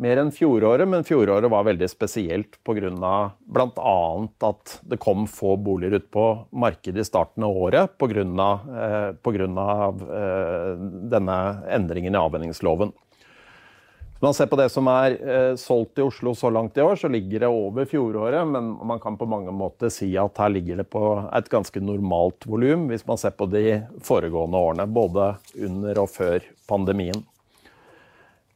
Mer 0.02 0.18
enn 0.18 0.32
fjoråret, 0.34 0.88
men 0.90 1.04
fjoråret 1.06 1.52
var 1.54 1.68
veldig 1.68 1.86
spesielt 1.90 2.56
pga. 2.66 3.12
bl.a. 3.46 3.98
at 4.48 4.80
det 4.82 4.98
kom 4.98 5.28
få 5.30 5.54
boliger 5.62 6.00
ut 6.00 6.08
på 6.10 6.26
markedet 6.50 7.04
i 7.04 7.06
starten 7.06 7.46
av 7.46 7.58
året 7.68 7.94
pga. 8.02 8.24
Eh, 8.82 9.12
på 9.22 9.34
eh, 9.38 10.72
denne 11.14 11.38
endringen 11.70 12.18
i 12.18 12.22
avvenningsloven. 12.22 12.96
Når 14.22 14.28
man 14.28 14.36
ser 14.38 14.50
på 14.50 14.58
det 14.58 14.68
som 14.74 14.90
er 14.90 15.20
eh, 15.22 15.54
solgt 15.58 16.02
i 16.02 16.06
Oslo 16.06 16.34
så 16.38 16.50
langt 16.50 16.76
i 16.78 16.82
år, 16.82 16.98
så 16.98 17.10
ligger 17.10 17.46
det 17.46 17.54
over 17.54 17.86
fjoråret, 17.90 18.42
men 18.50 18.74
man 18.82 19.02
kan 19.02 19.22
på 19.22 19.30
mange 19.30 19.54
måter 19.54 19.94
si 19.94 20.12
at 20.18 20.38
her 20.42 20.50
ligger 20.50 20.82
det 20.82 20.90
på 20.90 21.04
et 21.30 21.50
ganske 21.50 21.82
normalt 21.82 22.50
volum, 22.50 22.90
hvis 22.90 23.06
man 23.06 23.22
ser 23.22 23.38
på 23.38 23.46
de 23.54 23.84
foregående 24.02 24.62
årene, 24.62 24.90
både 24.90 25.36
under 25.62 26.02
og 26.06 26.10
før 26.14 26.46
pandemien. 26.70 27.22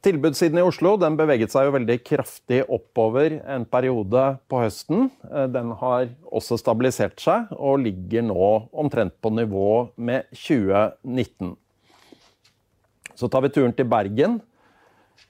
Tilbudssiden 0.06 0.60
i 0.62 0.62
Oslo 0.62 0.92
den 1.02 1.16
beveget 1.18 1.50
seg 1.50 1.66
jo 1.66 1.72
veldig 1.74 1.96
kraftig 2.06 2.60
oppover 2.70 3.40
en 3.50 3.64
periode 3.66 4.26
på 4.46 4.60
høsten. 4.62 5.08
Eh, 5.32 5.48
den 5.50 5.72
har 5.80 6.12
også 6.30 6.60
stabilisert 6.62 7.18
seg 7.24 7.50
og 7.58 7.82
ligger 7.82 8.28
nå 8.28 8.50
omtrent 8.70 9.16
på 9.18 9.32
nivå 9.34 9.72
med 9.98 10.28
2019. 10.30 11.56
Så 13.18 13.32
tar 13.34 13.48
vi 13.48 13.52
turen 13.56 13.74
til 13.74 13.90
Bergen. 13.90 14.38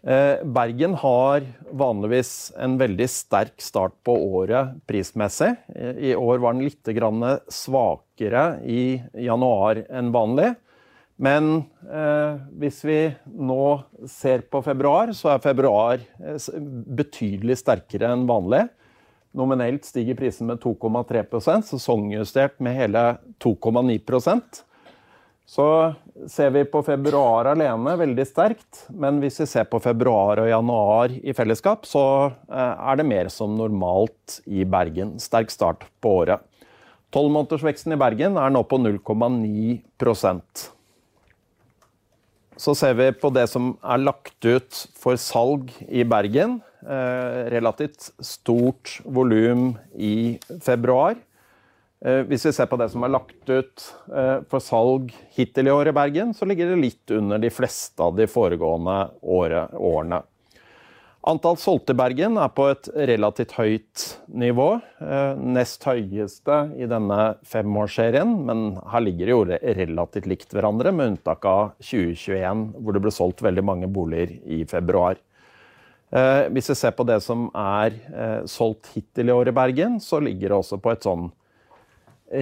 Eh, 0.03 0.43
Bergen 0.43 0.99
har 0.99 1.47
vanligvis 1.71 2.34
en 2.59 2.76
veldig 2.82 3.07
sterk 3.07 3.55
start 3.63 3.95
på 4.03 4.17
året 4.41 4.76
prismessig. 4.91 5.53
Eh, 5.71 6.11
I 6.11 6.15
år 6.19 6.43
var 6.43 6.51
den 6.51 6.67
litt 6.67 7.47
svakere 7.47 8.45
i 8.67 8.99
januar 9.23 9.86
enn 9.88 10.11
vanlig. 10.11 10.51
Men 11.16 11.63
eh, 11.88 12.41
hvis 12.59 12.82
vi 12.84 12.99
nå 13.39 13.66
ser 14.11 14.43
på 14.51 14.59
februar, 14.66 15.13
så 15.16 15.32
er 15.32 15.43
februar 15.43 16.01
eh, 16.20 16.49
betydelig 16.99 17.61
sterkere 17.61 18.11
enn 18.11 18.26
vanlig. 18.28 18.66
Nominelt 19.36 19.88
stiger 19.88 20.18
prisen 20.20 20.49
med 20.51 20.61
2,3% 20.63 21.72
sesongjustert 21.72 22.59
med 22.63 22.76
hele 22.76 23.03
2,9% 23.43 24.61
Så 25.45 25.68
ser 26.32 26.51
vi 26.55 26.63
på 26.68 26.84
februar 26.84 27.51
alene 27.51 27.95
veldig 27.99 28.28
sterkt, 28.28 28.86
men 28.89 29.20
hvis 29.24 29.39
vi 29.43 29.49
ser 29.51 29.68
på 29.72 29.80
februar 29.84 30.43
og 30.43 30.51
januar 30.51 31.16
i 31.16 31.36
fellesskap, 31.36 31.88
så 31.88 32.05
eh, 32.28 32.76
er 32.91 32.99
det 32.99 33.07
mer 33.07 33.32
som 33.32 33.55
normalt 33.55 34.41
i 34.47 34.68
Bergen. 34.68 35.16
Sterk 35.24 35.51
start 35.51 35.88
på 36.03 36.18
året. 36.24 36.43
Tolvmånedersveksten 37.16 37.95
i 37.95 37.99
Bergen 38.03 38.36
er 38.36 38.51
nå 38.51 38.66
på 38.68 38.84
0,9 38.84 39.78
så 42.58 42.76
ser 42.78 42.95
vi 42.97 43.10
på 43.20 43.32
det 43.36 43.47
som 43.51 43.74
er 43.84 44.03
lagt 44.03 44.47
ut 44.47 44.82
for 44.99 45.20
salg 45.20 45.72
i 45.88 46.06
Bergen. 46.08 46.60
Eh, 46.86 47.39
relativt 47.51 48.12
stort 48.24 48.99
volum 49.06 49.74
i 49.97 50.38
februar. 50.64 51.18
Eh, 52.06 52.22
hvis 52.30 52.45
vi 52.45 52.53
ser 52.53 52.70
på 52.70 52.78
det 52.78 52.91
som 52.93 53.03
er 53.03 53.14
lagt 53.16 53.49
ut 53.49 53.86
eh, 54.14 54.38
for 54.51 54.62
salg 54.64 55.10
hittil 55.36 55.72
i 55.72 55.74
år 55.74 55.89
i 55.89 55.95
Bergen, 55.97 56.36
så 56.38 56.45
ligger 56.45 56.72
det 56.72 56.82
litt 56.84 57.16
under 57.16 57.41
de 57.41 57.49
fleste 57.49 58.06
av 58.06 58.16
de 58.20 58.28
foregående 58.30 58.99
årene. 59.26 60.22
Antall 61.26 61.55
solgte 61.57 61.95
i 61.95 61.97
Bergen 61.97 62.36
er 62.38 62.51
på 62.53 62.67
et 62.69 62.86
relativt 63.09 63.55
høyt 63.57 64.03
nivå. 64.30 64.67
Eh, 65.01 65.39
nest 65.57 65.82
høyeste 65.88 66.57
i 66.78 66.86
denne 66.89 67.19
femårsserien, 67.49 68.36
men 68.45 68.65
her 68.91 69.01
ligger 69.01 69.26
det 69.26 69.34
jo 69.34 69.71
relativt 69.80 70.30
likt 70.30 70.53
hverandre, 70.53 70.93
med 70.93 71.15
unntak 71.15 71.47
av 71.49 71.71
2021, 71.82 72.61
hvor 72.78 72.93
det 72.93 73.01
ble 73.01 73.15
solgt 73.15 73.41
veldig 73.41 73.65
mange 73.65 73.89
boliger 73.89 74.36
i 74.45 74.61
februar. 74.69 75.17
Eh, 76.13 76.45
hvis 76.53 76.69
vi 76.69 76.78
ser 76.78 76.93
på 76.93 77.07
det 77.09 77.17
som 77.26 77.49
er 77.57 77.97
eh, 78.13 78.39
solgt 78.45 78.93
hittil 78.93 79.34
i 79.34 79.34
år 79.34 79.49
i 79.49 79.57
Bergen, 79.57 79.97
så 79.97 80.21
ligger 80.21 80.53
det 80.53 80.59
også 80.61 80.78
på 80.78 80.93
et 80.93 81.09
sånn 81.09 81.32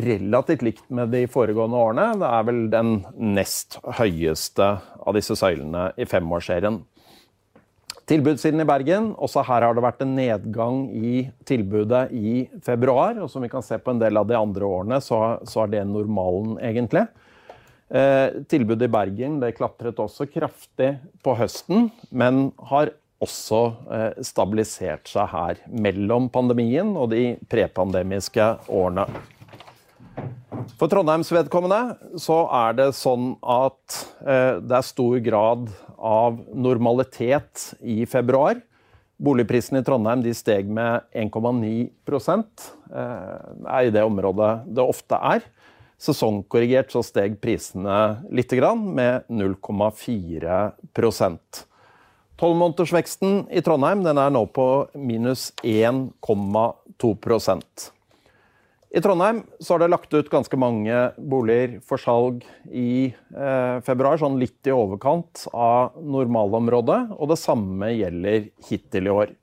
relativt 0.03 0.63
likt 0.63 0.89
med 0.91 1.13
de 1.15 1.23
foregående 1.31 1.79
årene. 1.79 2.09
Det 2.19 2.36
er 2.36 2.47
vel 2.51 2.65
den 2.73 2.97
nest 3.31 3.79
høyeste 3.95 4.73
av 4.99 5.15
disse 5.15 5.39
søylene 5.39 5.93
i 5.95 6.07
femårsserien. 6.09 6.84
Tilbudssiden 8.10 8.60
i 8.60 8.68
Bergen, 8.68 9.14
også 9.16 9.45
her 9.47 9.64
har 9.64 9.76
det 9.76 9.84
vært 9.86 10.01
en 10.04 10.16
nedgang 10.18 10.80
i 10.91 11.22
tilbudet 11.47 12.10
i 12.12 12.49
februar. 12.66 13.16
Og 13.24 13.30
som 13.32 13.45
vi 13.45 13.51
kan 13.51 13.64
se 13.64 13.78
på 13.80 13.93
en 13.93 14.01
del 14.01 14.20
av 14.20 14.28
de 14.28 14.36
andre 14.36 14.68
årene, 14.68 14.99
så, 15.04 15.20
så 15.47 15.64
er 15.64 15.72
det 15.72 15.86
normalen, 15.88 16.58
egentlig. 16.60 17.06
Eh, 17.93 18.41
tilbudet 18.51 18.89
i 18.89 18.91
Bergen 18.91 19.38
det 19.39 19.54
klatret 19.56 20.01
også 20.04 20.28
kraftig 20.32 20.95
på 21.24 21.36
høsten, 21.39 21.88
men 22.12 22.49
har 22.72 22.91
også 23.24 23.62
eh, 23.93 24.24
stabilisert 24.26 25.08
seg 25.08 25.30
her 25.32 25.62
mellom 25.72 26.28
pandemien 26.34 26.95
og 26.99 27.12
de 27.14 27.38
prepandemiske 27.51 28.49
årene. 28.68 29.08
For 30.80 30.89
Trondheims 30.91 31.32
vedkommende 31.34 32.18
så 32.22 32.43
er 32.54 32.76
det 32.78 32.89
sånn 32.97 33.34
at 33.39 33.99
eh, 34.26 34.60
det 34.60 34.80
er 34.80 34.89
stor 34.89 35.16
grad 35.24 35.72
av 36.04 36.43
normalitet 36.51 37.80
i 37.80 38.04
februar. 38.06 38.60
Boligprisene 39.24 39.80
i 39.80 39.84
Trondheim 39.88 40.20
steg 40.36 40.68
med 40.68 41.08
1,9 41.16 41.88
eh, 42.91 43.39
er 43.72 43.88
i 43.88 43.93
det 43.93 44.04
området 44.04 44.68
det 44.68 44.84
ofte 44.84 45.16
er. 45.16 45.39
Sesongkorrigert 46.04 46.91
så 46.91 46.99
steg 47.06 47.41
prisene 47.41 48.18
litt, 48.34 48.51
med 48.51 49.24
0,4% 49.32 51.68
Tolvmånedersveksten 52.43 53.45
i 53.54 53.62
Trondheim 53.64 54.01
er 54.20 54.32
nå 54.34 54.41
på 54.51 54.88
minus 54.97 55.54
1,2 55.64 57.14
i 58.94 59.02
Trondheim 59.02 59.41
så 59.60 59.74
har 59.74 59.80
det 59.82 59.89
lagt 59.89 60.14
ut 60.14 60.30
ganske 60.30 60.58
mange 60.62 60.98
boliger 61.18 61.80
for 61.82 61.98
salg 61.98 62.44
i 62.70 63.10
eh, 63.10 63.78
februar, 63.82 64.20
sånn 64.22 64.38
litt 64.38 64.70
i 64.70 64.74
overkant 64.76 65.48
av 65.50 65.96
normalområdet. 65.98 67.00
Og 67.18 67.32
det 67.32 67.39
samme 67.41 67.89
gjelder 67.89 68.52
hittil 68.68 69.10
i 69.10 69.16
år. 69.16 69.34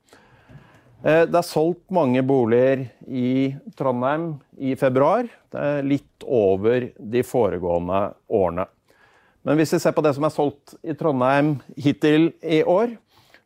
Eh, 1.03 1.25
det 1.27 1.35
er 1.35 1.49
solgt 1.49 1.83
mange 1.91 2.23
boliger 2.23 2.87
i 3.11 3.51
Trondheim 3.75 4.37
i 4.55 4.77
februar. 4.79 5.27
Det 5.51 5.67
er 5.73 5.91
litt 5.97 6.29
over 6.31 6.87
de 6.95 7.27
foregående 7.27 8.05
årene. 8.31 8.71
Men 9.43 9.59
hvis 9.59 9.75
vi 9.75 9.83
ser 9.83 9.99
på 9.99 10.07
det 10.07 10.15
som 10.15 10.31
er 10.31 10.37
solgt 10.37 10.79
i 10.87 10.95
Trondheim 10.95 11.57
hittil 11.75 12.31
i 12.39 12.63
år, 12.63 12.95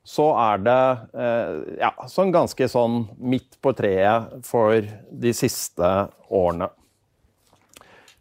så 0.05 0.29
er 0.37 0.61
det 0.61 0.81
eh, 1.17 1.53
ja, 1.81 1.91
sånn 2.13 2.33
ganske 2.35 2.69
sånn 2.69 3.07
midt 3.17 3.57
på 3.65 3.73
treet 3.77 4.35
for 4.45 4.85
de 5.09 5.33
siste 5.37 5.91
årene. 6.29 6.69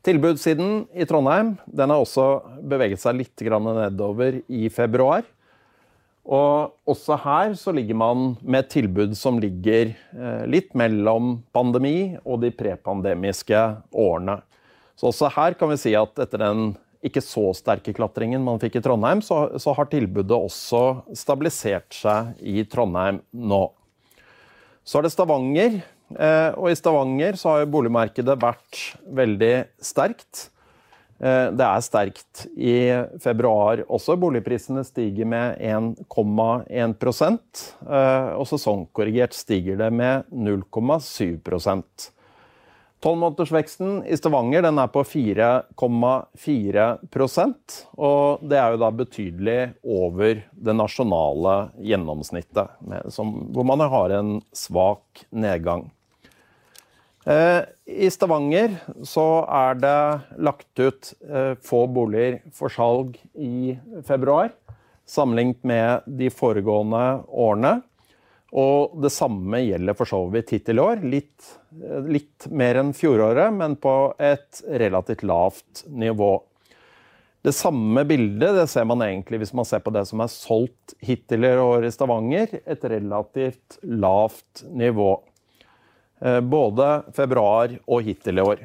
Tilbudssiden 0.03 0.85
i 0.95 1.05
Trondheim 1.07 1.53
den 1.67 1.91
har 1.91 2.03
også 2.03 2.27
beveget 2.63 3.03
seg 3.03 3.19
litt 3.19 3.43
nedover 3.43 4.41
i 4.47 4.67
februar. 4.71 5.23
Og 6.23 6.71
også 6.87 7.17
her 7.19 7.53
så 7.59 7.73
ligger 7.75 7.99
man 7.99 8.33
med 8.39 8.69
tilbud 8.71 9.15
som 9.19 9.41
ligger 9.43 9.91
eh, 9.91 10.43
litt 10.47 10.71
mellom 10.75 11.41
pandemi 11.51 12.15
og 12.23 12.39
de 12.45 12.51
prepandemiske 12.55 13.59
årene. 13.91 14.39
Så 14.95 15.11
også 15.11 15.31
her 15.35 15.55
kan 15.59 15.71
vi 15.73 15.79
si 15.81 15.95
at 15.99 16.19
etter 16.23 16.39
den 16.45 16.73
ikke 17.03 17.23
så 17.23 17.49
sterke 17.57 17.93
klatringen 17.95 18.43
man 18.45 18.61
fikk 18.61 18.79
i 18.79 18.83
Trondheim, 18.83 19.21
så, 19.25 19.59
så, 19.59 19.73
har 19.75 19.89
tilbudet 19.91 20.37
også 20.37 20.83
stabilisert 21.17 21.91
seg 21.95 22.39
i 22.39 22.63
Trondheim 22.69 23.21
nå. 23.31 23.65
Så 24.83 24.99
er 24.99 25.07
det 25.07 25.13
Stavanger. 25.13 25.81
Eh, 26.13 26.49
og 26.59 26.69
i 26.69 26.77
Stavanger 26.77 27.37
så 27.39 27.55
har 27.57 27.69
boligmarkedet 27.71 28.35
vært 28.39 28.81
veldig 29.19 29.53
sterkt. 29.83 30.47
Eh, 31.23 31.47
det 31.55 31.65
er 31.67 31.85
sterkt 31.85 32.45
i 32.55 32.75
februar 33.23 33.83
også. 33.87 34.17
Boligprisene 34.19 34.83
stiger 34.87 35.29
med 35.29 35.59
1,1 35.63 37.07
eh, 37.87 38.31
og 38.35 38.47
sesongkorrigert 38.49 39.35
stiger 39.37 39.79
det 39.79 39.91
med 39.95 40.27
0,7 40.31 41.39
Tolvmånedersveksten 43.03 44.05
i 44.07 44.15
Stavanger 44.15 44.63
den 44.63 44.77
er 44.79 44.87
på 44.87 45.01
4,4% 45.03 47.73
og 47.99 48.39
det 48.47 48.55
er 48.61 48.71
jo 48.71 48.79
da 48.79 48.87
betydelig 48.95 49.75
over 49.83 50.39
det 50.53 50.75
nasjonale 50.77 51.75
gjennomsnittet, 51.83 52.71
som, 53.11 53.51
hvor 53.51 53.67
man 53.67 53.83
har 53.91 54.09
en 54.15 54.39
svak 54.55 55.27
nedgang. 55.35 55.91
Eh, 57.27 57.67
I 57.87 58.09
Stavanger 58.11 58.75
så 59.07 59.47
er 59.51 59.75
det 59.79 60.19
lagt 60.43 60.79
ut 60.79 61.13
eh, 61.27 61.55
få 61.63 61.87
boliger 61.91 62.39
for 62.55 62.69
salg 62.71 63.17
i 63.35 63.77
februar. 64.07 64.49
sammenlignet 65.05 65.63
med 65.67 66.01
de 66.07 66.29
foregående 66.31 67.23
årene. 67.27 67.81
Og 68.53 68.93
det 69.01 69.09
samme 69.09 69.63
gjelder 69.63 69.97
for 69.97 70.09
så 70.09 70.19
vidt 70.33 70.53
hittil 70.53 70.77
i 70.77 70.83
år. 70.83 71.01
Litt, 71.09 71.53
litt 72.05 72.45
mer 72.53 72.77
enn 72.83 72.91
fjoråret, 72.93 73.49
men 73.55 73.77
på 73.81 74.13
et 74.21 74.61
relativt 74.69 75.23
lavt 75.25 75.85
nivå. 75.89 76.35
Det 77.43 77.51
samme 77.51 78.05
bildet 78.07 78.55
det 78.55 78.67
ser 78.71 78.85
man 78.87 79.01
egentlig 79.03 79.41
hvis 79.41 79.55
man 79.57 79.67
ser 79.67 79.81
på 79.83 79.91
det 79.91 80.05
som 80.07 80.21
er 80.23 80.31
solgt 80.31 80.93
hittil 81.03 81.43
i 81.49 81.55
år 81.59 81.89
i 81.89 81.91
Stavanger. 81.91 82.59
Et 82.63 82.85
relativt 82.93 83.81
lavt 83.83 84.63
nivå. 84.69 85.11
Eh, 86.21 86.39
Både 86.39 86.93
februar 87.17 87.73
og 87.83 88.05
hittil 88.05 88.39
i 88.39 88.45
år. 88.53 88.63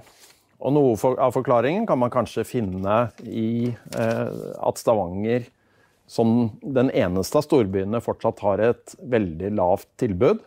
Og 0.59 0.74
noe 0.74 1.14
av 1.22 1.34
forklaringen 1.34 1.86
kan 1.89 1.99
man 1.99 2.12
kanskje 2.12 2.47
finne 2.47 3.01
i 3.24 3.70
eh, 3.70 4.30
at 4.68 4.78
Stavanger 4.78 5.49
som 6.09 6.50
den 6.62 6.90
eneste 6.90 7.38
av 7.38 7.44
storbyene 7.44 8.00
fortsatt 8.00 8.40
har 8.40 8.62
et 8.70 8.94
veldig 9.12 9.50
lavt 9.59 9.90
tilbud. 10.00 10.40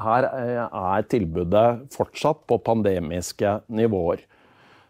Her 0.00 0.26
eh, 0.26 0.64
er 0.66 1.06
tilbudet 1.08 1.94
fortsatt 1.94 2.42
på 2.50 2.58
pandemiske 2.66 3.60
nivåer. 3.70 4.26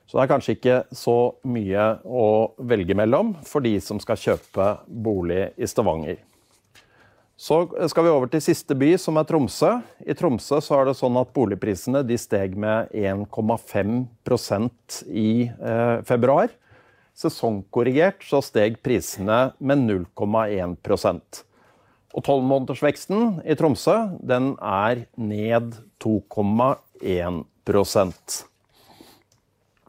Så 0.09 0.19
det 0.19 0.25
er 0.25 0.33
kanskje 0.33 0.57
ikke 0.57 0.81
så 0.97 1.19
mye 1.47 1.85
å 2.03 2.27
velge 2.67 2.97
mellom 2.99 3.37
for 3.47 3.63
de 3.63 3.77
som 3.85 4.01
skal 4.03 4.19
kjøpe 4.19 4.73
bolig 4.89 5.53
i 5.55 5.69
Stavanger. 5.71 6.19
Så 7.41 7.63
skal 7.89 8.05
vi 8.05 8.11
over 8.13 8.29
til 8.29 8.43
siste 8.45 8.75
by, 8.77 8.91
som 9.01 9.17
er 9.17 9.25
Tromsø. 9.29 9.79
I 10.05 10.17
Tromsø 10.19 10.59
så 10.61 10.77
er 10.77 10.91
det 10.91 10.99
sånn 10.99 11.17
at 11.17 11.31
boligprisene 11.37 12.03
de 12.05 12.19
steg 12.21 12.57
med 12.59 12.91
1,5% 12.93 14.99
i 15.09 15.49
eh, 15.49 16.03
februar. 16.09 16.53
Sesongkorrigert 17.21 18.25
så 18.25 18.41
steg 18.45 18.79
prisene 18.85 19.51
med 19.61 19.85
0,1% 19.85 21.43
Og 22.17 22.25
tolvmånedersveksten 22.25 23.43
i 23.45 23.57
Tromsø 23.61 23.97
den 24.25 24.55
er 24.65 25.05
ned 25.21 25.77
2,1 26.01 27.43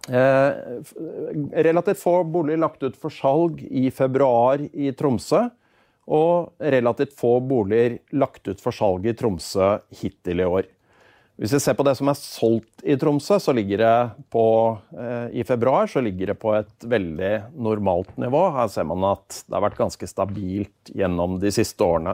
Eh, 0.10 0.52
relativt 1.64 2.00
få 2.02 2.24
boliger 2.24 2.58
lagt 2.58 2.84
ut 2.84 2.98
for 2.98 3.14
salg 3.14 3.62
i 3.70 3.88
februar 3.94 4.62
i 4.74 4.92
Tromsø. 4.98 5.46
Og 6.12 6.52
relativt 6.60 7.14
få 7.16 7.38
boliger 7.46 8.00
lagt 8.18 8.48
ut 8.50 8.62
for 8.62 8.76
salg 8.76 9.06
i 9.08 9.16
Tromsø 9.16 9.78
hittil 10.02 10.42
i 10.42 10.50
år. 10.50 10.70
Hvis 11.42 11.56
vi 11.56 11.60
ser 11.64 11.74
på 11.74 11.82
det 11.82 11.96
som 11.98 12.10
er 12.12 12.18
solgt 12.20 12.84
i 12.86 12.94
Tromsø, 13.02 13.39
så 13.42 13.54
ligger 13.58 13.82
det 13.82 14.26
på, 14.30 14.78
eh, 14.94 15.39
i 15.42 15.44
februar 15.44 15.88
så 15.89 16.04
ligger 16.06 16.30
det 16.30 16.36
på 16.38 16.54
et 16.54 16.86
veldig 16.86 17.32
normalt 17.58 18.14
nivå. 18.22 18.44
Her 18.54 18.68
ser 18.70 18.86
man 18.86 19.02
at 19.10 19.39
det 19.48 19.56
har 19.56 19.64
vært 19.66 19.80
ganske 19.80 20.06
stabilt 20.06 20.92
gjennom 20.94 21.39
de 21.42 21.50
siste 21.50 21.82
årene. 21.82 22.14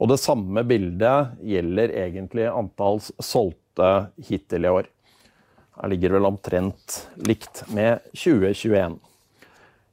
Og 0.00 0.08
det 0.08 0.18
samme 0.22 0.64
bildet 0.64 1.36
gjelder 1.44 1.92
egentlig 2.06 2.48
antall 2.48 3.02
solgte 3.04 3.92
hittil 4.16 4.64
i 4.64 4.72
år. 4.80 4.88
Her 5.76 5.92
ligger 5.92 6.08
det 6.08 6.20
vel 6.22 6.32
omtrent 6.32 6.98
likt 7.28 7.66
med 7.68 8.00
2021. 8.16 8.96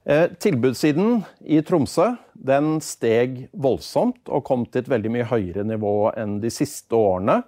Eh, 0.08 0.28
tilbudssiden 0.40 1.26
i 1.44 1.60
Tromsø 1.60 2.14
den 2.32 2.78
steg 2.80 3.50
voldsomt 3.52 4.32
og 4.32 4.48
kom 4.48 4.64
til 4.64 4.86
et 4.86 4.92
veldig 4.96 5.18
mye 5.20 5.28
høyere 5.28 5.68
nivå 5.68 6.14
enn 6.16 6.40
de 6.40 6.56
siste 6.56 6.96
årene 6.96 7.42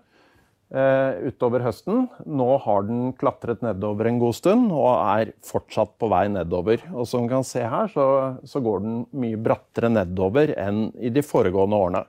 utover 0.72 1.66
høsten. 1.66 2.06
Nå 2.24 2.48
har 2.64 2.86
den 2.88 3.12
klatret 3.20 3.64
nedover 3.66 4.08
en 4.08 4.22
god 4.22 4.38
stund 4.38 4.70
og 4.72 4.90
er 4.94 5.34
fortsatt 5.44 5.98
på 6.00 6.08
vei 6.12 6.26
nedover. 6.32 6.86
Og 6.94 7.10
som 7.10 7.26
vi 7.26 7.34
kan 7.34 7.44
se 7.48 7.66
her, 7.68 7.92
så, 7.92 8.06
så 8.48 8.62
går 8.64 8.84
den 8.86 9.02
mye 9.12 9.40
brattere 9.42 9.92
nedover 9.92 10.54
enn 10.56 10.86
i 10.96 11.12
de 11.12 11.26
foregående 11.26 11.76
årene. 11.76 12.04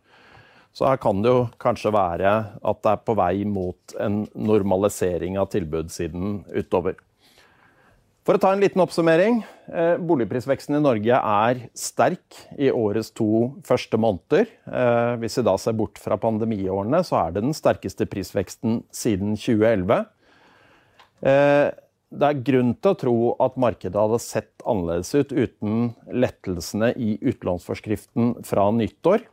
Så 0.72 0.86
her 0.88 0.96
kan 1.02 1.20
det 1.20 1.32
jo 1.32 1.40
kanskje 1.60 1.92
være 1.92 2.32
at 2.56 2.84
det 2.84 2.92
er 2.94 3.02
på 3.04 3.16
vei 3.18 3.44
mot 3.44 3.96
en 4.00 4.22
normalisering 4.32 5.36
av 5.40 5.50
tilbudssiden 5.52 6.44
utover. 6.48 6.96
For 8.22 8.38
å 8.38 8.40
ta 8.42 8.52
en 8.54 8.60
liten 8.62 8.78
oppsummering. 8.78 9.40
Eh, 9.66 9.96
boligprisveksten 9.98 10.76
i 10.78 10.82
Norge 10.82 11.16
er 11.18 11.60
sterk 11.74 12.36
i 12.54 12.68
årets 12.70 13.10
to 13.18 13.48
første 13.66 13.98
måneder. 13.98 14.46
Eh, 14.62 15.14
hvis 15.18 15.40
vi 15.40 15.42
da 15.48 15.56
ser 15.58 15.74
bort 15.74 15.98
fra 15.98 16.14
pandemiårene, 16.22 17.00
så 17.02 17.18
er 17.18 17.32
det 17.34 17.42
den 17.42 17.56
sterkeste 17.56 18.06
prisveksten 18.06 18.84
siden 18.94 19.34
2011. 19.34 20.04
Eh, 21.26 21.72
det 22.12 22.28
er 22.28 22.44
grunn 22.46 22.70
til 22.78 22.92
å 22.92 23.00
tro 23.00 23.14
at 23.42 23.58
markedet 23.58 23.98
hadde 23.98 24.20
sett 24.22 24.62
annerledes 24.70 25.10
ut 25.16 25.32
uten 25.32 25.90
lettelsene 26.12 26.92
i 26.94 27.16
utlånsforskriften 27.18 28.36
fra 28.46 28.68
nyttår. 28.76 29.24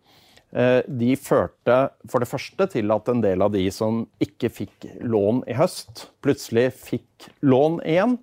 De 0.49 1.09
førte 1.19 1.75
for 2.09 2.23
det 2.23 2.29
første 2.31 2.65
til 2.73 2.89
at 2.95 3.11
en 3.11 3.19
del 3.21 3.43
av 3.45 3.51
de 3.53 3.67
som 3.69 3.99
ikke 4.23 4.49
fikk 4.49 4.87
lån 5.05 5.43
i 5.45 5.57
høst, 5.59 6.07
plutselig 6.25 6.71
fikk 6.79 7.27
lån 7.45 7.83
igjen. 7.83 8.15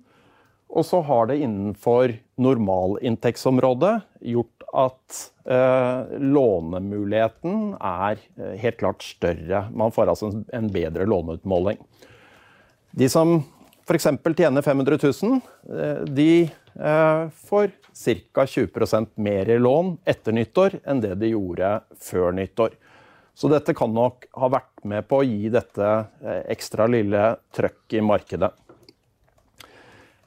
Og 0.67 0.85
så 0.85 0.99
har 1.07 1.29
det 1.29 1.39
innenfor 1.41 2.13
normalinntektsområdet 2.43 3.93
gjort 4.33 4.65
at 4.77 5.19
eh, 5.47 6.17
lånemuligheten 6.19 7.77
er 7.79 8.19
eh, 8.35 8.55
helt 8.59 8.79
klart 8.81 9.05
større. 9.05 9.67
Man 9.71 9.93
får 9.95 10.11
altså 10.11 10.31
en 10.53 10.71
bedre 10.73 11.07
låneutmåling. 11.07 11.79
De 12.91 13.09
som 13.09 13.39
f.eks. 13.87 14.07
tjener 14.35 14.61
500 14.61 14.99
000, 15.23 15.39
eh, 15.71 16.03
de 16.03 16.31
eh, 16.43 17.29
får 17.47 17.71
ca. 18.33 18.45
20% 18.45 19.07
mer 19.15 19.49
i 19.49 19.59
lån 19.59 19.95
etter 20.05 20.35
nyttår 20.35 20.81
enn 20.83 21.01
det 21.01 21.15
de 21.21 21.31
gjorde 21.31 21.71
før 22.03 22.35
nyttår. 22.35 22.75
Så 23.37 23.49
dette 23.53 23.75
kan 23.77 23.93
nok 23.93 24.25
ha 24.33 24.49
vært 24.49 24.83
med 24.83 25.07
på 25.07 25.21
å 25.21 25.25
gi 25.25 25.49
dette 25.53 25.87
eh, 25.87 26.43
ekstra 26.51 26.89
lille 26.91 27.35
trøkk 27.55 27.95
i 27.95 28.03
markedet. 28.03 28.51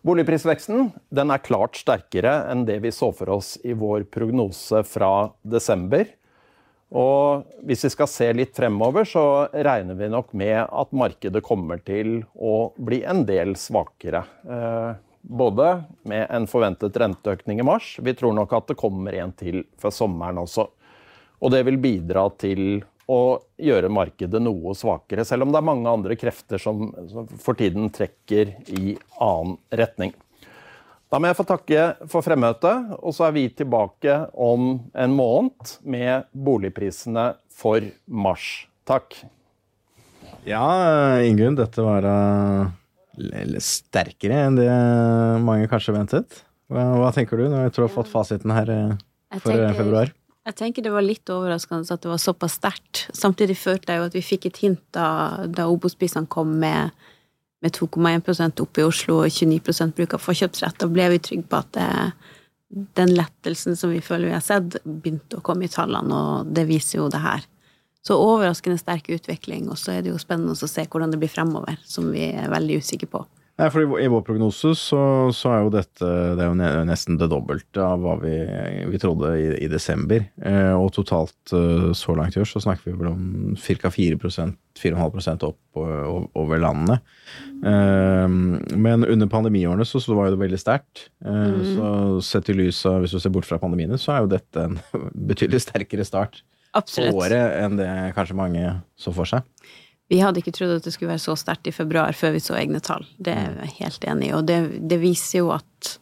Boligprisveksten 0.06 0.88
den 1.12 1.32
er 1.32 1.42
klart 1.44 1.76
sterkere 1.76 2.32
enn 2.48 2.64
det 2.68 2.78
vi 2.80 2.92
så 2.94 3.10
for 3.12 3.34
oss 3.36 3.58
i 3.64 3.74
vår 3.76 4.06
prognose 4.08 4.80
fra 4.88 5.28
desember. 5.44 6.08
Og 6.90 7.44
hvis 7.68 7.84
vi 7.84 7.90
skal 7.92 8.08
se 8.10 8.30
litt 8.34 8.56
fremover, 8.56 9.04
så 9.06 9.46
regner 9.52 9.98
vi 9.98 10.08
nok 10.10 10.32
med 10.34 10.56
at 10.64 10.96
markedet 10.96 11.44
kommer 11.46 11.82
til 11.84 12.22
å 12.34 12.72
bli 12.80 13.02
en 13.06 13.22
del 13.28 13.54
svakere. 13.60 14.24
Eh, 14.48 14.90
både 15.20 15.68
med 16.08 16.26
en 16.32 16.48
forventet 16.50 16.96
renteøkning 16.96 17.60
i 17.60 17.66
mars. 17.68 17.92
Vi 18.00 18.16
tror 18.16 18.34
nok 18.34 18.56
at 18.56 18.72
det 18.72 18.80
kommer 18.80 19.14
en 19.20 19.36
til 19.36 19.62
før 19.78 19.94
sommeren 19.94 20.40
også. 20.40 20.66
Og 21.40 21.52
det 21.52 21.62
vil 21.68 21.78
bidra 21.80 22.24
til 22.40 22.80
å 23.10 23.20
gjøre 23.60 23.90
markedet 23.92 24.40
noe 24.42 24.74
svakere, 24.78 25.24
selv 25.26 25.46
om 25.46 25.52
det 25.52 25.60
er 25.60 25.66
mange 25.66 25.90
andre 25.90 26.16
krefter 26.18 26.62
som, 26.62 26.88
som 27.10 27.28
for 27.42 27.58
tiden 27.58 27.90
trekker 27.94 28.54
i 28.70 28.96
annen 29.18 29.56
retning. 29.74 30.14
Da 31.10 31.18
må 31.18 31.26
jeg 31.26 31.40
få 31.40 31.46
takke 31.48 31.84
for 32.10 32.22
fremmøtet, 32.22 32.92
og 33.02 33.14
så 33.16 33.26
er 33.26 33.34
vi 33.34 33.48
tilbake 33.50 34.14
om 34.38 34.76
en 34.94 35.16
måned 35.18 35.72
med 35.82 36.28
boligprisene 36.30 37.32
for 37.50 37.82
mars. 38.06 38.46
Takk. 38.86 39.18
Ja, 40.46 40.62
Ingunn, 41.26 41.58
dette 41.58 41.82
var 41.82 42.06
litt 43.18 43.66
sterkere 43.66 44.38
enn 44.46 44.60
det 44.60 44.70
mange 45.42 45.66
kanskje 45.70 45.96
ventet. 45.98 46.40
Hva, 46.70 46.86
hva 47.02 47.10
tenker 47.14 47.42
du 47.42 47.48
når 47.50 47.74
du 47.74 47.82
har 47.82 47.90
fått 47.90 48.10
fasiten 48.10 48.54
her 48.54 48.70
eh, 48.70 48.94
for 49.42 49.50
tenker, 49.50 49.74
februar? 49.74 50.14
Jeg 50.48 50.56
tenker 50.56 50.84
det 50.84 50.92
var 50.94 51.04
litt 51.04 51.28
overraskende 51.30 51.92
at 51.92 52.02
det 52.02 52.10
var 52.10 52.20
såpass 52.20 52.56
sterkt. 52.56 53.04
Samtidig 53.16 53.58
følte 53.60 53.92
jeg 53.92 54.00
jo 54.00 54.08
at 54.08 54.16
vi 54.16 54.24
fikk 54.24 54.48
et 54.48 54.60
hint 54.62 54.82
da, 54.96 55.06
da 55.44 55.68
Obos-prisene 55.68 56.30
kom 56.32 56.54
med, 56.62 56.94
med 57.60 57.76
2,1 57.76 58.62
opp 58.64 58.80
i 58.80 58.86
Oslo 58.86 59.20
og 59.20 59.28
29 59.36 59.92
bruk 59.96 60.16
av 60.16 60.24
forkjøpsrett. 60.24 60.80
Da 60.80 60.88
ble 60.88 61.10
vi 61.12 61.20
trygge 61.28 61.48
på 61.50 61.60
at 61.60 61.72
det, 61.76 61.88
den 62.70 63.12
lettelsen 63.18 63.76
som 63.76 63.92
vi 63.92 64.00
føler 64.00 64.30
vi 64.30 64.36
har 64.38 64.44
sett, 64.44 64.78
begynte 64.84 65.40
å 65.40 65.44
komme 65.44 65.66
i 65.66 65.72
tallene, 65.72 66.14
og 66.14 66.54
det 66.56 66.64
viser 66.70 67.02
jo 67.02 67.10
det 67.12 67.20
her. 67.20 67.44
Så 68.06 68.16
overraskende 68.16 68.80
sterk 68.80 69.10
utvikling, 69.12 69.68
og 69.68 69.76
så 69.76 69.96
er 69.96 70.04
det 70.04 70.14
jo 70.14 70.22
spennende 70.22 70.54
å 70.56 70.70
se 70.70 70.86
hvordan 70.86 71.12
det 71.12 71.20
blir 71.20 71.32
fremover, 71.32 71.76
som 71.84 72.08
vi 72.14 72.30
er 72.30 72.48
veldig 72.52 72.80
usikre 72.80 73.10
på. 73.12 73.24
Nei, 73.60 73.68
for 73.68 74.00
I 74.00 74.08
vår 74.08 74.22
prognose 74.24 74.72
så, 74.78 75.00
så, 75.36 75.50
er 75.52 75.64
jo 75.66 75.72
dette 75.74 76.06
det 76.38 76.44
er 76.44 76.48
jo 76.48 76.84
nesten 76.88 77.18
det 77.20 77.28
dobbelte 77.28 77.82
av 77.84 78.00
hva 78.00 78.14
vi, 78.22 78.32
vi 78.88 79.00
trodde 79.02 79.34
i, 79.36 79.50
i 79.66 79.68
desember. 79.68 80.24
Eh, 80.40 80.72
og 80.72 80.94
totalt 80.96 81.52
eh, 81.56 81.90
så 81.96 82.16
langt 82.16 82.38
i 82.38 82.40
år 82.40 82.48
så 82.48 82.62
snakker 82.64 82.88
vi 82.88 82.96
vel 82.96 83.10
om 83.12 83.58
ca. 83.60 83.92
4 83.92 84.16
4,5% 84.80 85.44
opp 85.44 85.80
over 85.80 86.62
landene. 86.62 87.00
Eh, 87.60 88.28
men 88.80 89.04
under 89.04 89.28
pandemiårene 89.28 89.84
så, 89.84 90.00
så 90.00 90.16
var 90.16 90.30
jo 90.30 90.38
det 90.38 90.44
veldig 90.46 90.62
sterkt. 90.62 91.10
Eh, 91.24 91.50
mm. 91.52 91.66
Så 91.74 91.90
sett 92.30 92.48
i 92.48 92.56
lys 92.56 92.80
av, 92.88 93.02
hvis 93.04 93.12
du 93.12 93.20
ser 93.20 93.34
bort 93.34 93.48
fra 93.48 93.60
pandemiene, 93.60 94.00
så 94.00 94.14
er 94.14 94.24
jo 94.24 94.32
dette 94.38 94.64
en 94.70 94.80
betydelig 95.30 95.66
sterkere 95.66 96.08
start 96.08 96.40
Absolutt. 96.76 97.12
året 97.18 97.60
enn 97.60 97.76
det 97.80 97.90
kanskje 98.16 98.38
mange 98.38 98.74
så 98.96 99.12
for 99.12 99.28
seg. 99.28 99.44
Vi 100.10 100.18
hadde 100.18 100.42
ikke 100.42 100.54
trodd 100.56 100.74
at 100.74 100.86
det 100.86 100.92
skulle 100.94 101.12
være 101.12 101.22
så 101.22 101.36
sterkt 101.38 101.68
i 101.70 101.74
februar 101.74 102.16
før 102.18 102.34
vi 102.34 102.42
så 102.42 102.56
egne 102.58 102.80
tall. 102.82 103.04
Det 103.22 103.34
er 103.36 103.58
jeg 103.62 103.76
helt 103.78 104.06
enig 104.10 104.30
i. 104.30 104.32
Og 104.34 104.46
det, 104.48 104.58
det, 104.90 104.98
viser 105.02 105.44
jo 105.44 105.52
at, 105.54 105.92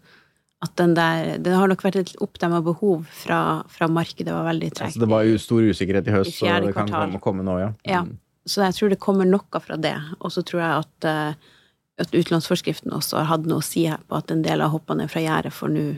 at 0.64 0.72
den 0.80 0.94
der 0.96 1.36
Det 1.44 1.52
har 1.52 1.68
nok 1.68 1.84
vært 1.84 2.00
et 2.00 2.14
oppdemma 2.24 2.62
behov 2.64 3.04
fra, 3.12 3.40
fra 3.68 3.90
markedet 3.92 4.32
var 4.32 4.48
veldig 4.48 4.72
tregt. 4.72 4.94
Altså, 4.94 5.04
det 5.04 5.10
var 5.12 5.28
jo 5.28 5.36
stor 5.42 5.68
usikkerhet 5.68 6.08
i 6.08 6.16
høst, 6.16 6.32
I 6.32 6.38
så 6.40 6.56
det 6.64 6.72
kan 6.76 6.88
komme, 6.88 7.20
komme 7.22 7.44
nå, 7.44 7.58
ja. 7.60 7.70
Ja. 7.84 8.02
Mm. 8.08 8.16
Så 8.48 8.64
jeg 8.64 8.78
tror 8.78 8.94
det 8.94 9.00
kommer 9.04 9.28
noe 9.28 9.60
fra 9.60 9.76
det. 9.76 9.96
Og 10.24 10.32
så 10.32 10.40
tror 10.46 10.64
jeg 10.64 10.84
at, 10.86 11.08
eh, 11.10 11.50
at 12.00 12.16
utlånsforskriften 12.16 12.96
også 12.96 13.20
har 13.20 13.28
hatt 13.34 13.44
noe 13.50 13.60
å 13.60 13.66
si 13.66 13.84
her 13.90 14.00
på 14.08 14.16
at 14.16 14.32
en 14.32 14.40
del 14.46 14.64
har 14.64 14.72
hoppa 14.72 14.96
ned 14.96 15.12
fra 15.12 15.20
gjerdet, 15.20 15.52
for 15.52 15.68
nå 15.68 15.90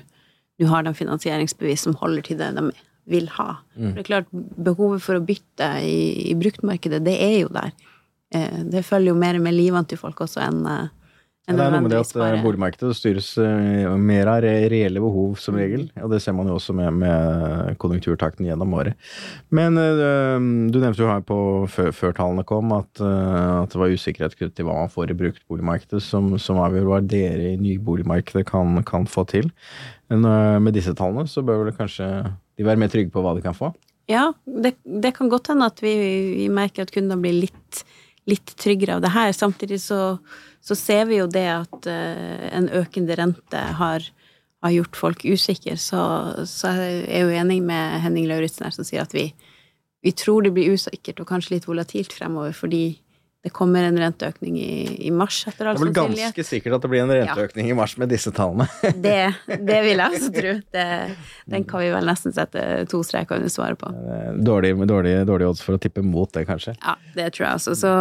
nå 0.61 0.69
har 0.69 0.85
de 0.85 0.93
finansieringsbevis 0.97 1.87
som 1.87 1.97
holder 1.97 2.27
til 2.27 2.41
det 2.41 2.51
de 2.59 2.67
vil 3.11 3.31
ha. 3.39 3.55
Mm. 3.75 3.87
For 3.87 3.97
det 3.97 4.03
er 4.03 4.09
klart, 4.11 4.35
behovet 4.61 5.05
for 5.05 5.17
å 5.17 5.25
bytte 5.25 5.71
i, 5.87 6.31
i 6.31 6.35
bruktmarkedet, 6.39 7.01
det 7.07 7.17
er 7.17 7.37
jo 7.41 7.53
der. 7.55 7.73
Eh, 8.35 8.63
Det 8.71 8.85
følger 8.87 9.15
jo 9.15 9.19
mer 9.19 9.39
med 9.43 9.57
livene 9.57 9.87
til 9.89 9.99
folk 10.01 10.21
også 10.27 10.43
enn 10.47 10.65
ja, 11.49 11.57
Det 11.57 11.65
er 11.65 11.73
noe 11.73 11.83
med 11.83 11.91
det 11.91 11.99
at 11.99 12.13
eh, 12.15 12.43
boligmarkedet 12.45 12.95
styres 12.95 13.33
eh, 13.43 13.89
mer 13.99 14.29
av 14.31 14.45
reelle 14.45 15.01
behov 15.03 15.39
som 15.41 15.57
regel, 15.59 15.89
og 15.99 16.13
det 16.13 16.21
ser 16.23 16.35
man 16.37 16.47
jo 16.47 16.59
også 16.59 16.75
med, 16.77 17.01
med 17.01 17.79
konjunkturtakten 17.83 18.47
gjennom 18.47 18.75
året. 18.79 18.95
Men 19.51 19.75
eh, 19.81 20.37
du 20.71 20.79
nevnte 20.79 21.03
jo 21.03 21.09
her 21.11 21.25
på 21.27 21.39
før, 21.73 21.91
før 21.97 22.15
tallene 22.15 22.45
kom 22.47 22.71
at, 22.77 23.03
eh, 23.03 23.57
at 23.65 23.73
det 23.73 23.81
var 23.83 23.97
usikkerhet 23.97 24.37
knyttet 24.39 24.61
til 24.61 24.69
hva 24.69 24.77
man 24.83 24.93
får 24.93 25.11
i 25.11 25.19
bruktboligmarkedet, 25.25 26.03
som, 26.07 26.37
som 26.39 26.61
avgjør 26.63 26.87
hva 26.93 27.01
dere 27.03 27.55
i 27.57 27.59
nyboligmarkedet 27.65 28.45
kan, 28.53 28.79
kan 28.87 29.09
få 29.11 29.27
til. 29.33 29.51
Men 30.13 30.29
eh, 30.29 30.59
med 30.63 30.77
disse 30.79 30.95
tallene 30.95 31.27
så 31.31 31.43
bør 31.43 31.65
vel 31.65 31.75
kanskje 31.75 32.13
de 32.31 32.69
være 32.69 32.79
mer 32.85 32.93
trygge 32.93 33.11
på 33.11 33.25
hva 33.25 33.35
de 33.35 33.43
kan 33.43 33.57
få? 33.57 33.73
Ja, 34.11 34.29
det, 34.45 34.77
det 34.85 35.17
kan 35.19 35.31
godt 35.33 35.51
hende 35.51 35.67
at 35.71 35.83
vi, 35.83 35.97
vi 36.37 36.47
merker 36.53 36.87
at 36.87 36.95
kundene 36.95 37.19
blir 37.23 37.37
litt, 37.49 37.83
litt 38.29 38.55
tryggere 38.61 38.99
av 38.99 39.05
det 39.05 39.13
her. 39.15 39.33
Samtidig 39.33 39.81
så, 39.83 40.19
så 40.61 40.77
ser 40.79 41.07
vi 41.11 41.21
jo 41.21 41.29
det 41.31 41.47
at 41.53 41.89
uh, 41.89 42.49
en 42.53 42.69
økende 42.81 43.17
rente 43.19 43.63
har, 43.81 44.07
har 44.65 44.75
gjort 44.75 44.99
folk 44.99 45.25
usikre. 45.25 45.77
Så, 45.81 46.01
så 46.49 46.75
jeg 46.77 47.25
jo 47.25 47.37
enig 47.41 47.61
med 47.65 48.01
Henning 48.05 48.29
Lauritzen 48.31 48.69
her 48.69 48.77
som 48.77 48.87
sier 48.87 49.05
at 49.05 49.17
vi, 49.17 49.31
vi 50.05 50.13
tror 50.17 50.45
det 50.45 50.55
blir 50.57 50.75
usikkert 50.75 51.23
og 51.23 51.31
kanskje 51.31 51.57
litt 51.57 51.69
volatilt 51.71 52.15
fremover, 52.17 52.53
fordi 52.57 52.85
det 53.41 53.51
kommer 53.57 53.87
en 53.89 53.97
renteøkning 53.97 54.59
i, 54.61 55.07
i 55.07 55.11
mars, 55.11 55.39
etter 55.49 55.71
all 55.71 55.79
Det 55.79 55.87
er 55.87 55.89
vel 55.89 55.95
ganske 55.97 56.45
sikkert 56.45 56.77
at 56.77 56.85
det 56.85 56.91
blir 56.93 57.07
en 57.07 57.13
renteøkning 57.15 57.71
i 57.73 57.77
mars 57.77 57.95
med 57.97 58.11
disse 58.13 58.33
tallene. 58.37 58.67
Det, 59.01 59.33
det 59.49 59.79
vil 59.87 60.03
jeg 60.03 60.19
også 60.19 60.29
tro. 60.35 60.53
Det, 60.77 60.87
den 61.55 61.65
kan 61.69 61.81
vi 61.81 61.89
vel 61.95 62.11
nesten 62.11 62.37
sette 62.37 62.65
to 62.93 63.01
streker 63.07 63.41
under 63.41 63.53
svaret 63.53 63.81
på. 63.81 63.89
Dårlig, 64.45 64.75
dårlig, 64.85 65.15
dårlig 65.29 65.49
odds 65.49 65.65
for 65.65 65.79
å 65.79 65.81
tippe 65.81 66.05
mot 66.05 66.29
det, 66.37 66.45
kanskje. 66.51 66.77
Ja, 66.83 66.99
det 67.17 67.31
tror 67.37 67.47
jeg 67.47 67.63
også. 67.63 67.77
Så, 67.81 67.93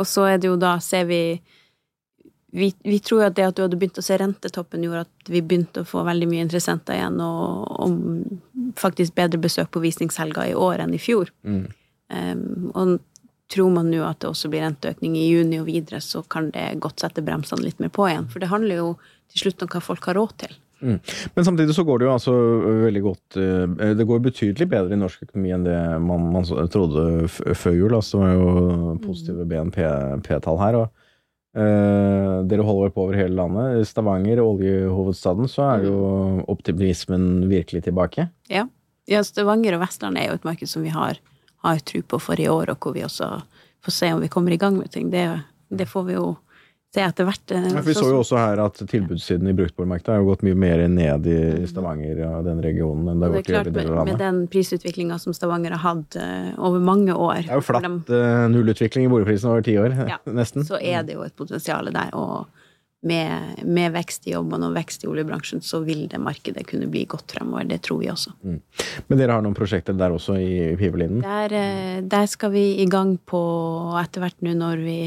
og 0.00 0.08
så 0.10 0.26
er 0.32 0.42
det 0.42 0.50
jo 0.50 0.58
da, 0.58 0.74
ser 0.82 1.06
vi 1.10 1.22
vi, 2.52 2.68
vi 2.84 2.98
tror 3.00 3.22
jo 3.22 3.28
at 3.30 3.36
det 3.38 3.46
at 3.48 3.56
du 3.56 3.62
hadde 3.64 3.78
begynt 3.80 4.02
å 4.02 4.04
se 4.04 4.18
rentetoppen, 4.20 4.82
gjorde 4.84 5.06
at 5.06 5.30
vi 5.32 5.40
begynte 5.40 5.86
å 5.86 5.88
få 5.88 6.02
veldig 6.04 6.26
mye 6.28 6.42
interessenter 6.44 6.98
igjen, 6.98 7.22
og, 7.24 7.70
og 7.86 8.74
faktisk 8.82 9.14
bedre 9.16 9.40
besøk 9.40 9.70
på 9.72 9.80
visningshelga 9.86 10.50
i 10.50 10.58
år 10.58 10.82
enn 10.84 10.92
i 10.92 11.00
fjor. 11.00 11.30
Mm. 11.48 11.64
Um, 12.12 12.42
og 12.74 12.98
tror 13.52 13.72
man 13.74 13.90
nå 13.92 14.02
at 14.06 14.22
det 14.22 14.30
også 14.30 14.50
blir 14.52 14.64
renteøkning 14.64 15.16
i 15.20 15.28
juni 15.28 15.60
og 15.60 15.68
videre, 15.68 16.00
så 16.00 16.24
kan 16.24 16.50
det 16.54 16.80
godt 16.82 17.04
sette 17.04 17.24
bremsene 17.24 17.66
litt 17.66 17.82
mer 17.82 17.92
på 17.92 18.08
igjen. 18.08 18.28
For 18.32 18.42
det 18.42 18.52
handler 18.52 18.80
jo 18.80 18.90
til 19.32 19.46
slutt 19.46 19.64
om 19.64 19.72
hva 19.72 19.82
folk 19.84 20.08
har 20.08 20.18
råd 20.18 20.36
til. 20.44 20.56
Mm. 20.82 20.98
Men 21.34 21.44
samtidig 21.44 21.74
så 21.76 21.84
går 21.86 22.00
det 22.00 22.06
jo 22.08 22.12
altså 22.16 22.32
veldig 22.82 23.02
godt 23.04 23.36
eh, 23.38 23.92
Det 23.94 24.06
går 24.08 24.24
betydelig 24.24 24.66
bedre 24.66 24.96
i 24.96 24.98
norsk 24.98 25.20
økonomi 25.28 25.52
enn 25.54 25.66
det 25.66 25.78
man, 26.02 26.24
man 26.34 26.48
trodde 26.72 27.28
før 27.30 27.76
jul. 27.76 27.94
Altså, 27.94 28.18
det 28.18 28.24
var 28.24 28.34
jo 28.34 28.96
positive 29.04 29.46
BNP-tall 29.52 30.58
her. 30.58 30.80
og 30.80 30.88
eh, 31.54 32.36
Dere 32.50 32.66
holder 32.66 32.94
på 32.94 33.06
over 33.06 33.18
hele 33.20 33.38
landet. 33.38 33.78
I 33.78 33.86
Stavanger, 33.86 34.42
oljehovedstaden, 34.42 35.50
så 35.50 35.68
er 35.68 35.86
jo 35.86 35.98
optimismen 36.50 37.46
virkelig 37.52 37.84
tilbake. 37.86 38.26
Ja. 38.50 38.66
ja, 39.10 39.22
Stavanger 39.26 39.78
og 39.78 39.84
Vestland 39.86 40.18
er 40.18 40.32
jo 40.32 40.40
et 40.40 40.48
marked 40.48 40.70
som 40.70 40.82
vi 40.82 40.94
har, 40.94 41.22
har 41.62 41.82
tro 41.86 42.02
på 42.02 42.20
for 42.20 42.40
i 42.40 42.48
år, 42.50 42.70
og 42.74 42.78
hvor 42.82 42.94
vi 42.96 43.04
også 43.06 43.32
får 43.82 43.92
se 43.98 44.12
om 44.14 44.20
vi 44.22 44.28
kommer 44.30 44.52
i 44.54 44.58
gang 44.62 44.76
med 44.78 44.90
ting. 44.94 45.10
Det, 45.10 45.26
det 45.70 45.88
får 45.90 46.04
vi 46.06 46.14
jo 46.18 46.36
se 46.94 47.00
etter 47.00 47.24
hvert. 47.24 47.50
eh, 47.56 47.68
Ja, 47.72 47.80
vi 47.80 47.94
så 47.96 48.04
jo 48.10 48.18
også 48.20 48.36
her 48.36 48.60
at 48.66 48.76
tilbudssiden 48.90 49.48
i 49.48 49.54
bruktboligmarkedet 49.56 50.12
har 50.12 50.18
jo 50.20 50.26
gått 50.28 50.42
mye 50.44 50.54
mer 50.60 50.82
ned 50.92 51.26
i 51.26 51.66
Stavanger 51.70 52.20
og 52.28 52.44
den 52.44 52.60
regionen 52.62 53.08
enn 53.08 53.22
det 53.22 53.30
har 53.30 53.38
er 53.38 53.40
i 53.40 53.54
øvrige 53.56 53.74
deler 53.78 54.00
av 54.02 54.10
med 54.10 54.18
den 54.20 54.42
prisutviklinga 54.52 55.16
som 55.22 55.32
Stavanger 55.32 55.72
har 55.72 55.82
hatt 55.86 56.16
eh, 56.20 56.50
over 56.58 56.82
mange 56.84 57.14
år 57.16 57.40
Det 57.46 57.48
er 57.54 57.62
jo 57.62 57.64
flatt 57.64 57.86
dem, 57.88 57.96
eh, 58.12 58.44
nullutvikling 58.52 59.06
i 59.08 59.12
boligprisen 59.14 59.48
over 59.50 59.64
ti 59.64 59.78
år, 59.80 59.96
Ja. 60.08 60.18
nesten. 60.42 60.66
Så 60.68 60.76
er 60.82 61.02
det 61.02 61.16
jo 61.16 61.22
et 61.24 61.34
potensial 61.34 61.88
der. 61.94 62.12
Og 62.12 62.44
med, 63.02 63.62
med 63.66 63.92
vekst 63.96 64.28
i 64.28 64.34
jobbene 64.36 64.68
og 64.68 64.76
vekst 64.76 65.02
i 65.02 65.08
oljebransjen, 65.10 65.62
så 65.64 65.80
vil 65.82 66.04
det 66.10 66.20
markedet 66.22 66.64
kunne 66.68 66.86
bli 66.90 67.02
godt 67.10 67.34
fremover. 67.34 67.66
Det 67.66 67.80
tror 67.82 67.98
vi 68.02 68.10
også. 68.12 68.34
Men 68.42 69.18
dere 69.18 69.36
har 69.36 69.42
noen 69.42 69.56
prosjekter 69.58 69.96
der 69.98 70.14
også 70.14 70.36
i 70.38 70.72
Pivelinden? 70.78 71.22
Der, 71.26 71.54
eh, 71.58 72.00
der 72.06 72.26
skal 72.30 72.52
vi 72.54 72.64
i 72.82 72.86
gang 72.90 73.16
på 73.26 73.42
etter 73.98 74.22
hvert 74.22 74.38
nå 74.46 74.54
når 74.58 74.84
vi, 74.86 74.98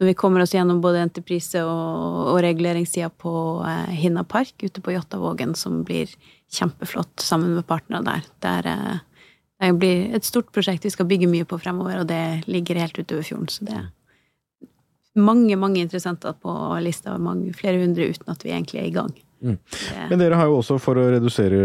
når 0.00 0.10
vi 0.10 0.16
kommer 0.18 0.42
oss 0.42 0.56
gjennom 0.56 0.82
både 0.82 1.04
entreprise 1.06 1.62
og, 1.62 2.32
og 2.34 2.40
reguleringssida 2.42 3.12
på 3.14 3.34
eh, 3.62 3.94
Hinna 3.94 4.26
park 4.26 4.66
ute 4.66 4.82
på 4.82 4.96
Jåttåvågen, 4.96 5.54
som 5.54 5.84
blir 5.86 6.10
kjempeflott 6.52 7.22
sammen 7.22 7.54
med 7.54 7.66
partnere 7.70 8.02
der. 8.10 8.26
Der, 8.42 8.72
eh, 8.72 9.04
det 9.62 9.76
blir 9.78 10.18
et 10.18 10.26
stort 10.26 10.50
prosjekt 10.52 10.84
vi 10.84 10.92
skal 10.92 11.06
bygge 11.08 11.30
mye 11.30 11.46
på 11.48 11.60
fremover, 11.62 12.02
og 12.02 12.10
det 12.10 12.48
ligger 12.50 12.82
helt 12.82 12.98
utover 12.98 13.22
fjorden. 13.22 13.48
Så 13.48 13.70
det 13.70 13.78
mange, 15.16 15.56
mange 15.60 15.82
interessenter 15.82 16.36
på 16.40 16.52
lista, 16.84 17.16
mange, 17.18 17.52
flere 17.56 17.80
hundre 17.82 18.10
uten 18.12 18.32
at 18.32 18.44
vi 18.44 18.52
egentlig 18.52 18.82
er 18.82 18.90
i 18.90 18.94
gang. 18.94 19.14
Mm. 19.44 19.58
Men 20.10 20.20
dere 20.20 20.38
har 20.38 20.48
jo 20.48 20.60
også, 20.62 20.78
for 20.80 20.98
å 20.98 21.10
redusere 21.12 21.58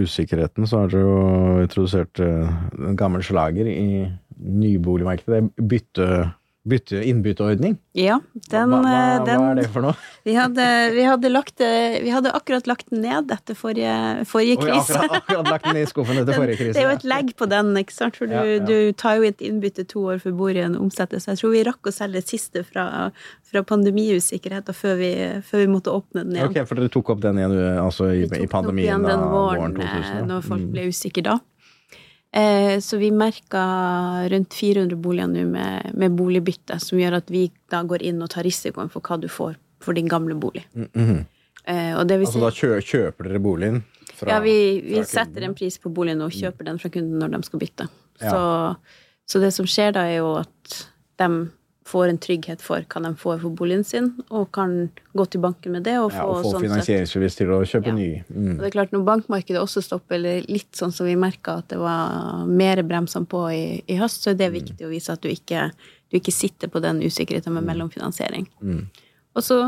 usikkerheten, 0.00 0.66
så 0.68 0.82
har 0.82 0.92
dere 0.92 1.04
jo 1.04 1.64
introdusert 1.64 2.22
eh, 2.24 2.54
en 2.88 2.96
gammel 2.98 3.24
slager 3.24 3.68
i 3.68 4.06
nyboligmarkedet. 4.38 5.28
Det 5.28 5.40
er 5.42 5.68
Bytte, 5.72 6.08
bytte 6.68 7.00
innbytteordning. 7.08 7.74
Ja, 7.98 8.20
den, 8.52 8.70
hva, 8.70 8.78
hva, 8.84 8.92
eh, 8.94 9.24
den 9.26 9.40
hva 9.42 9.48
er 9.52 9.58
det 9.62 9.66
for 9.74 9.84
noe? 9.88 9.94
Vi 10.28 10.34
hadde, 10.36 10.64
vi 10.92 11.04
hadde, 11.08 11.28
lagt 11.32 11.62
vi 12.04 12.10
hadde 12.12 12.28
akkurat 12.36 12.66
lagt 12.68 12.90
den 12.92 13.00
ned 13.00 13.30
etter 13.32 13.56
forrige, 13.56 13.92
forrige 14.28 14.58
krise. 14.60 14.92
akkurat, 14.98 15.22
akkurat 15.22 15.48
lagt 15.54 15.64
den 15.70 15.78
i 15.80 15.84
skuffen 15.88 16.18
etter 16.20 16.36
forrige 16.40 16.58
krise. 16.60 16.74
det 16.76 16.82
er 16.82 16.90
jo 16.90 16.96
et 16.98 17.06
legg 17.08 17.30
på 17.38 17.48
den, 17.48 17.70
ikke 17.80 17.94
sant? 17.96 18.18
for 18.20 18.28
du, 18.28 18.34
Ja, 18.36 18.42
ja. 18.44 18.58
du 18.68 18.92
tar 18.92 19.16
jo 19.16 19.24
et 19.30 19.40
innbytte 19.40 19.86
to 19.88 20.02
år 20.12 20.20
før 20.20 20.36
bordet 20.36 20.66
omsettes. 20.76 21.24
Så 21.24 21.32
jeg 21.32 21.40
tror 21.40 21.54
vi 21.56 21.64
rakk 21.70 21.88
å 21.88 21.94
selge 21.96 22.20
det 22.20 22.28
siste 22.28 22.60
fra, 22.68 22.84
fra 23.48 23.64
pandemiusikkerheten 23.72 24.76
før 24.76 25.00
vi, 25.00 25.10
før 25.48 25.64
vi 25.64 25.70
måtte 25.72 25.94
åpne 25.96 26.26
den 26.26 26.36
igjen. 26.36 26.52
Ok, 26.52 26.60
for 26.68 26.82
dere 26.82 26.92
tok 26.92 27.14
opp 27.16 27.24
den 27.24 27.40
igjen 27.40 27.56
altså, 27.80 28.10
i, 28.12 28.26
Vi 28.26 28.28
tok 28.28 28.36
i 28.36 28.38
den 28.42 28.48
opp 28.50 28.56
pandemien 28.58 28.88
igjen 28.90 29.08
den 29.08 29.24
våren, 29.32 29.62
våren 29.64 29.78
2000? 29.80 29.96
eh, 30.04 30.18
ja. 30.20 30.26
når 30.34 30.44
folk 30.52 30.60
Mm. 30.68 30.72
ble 30.76 30.88
usikre 30.92 31.22
da. 31.24 31.38
Eh, 32.32 32.76
så 32.84 32.98
vi 33.00 33.08
merka 33.10 33.62
rundt 34.28 34.54
400 34.54 34.96
boliger 35.00 35.30
nå 35.32 35.46
med, 35.48 35.94
med 35.96 36.16
boligbytte, 36.18 36.76
som 36.82 37.00
gjør 37.00 37.22
at 37.22 37.32
vi 37.32 37.46
da 37.72 37.80
går 37.88 38.04
inn 38.10 38.20
og 38.24 38.30
tar 38.34 38.44
risikoen 38.44 38.92
for 38.92 39.04
hva 39.04 39.16
du 39.22 39.28
får 39.32 39.56
for 39.80 39.96
din 39.96 40.08
gamle 40.08 40.34
bolig. 40.34 40.66
Mm, 40.74 40.88
-hmm. 40.94 41.24
Eh, 41.64 42.04
det 42.04 42.18
vil 42.18 42.26
Altså 42.26 42.40
da 42.40 42.50
kjø, 42.50 42.80
kjøper 42.80 43.24
dere 43.28 43.38
boligen 43.38 43.82
fra 44.14 44.30
ja, 44.30 44.40
vi, 44.40 44.80
vi 44.80 45.04
setter 45.04 45.42
en 45.42 45.54
pris 45.54 45.78
på 45.78 45.90
boligen 45.92 46.22
og 46.24 46.32
kjøper 46.32 46.64
den 46.64 46.78
fra 46.78 46.88
kunden 46.88 47.18
når 47.18 47.28
de 47.28 47.42
skal 47.42 47.60
bytte. 47.60 47.88
Ja. 48.20 48.30
Så, 48.30 48.76
så 49.26 49.42
det 49.42 49.52
som 49.54 49.66
skjer 49.66 49.92
da, 49.92 50.06
er 50.08 50.22
jo 50.22 50.30
at 50.40 50.78
de 51.20 51.28
får 51.88 52.10
en 52.12 52.18
trygghet 52.20 52.60
for 52.64 52.84
hva 52.84 53.00
de 53.06 53.10
får 53.16 53.38
for 53.42 53.54
boligen 53.56 53.84
sin, 53.88 54.10
og 54.30 54.50
kan 54.52 54.90
gå 55.16 55.24
til 55.32 55.40
banken 55.40 55.72
med 55.72 55.84
det 55.88 55.94
og 55.98 56.10
få, 56.12 56.16
ja, 56.20 56.26
og 56.28 56.42
få 56.44 56.52
sånn 56.52 56.64
finansieringsbevis 56.66 57.36
til 57.40 57.52
å 57.56 57.60
kjøpe 57.64 57.88
Ja. 57.88 57.94
ny. 57.96 58.08
Mm. 58.28 58.50
og 58.52 58.58
det 58.62 58.66
er 58.68 58.74
klart, 58.76 58.92
når 58.92 59.04
bankmarkedet 59.08 59.62
også 59.62 59.82
stopper, 59.86 60.16
eller 60.20 60.42
litt 60.48 60.72
sånn 60.76 60.92
som 60.92 61.06
vi 61.08 61.16
merka 61.16 61.58
at 61.62 61.68
det 61.72 61.78
var 61.80 62.44
mer 62.46 62.82
bremsene 62.84 63.26
på 63.26 63.42
i, 63.54 63.82
i 63.88 63.96
høst, 63.96 64.22
så 64.22 64.30
er 64.30 64.34
Mm. 64.34 64.38
det 64.44 64.52
viktig 64.62 64.86
å 64.86 64.90
vise 64.92 65.12
at 65.12 65.20
du 65.22 65.28
ikke, 65.28 65.70
du 66.10 66.16
ikke 66.20 66.32
sitter 66.32 66.68
på 66.68 66.80
den 66.80 67.00
usikkerheten 67.02 67.52
med 67.52 67.64
mellomfinansiering. 67.64 68.46
Mm. 68.62 68.86
Og 69.36 69.42
så 69.42 69.58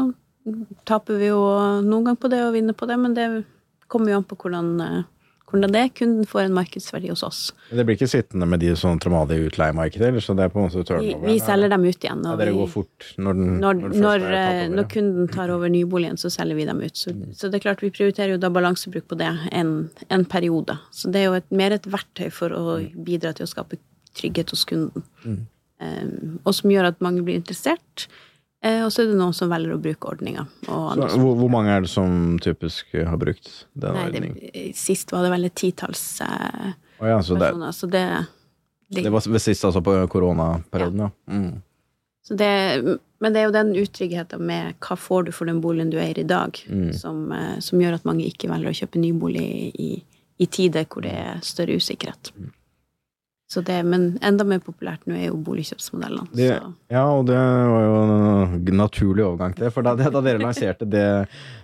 taper 0.89 1.19
vi 1.21 1.27
jo 1.29 1.41
noen 1.85 2.05
gang 2.05 2.17
på 2.17 2.29
det 2.33 2.41
og 2.45 2.55
vinner 2.55 2.73
på 2.75 2.87
det, 2.89 2.99
men 2.99 3.15
det 3.15 3.45
kommer 3.89 4.13
jo 4.13 4.17
an 4.21 4.25
på 4.25 4.37
hvordan, 4.37 4.71
eh, 4.81 5.03
hvordan 5.51 5.73
det 5.75 5.81
er. 5.85 5.89
Kunden 6.01 6.27
får 6.31 6.41
en 6.47 6.55
markedsverdi 6.57 7.11
hos 7.13 7.23
oss. 7.27 7.41
Det 7.71 7.85
blir 7.87 7.97
ikke 7.99 8.09
sittende 8.11 8.47
med 8.49 8.61
de 8.63 8.71
sånn 8.79 8.99
traumade 9.03 9.37
i 9.37 9.45
utleiemarkedet, 9.49 10.09
eller 10.09 10.25
så 10.25 10.35
det 10.39 10.45
er 10.47 10.53
på 10.55 10.61
en 10.63 10.69
måte 10.69 10.79
Vi, 10.81 10.87
turnover? 10.89 11.27
vi 11.29 11.37
selger 11.45 11.69
dem 11.75 11.85
ut 11.85 11.99
igjen. 12.07 12.25
Ja, 12.25 12.33
og 12.33 12.39
dere 12.43 12.55
går 12.57 12.71
fort 12.73 13.09
når 13.19 13.39
den, 13.41 13.53
når, 13.61 13.75
den 13.83 14.01
når, 14.01 14.25
tatt 14.25 14.31
over, 14.31 14.75
når 14.79 14.89
kunden 14.97 15.29
tar 15.35 15.55
over 15.57 15.69
nyboligen, 15.75 16.17
så 16.23 16.31
selger 16.31 16.55
vi 16.61 16.65
dem 16.71 16.81
ut. 16.81 16.97
Så, 16.97 17.11
Mm. 17.15 17.35
så 17.35 17.51
det 17.51 17.61
er 17.61 17.67
klart, 17.69 17.83
vi 17.83 17.91
prioriterer 17.91 18.33
jo 18.37 18.39
da 18.39 18.49
balansebruk 18.51 19.07
på 19.11 19.19
det 19.19 19.31
en, 19.53 19.91
en 20.09 20.25
periode. 20.25 20.79
Så 20.93 21.11
det 21.11 21.21
er 21.21 21.25
jo 21.31 21.39
et, 21.41 21.51
mer 21.51 21.73
et 21.73 21.87
verktøy 21.91 22.31
for 22.33 22.51
å 22.51 22.79
Mm. 22.81 23.05
bidra 23.05 23.35
til 23.35 23.45
å 23.47 23.51
skape 23.51 23.77
trygghet 24.15 24.51
hos 24.51 24.65
kunden. 24.65 25.03
Um, 25.81 26.39
og 26.45 26.53
som 26.55 26.71
gjør 26.71 26.91
at 26.91 27.01
mange 27.01 27.23
blir 27.25 27.39
interessert. 27.41 28.07
Eh, 28.63 28.83
og 28.85 28.93
så 28.93 29.03
er 29.03 29.09
det 29.09 29.17
noen 29.17 29.33
som 29.37 29.49
velger 29.49 29.73
å 29.73 29.81
bruke 29.81 30.11
ordninga. 30.11 30.45
Hvor, 30.67 31.31
hvor 31.39 31.53
mange 31.53 31.73
er 31.73 31.87
det 31.87 31.93
som 31.93 32.37
typisk 32.45 32.93
har 32.93 33.17
brukt 33.21 33.49
den 33.73 33.97
ordninga? 33.97 34.35
ordningen? 34.35 34.75
sist 34.77 35.15
var 35.15 35.25
det 35.25 35.33
vel 35.33 35.49
et 35.49 35.57
titalls 35.57 36.05
eh, 36.27 36.75
oh 37.01 37.09
ja, 37.09 37.23
så 37.25 37.39
det, 37.41 37.51
så 37.77 37.89
det, 37.89 38.05
det, 38.93 39.07
det 39.07 39.15
var 39.15 39.25
ved 39.25 39.41
sist 39.41 39.65
altså 39.65 39.81
på 39.85 39.97
koronaperioden, 40.13 41.07
ja. 41.07 41.11
Mm. 41.33 41.63
Så 42.21 42.37
det 42.37 42.99
Men 43.21 43.33
det 43.33 43.41
er 43.41 43.49
jo 43.49 43.57
den 43.57 43.73
utryggheten 43.77 44.45
med 44.47 44.77
hva 44.85 44.97
får 44.97 45.25
du 45.27 45.33
for 45.33 45.49
den 45.49 45.59
boligen 45.65 45.91
du 45.93 45.99
eier 46.01 46.21
i 46.21 46.29
dag, 46.29 46.57
som, 46.97 47.27
eh, 47.33 47.59
som 47.65 47.81
gjør 47.81 47.97
at 47.97 48.07
mange 48.09 48.29
ikke 48.29 48.49
velger 48.53 48.71
å 48.71 48.77
kjøpe 48.77 49.01
nybolig 49.01 49.49
i, 49.73 49.91
i 50.41 50.47
tider 50.49 50.85
hvor 50.89 51.05
det 51.05 51.17
er 51.17 51.43
større 51.45 51.81
usikkerhet. 51.81 52.33
Så 53.51 53.65
det, 53.67 53.81
men 53.83 54.13
enda 54.23 54.45
mer 54.47 54.61
populært 54.63 55.09
nå 55.11 55.17
er 55.19 55.25
jo 55.25 55.39
boligkjøpsmodellene. 55.43 56.31
Det, 56.39 56.53
så. 56.55 56.69
ja, 56.95 57.01
og 57.11 57.25
det 57.27 57.35
var 57.35 57.83
jo 57.83 57.97
en 58.05 58.77
naturlig 58.79 59.25
overgang 59.25 59.57
til 59.57 59.67
det. 59.67 59.73
For 59.75 59.83
da, 59.83 59.97
da 59.99 60.23
dere 60.23 60.39
lanserte 60.39 60.87
det 60.87 61.07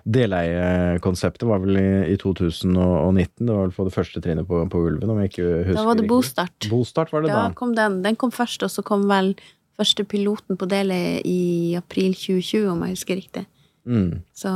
deleie-konseptet, 0.02 1.46
var 1.46 1.62
vel 1.62 1.78
i, 1.78 1.86
i 2.10 2.16
2019. 2.18 3.30
Det 3.38 3.52
var 3.52 3.68
vel 3.68 3.76
på 3.76 3.86
det 3.86 3.94
første 3.94 4.24
trinnet 4.24 4.48
på, 4.50 4.64
på 4.72 4.82
Ulven, 4.82 5.14
om 5.14 5.22
jeg 5.22 5.30
ikke 5.30 5.46
husker 5.68 5.78
Da 5.78 5.86
var 5.86 6.00
det. 6.00 6.08
Bostart. 6.10 6.68
Bostart 6.72 7.14
var 7.14 7.22
det 7.22 7.30
da. 7.30 7.44
da. 7.46 7.54
kom 7.62 7.78
den. 7.78 8.02
Den 8.02 8.18
kom 8.18 8.34
først, 8.34 8.66
og 8.66 8.74
så 8.74 8.82
kom 8.86 9.06
vel 9.06 9.36
første 9.78 10.08
piloten 10.10 10.58
på 10.58 10.66
deleie 10.66 11.22
i 11.22 11.40
april 11.78 12.18
2020, 12.18 12.66
om 12.74 12.82
jeg 12.82 12.98
husker 12.98 13.22
riktig. 13.22 13.46
Mm. 13.86 14.24
Så 14.34 14.50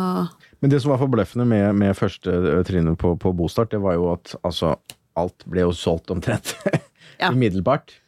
Men 0.59 0.75
det 0.75 0.83
som 0.83 0.97
var 0.97 1.05
forbløffende 1.07 1.47
med, 1.47 1.79
med 1.79 1.95
første 1.95 2.35
eh, 2.35 2.63
trinnet 2.67 2.99
på, 2.99 3.15
på 3.15 3.37
Bostart, 3.39 3.71
det 3.71 3.85
var 3.87 3.95
jo 3.95 4.11
at 4.19 4.35
altså, 4.43 4.75
alt 5.15 5.47
ble 5.47 5.69
jo 5.69 5.75
solgt 5.77 6.11
omtrent 6.11 6.57
Ja. 7.21 7.31
umiddelbart. 7.33 7.99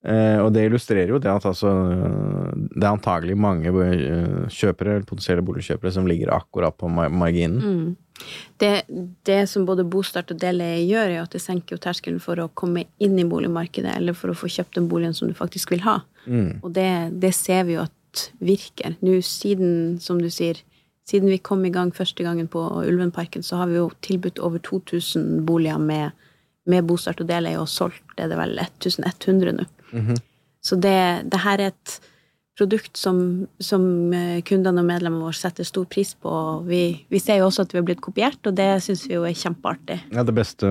Eh, 0.00 0.38
og 0.40 0.54
det 0.54 0.62
illustrerer 0.64 1.10
jo 1.12 1.18
det 1.20 1.28
at 1.28 1.44
altså 1.44 1.68
Det 2.72 2.80
er 2.80 2.88
antagelig 2.88 3.34
mange 3.36 3.68
eh, 3.68 4.46
kjøpere, 4.48 4.94
eller 4.94 5.08
potensielle 5.08 5.44
boligkjøpere, 5.44 5.92
som 5.92 6.08
ligger 6.08 6.32
akkurat 6.32 6.76
på 6.76 6.88
mar- 6.88 7.12
marginen. 7.12 7.60
mm. 7.60 7.96
det, 8.60 8.72
det 9.28 9.48
som 9.48 9.66
både 9.68 9.84
Bostart 9.84 10.32
og 10.32 10.40
Dele 10.40 10.70
gjør, 10.86 11.10
er 11.10 11.22
at 11.22 11.36
det 11.36 11.42
senker 11.44 11.76
jo 11.76 11.82
terskelen 11.84 12.20
for 12.20 12.40
å 12.40 12.48
komme 12.54 12.86
inn 12.98 13.18
i 13.20 13.28
boligmarkedet, 13.28 13.92
eller 13.96 14.16
for 14.16 14.32
å 14.32 14.36
få 14.36 14.48
kjøpt 14.48 14.80
den 14.80 14.88
boligen 14.88 15.16
som 15.16 15.28
du 15.28 15.36
faktisk 15.36 15.72
vil 15.72 15.84
ha. 15.84 16.00
Mm. 16.24 16.60
Og 16.62 16.72
det, 16.72 16.90
det 17.20 17.34
ser 17.36 17.64
vi 17.68 17.76
jo 17.76 17.84
at 17.84 17.96
virker. 18.40 18.96
Nå 19.04 19.20
siden, 19.24 19.98
som 20.00 20.20
du 20.20 20.30
sier, 20.32 20.58
siden 21.08 21.30
vi 21.30 21.38
kom 21.38 21.64
i 21.64 21.72
gang 21.74 21.92
første 21.94 22.24
gangen 22.24 22.48
på 22.50 22.62
Ulvenparken, 22.84 23.42
så 23.42 23.60
har 23.60 23.70
vi 23.70 23.78
jo 23.78 23.90
tilbudt 24.04 24.38
over 24.38 24.58
2000 24.58 25.44
boliger 25.46 25.78
med, 25.78 26.10
med 26.70 26.86
Bostart 26.88 27.20
og 27.22 27.28
del 27.30 27.50
er 27.50 27.58
jo 27.58 27.66
solgt 27.68 28.02
det 28.16 28.26
er 28.26 28.32
det 28.32 28.40
vel 28.40 28.56
1100 28.62 29.58
nå. 29.58 29.68
Så 30.60 30.76
det, 30.76 30.96
det 31.32 31.40
her 31.40 31.60
er 31.60 31.72
et 31.72 32.00
produkt 32.60 32.96
som, 32.98 33.46
som 33.62 33.82
eh, 34.12 34.40
kundene 34.44 34.82
og 34.82 34.88
medlemmene 34.88 35.24
våre 35.24 35.36
setter 35.36 35.64
stor 35.64 35.86
pris 35.88 36.12
på. 36.12 36.28
og 36.28 36.66
Vi, 36.68 36.82
vi 37.08 37.20
ser 37.22 37.40
jo 37.40 37.46
også 37.48 37.64
at 37.64 37.72
vi 37.72 37.80
har 37.80 37.86
blitt 37.88 38.02
kopiert, 38.04 38.40
og 38.44 38.56
det 38.58 38.68
syns 38.84 39.06
vi 39.08 39.16
jo 39.16 39.24
er 39.24 39.36
kjempeartig. 39.38 39.96
Ja, 40.12 40.24
det 40.26 40.34
beste 40.36 40.68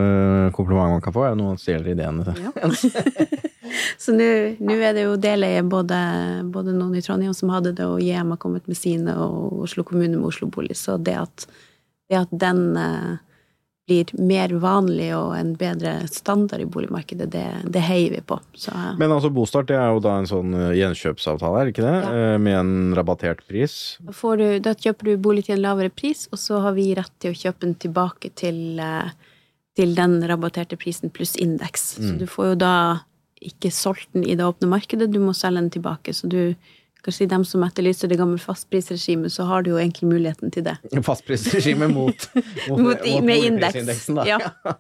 komplimentet 0.56 1.00
man 1.00 1.06
kan 1.06 1.16
få, 1.16 1.26
er 1.26 1.34
jo 1.34 1.40
noen 1.42 1.58
som 1.58 1.64
stjeler 1.64 1.96
ideene. 1.96 2.36
Så 4.02 4.14
nå 4.18 4.28
nå 4.66 4.76
er 4.82 4.94
det 4.98 5.06
jo 5.06 5.18
deleie 5.22 5.62
både, 5.66 5.98
både 6.54 6.74
noen 6.74 6.98
i 6.98 7.04
Trondheim 7.06 7.34
som 7.38 7.52
hadde 7.54 7.74
det, 7.78 7.86
og 7.86 8.02
JM 8.02 8.36
har 8.36 8.42
kommet 8.42 8.70
med 8.70 8.78
sine, 8.78 9.16
og 9.18 9.66
Oslo 9.66 9.86
kommune 9.88 10.18
med 10.18 10.30
Oslo 10.30 10.50
Bolig. 10.52 10.78
Så 10.78 10.98
det 11.02 11.18
at, 11.22 11.48
det 12.10 12.22
at 12.22 12.38
den 12.46 12.64
eh, 12.78 13.18
blir 13.90 14.12
mer 14.22 14.54
vanlig 14.62 15.10
og 15.18 15.34
en 15.38 15.56
bedre 15.58 15.96
standard 16.12 16.62
i 16.62 16.68
boligmarkedet, 16.70 17.28
det, 17.34 17.46
det 17.74 17.82
heier 17.88 18.14
vi 18.14 18.22
på. 18.22 18.38
Så 18.54 18.74
ja. 18.74 18.92
Men 19.00 19.14
altså, 19.16 19.32
Bostart 19.34 19.70
det 19.72 19.80
er 19.80 19.90
jo 19.96 20.04
da 20.06 20.18
en 20.20 20.30
sånn 20.30 20.54
eh, 20.54 20.76
gjenkjøpsavtale, 20.80 21.64
er 21.64 21.68
det 21.68 21.74
ikke 21.74 21.88
det? 21.88 21.96
Ja. 21.98 22.12
Eh, 22.36 22.38
Med 22.46 22.60
en 22.60 22.72
rabattert 22.98 23.42
pris. 23.50 23.98
du, 24.06 24.46
da 24.64 24.76
kjøper 24.78 25.12
du 25.12 25.26
bolig 25.26 25.48
til 25.48 25.58
en 25.58 25.66
lavere 25.66 25.92
pris, 25.94 26.28
og 26.32 26.42
så 26.42 26.62
har 26.66 26.78
vi 26.78 26.92
rett 26.98 27.14
til 27.24 27.34
å 27.34 27.40
kjøpe 27.42 27.66
den 27.66 27.76
tilbake 27.82 28.32
til, 28.40 28.62
eh, 28.80 29.12
til 29.80 29.96
den 29.98 30.20
rabatterte 30.30 30.78
prisen 30.80 31.12
pluss 31.14 31.36
indeks. 31.40 31.96
Så 32.00 32.18
du 32.20 32.28
får 32.30 32.54
jo 32.54 32.60
da 32.66 32.74
ikke 33.40 33.72
solgt 33.72 34.12
den 34.14 34.26
i 34.28 34.36
det 34.36 34.46
åpne 34.46 34.68
markedet, 34.70 35.10
du 35.12 35.20
må 35.24 35.34
selge 35.38 35.62
den 35.62 35.74
tilbake. 35.80 36.14
Så 36.16 36.28
du 36.30 36.56
kan 37.04 37.14
si 37.16 37.26
dem 37.32 37.46
som 37.48 37.64
etterlyser 37.64 38.10
det 38.12 38.18
gamle 38.20 38.38
fastprisregimet, 38.42 39.32
så 39.32 39.46
har 39.48 39.64
du 39.64 39.70
jo 39.72 39.78
egentlig 39.80 40.10
muligheten 40.10 40.52
til 40.52 40.64
det. 40.66 40.74
Fastprisregime 41.06 41.88
mot, 41.98 42.26
mot, 42.36 42.80
Mot, 42.80 43.06
mot 43.06 43.24
med 43.24 43.44
indeks. 43.48 44.06
da. 44.18 44.26
Ja. 44.28 44.38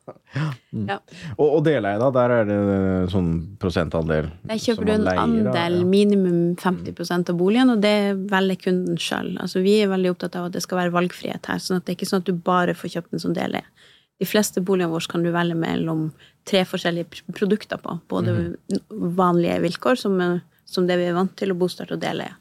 ja. 0.92 0.98
Og, 1.38 1.46
og 1.58 1.64
deleie, 1.66 2.00
da, 2.02 2.10
der 2.16 2.34
er 2.40 2.50
det 2.50 2.58
sånn 3.14 3.30
prosentandel 3.62 4.28
Der 4.50 4.60
kjøper 4.62 4.86
du 4.90 4.94
en 4.98 5.06
leier, 5.08 5.22
andel, 5.24 5.80
ja. 5.82 5.88
minimum 5.96 6.42
50% 6.60 7.32
av 7.34 7.40
boligen, 7.40 7.72
og 7.76 7.82
det 7.86 7.96
velger 8.32 8.60
kunden 8.68 9.00
sjøl. 9.02 9.34
Altså, 9.42 9.64
vi 9.66 9.78
er 9.84 9.92
veldig 9.94 10.12
opptatt 10.16 10.36
av 10.40 10.50
at 10.50 10.58
det 10.58 10.64
skal 10.66 10.84
være 10.84 10.96
valgfrihet 10.98 11.50
her, 11.52 11.62
sånn 11.64 11.80
at 11.80 11.88
det 11.88 11.96
er 11.96 12.00
ikke 12.02 12.12
sånn 12.12 12.24
at 12.26 12.30
du 12.30 12.36
bare 12.52 12.76
får 12.78 12.96
kjøpt 12.98 13.16
den 13.16 13.24
som 13.24 13.36
deler. 13.38 13.66
De 14.20 14.28
fleste 14.28 14.60
boligene 14.60 14.92
våre 14.92 15.08
kan 15.08 15.24
du 15.24 15.32
velge 15.32 15.56
mellom 15.56 16.10
tre 16.50 16.66
forskjellige 16.68 17.24
produkter 17.38 17.80
på. 17.80 18.00
Både 18.12 18.34
Mhm. 18.36 18.82
vanlige 19.16 19.62
vilkår, 19.64 19.96
som, 20.02 20.20
er- 20.20 20.42
som 20.70 20.88
det 20.90 21.00
vi 21.00 21.10
er 21.10 21.18
vant 21.18 21.34
til, 21.40 21.54
og 21.54 21.62
bostarte 21.64 21.96
og 21.98 22.04
deleie. 22.04 22.36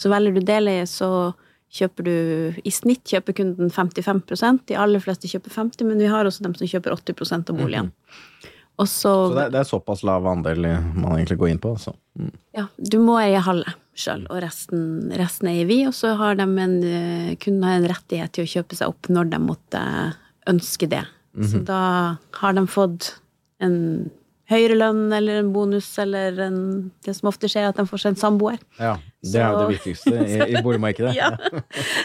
Så 0.00 0.10
velger 0.12 0.36
du 0.36 0.44
deleie, 0.46 0.84
så 0.90 1.32
kjøper 1.72 2.04
du 2.04 2.60
I 2.68 2.72
snitt 2.74 3.06
kjøper 3.08 3.32
kunden 3.38 3.70
55% 3.72 4.66
De 4.68 4.76
aller 4.76 5.00
fleste 5.00 5.30
kjøper 5.30 5.54
50 5.54 5.86
men 5.88 6.02
vi 6.02 6.10
har 6.10 6.28
også 6.28 6.44
dem 6.44 6.56
som 6.58 6.68
kjøper 6.68 6.92
80 6.92 7.48
av 7.48 7.56
boligen. 7.56 7.92
Så, 8.82 8.82
Mhm. 8.82 8.88
Så 8.88 9.34
det, 9.36 9.52
det 9.52 9.60
er 9.60 9.68
såpass 9.68 10.02
lav 10.02 10.26
andel 10.26 10.64
man 10.96 11.12
egentlig 11.14 11.38
går 11.38 11.50
inn 11.52 11.60
på, 11.62 11.74
altså. 11.76 11.92
Mm. 12.18 12.32
ja, 12.56 12.66
du 12.76 12.98
må 12.98 13.18
eie 13.20 13.38
halve 13.38 13.74
sjøl, 13.94 14.24
og 14.28 14.40
resten, 14.42 15.12
resten 15.16 15.48
eier 15.48 15.68
vi. 15.68 15.86
Og 15.86 15.94
så 15.94 16.16
har 16.18 16.34
de 16.34 16.42
en, 16.42 16.76
eh, 16.82 17.34
kunden 17.36 17.62
har 17.62 17.76
en 17.78 17.88
rettighet 17.92 18.32
til 18.32 18.44
å 18.44 18.50
kjøpe 18.50 18.76
seg 18.76 18.88
opp 18.88 19.08
når 19.12 19.30
de 19.30 19.38
måtte 19.38 19.82
ønske 20.48 20.88
det. 20.88 21.04
Så 21.48 21.62
da 21.64 22.18
har 22.40 22.52
de 22.52 22.66
fått 22.66 23.14
en 23.60 24.10
høyere 24.52 24.76
lønn 24.78 25.12
eller 25.16 25.40
en 25.40 25.50
bonus 25.54 25.88
eller 26.02 26.38
en, 26.46 26.58
det 27.04 27.14
som 27.16 27.30
ofte 27.30 27.50
skjer, 27.50 27.70
at 27.70 27.80
de 27.80 27.86
får 27.88 28.04
seg 28.04 28.14
en 28.14 28.20
samboer. 28.20 28.60
Ja, 28.78 28.94
det 29.24 29.40
er 29.40 29.54
jo 29.54 29.62
det 29.64 29.78
viktigste 29.78 30.12
i, 30.22 30.38
i 30.52 30.62
boligmarkedet. 30.64 31.14
Ja. 31.22 31.32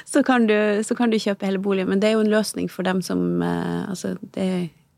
Så, 0.05 0.23
kan 0.25 0.47
du, 0.49 0.55
så 0.83 0.95
kan 0.97 1.11
du 1.13 1.19
kjøpe 1.21 1.47
hele 1.47 1.61
boligen. 1.63 1.89
Men 1.91 2.01
det 2.03 2.11
er 2.11 2.17
jo 2.17 2.23
en 2.25 2.31
løsning 2.31 2.69
for 2.71 2.87
dem 2.87 3.01
som 3.05 3.41
eh, 3.43 3.87
Altså, 3.87 4.15
det, 4.35 4.47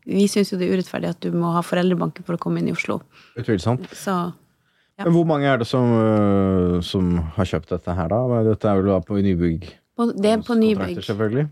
vi 0.08 0.26
syns 0.30 0.52
jo 0.52 0.58
det 0.60 0.68
er 0.68 0.78
urettferdig 0.78 1.12
at 1.12 1.20
du 1.22 1.34
må 1.36 1.52
ha 1.54 1.62
foreldrebanken 1.64 2.26
for 2.26 2.36
å 2.36 2.42
komme 2.42 2.62
inn 2.62 2.70
i 2.70 2.76
Oslo. 2.76 3.00
Utvilsomt. 3.40 3.90
Så 3.96 4.16
Ja. 5.00 5.06
Men 5.06 5.14
hvor 5.14 5.24
mange 5.24 5.46
er 5.48 5.56
det 5.56 5.64
som, 5.64 5.94
øh, 5.96 6.82
som 6.84 7.14
har 7.38 7.46
kjøpt 7.48 7.70
dette 7.72 7.94
her, 7.96 8.10
da? 8.12 8.42
Dette 8.44 8.68
er 8.68 8.82
vel 8.82 8.90
da 8.90 8.98
på 9.00 9.16
nybygg? 9.24 9.70
på, 10.00 10.12
det 10.16 10.30
er 10.32 10.42
på 10.44 10.56
nybygg. 10.58 11.00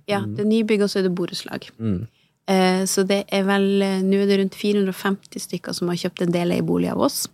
Ja, 0.08 0.20
det 0.24 0.44
er 0.44 0.48
nybygg, 0.48 0.84
og 0.84 0.90
så 0.92 1.00
er 1.00 1.08
det 1.08 1.14
borettslag. 1.16 1.68
Mm. 1.78 2.06
Eh, 2.48 2.84
Så 2.84 3.04
det 3.04 3.24
er 3.28 3.44
vel 3.48 3.82
eh, 3.82 3.98
Nå 4.04 4.22
er 4.22 4.30
det 4.30 4.38
rundt 4.40 4.56
450 4.56 5.48
stykker 5.48 5.76
som 5.76 5.90
har 5.92 6.00
kjøpt 6.00 6.24
en 6.24 6.32
deleierbolig 6.32 6.88
av 6.94 7.02
oss. 7.08 7.26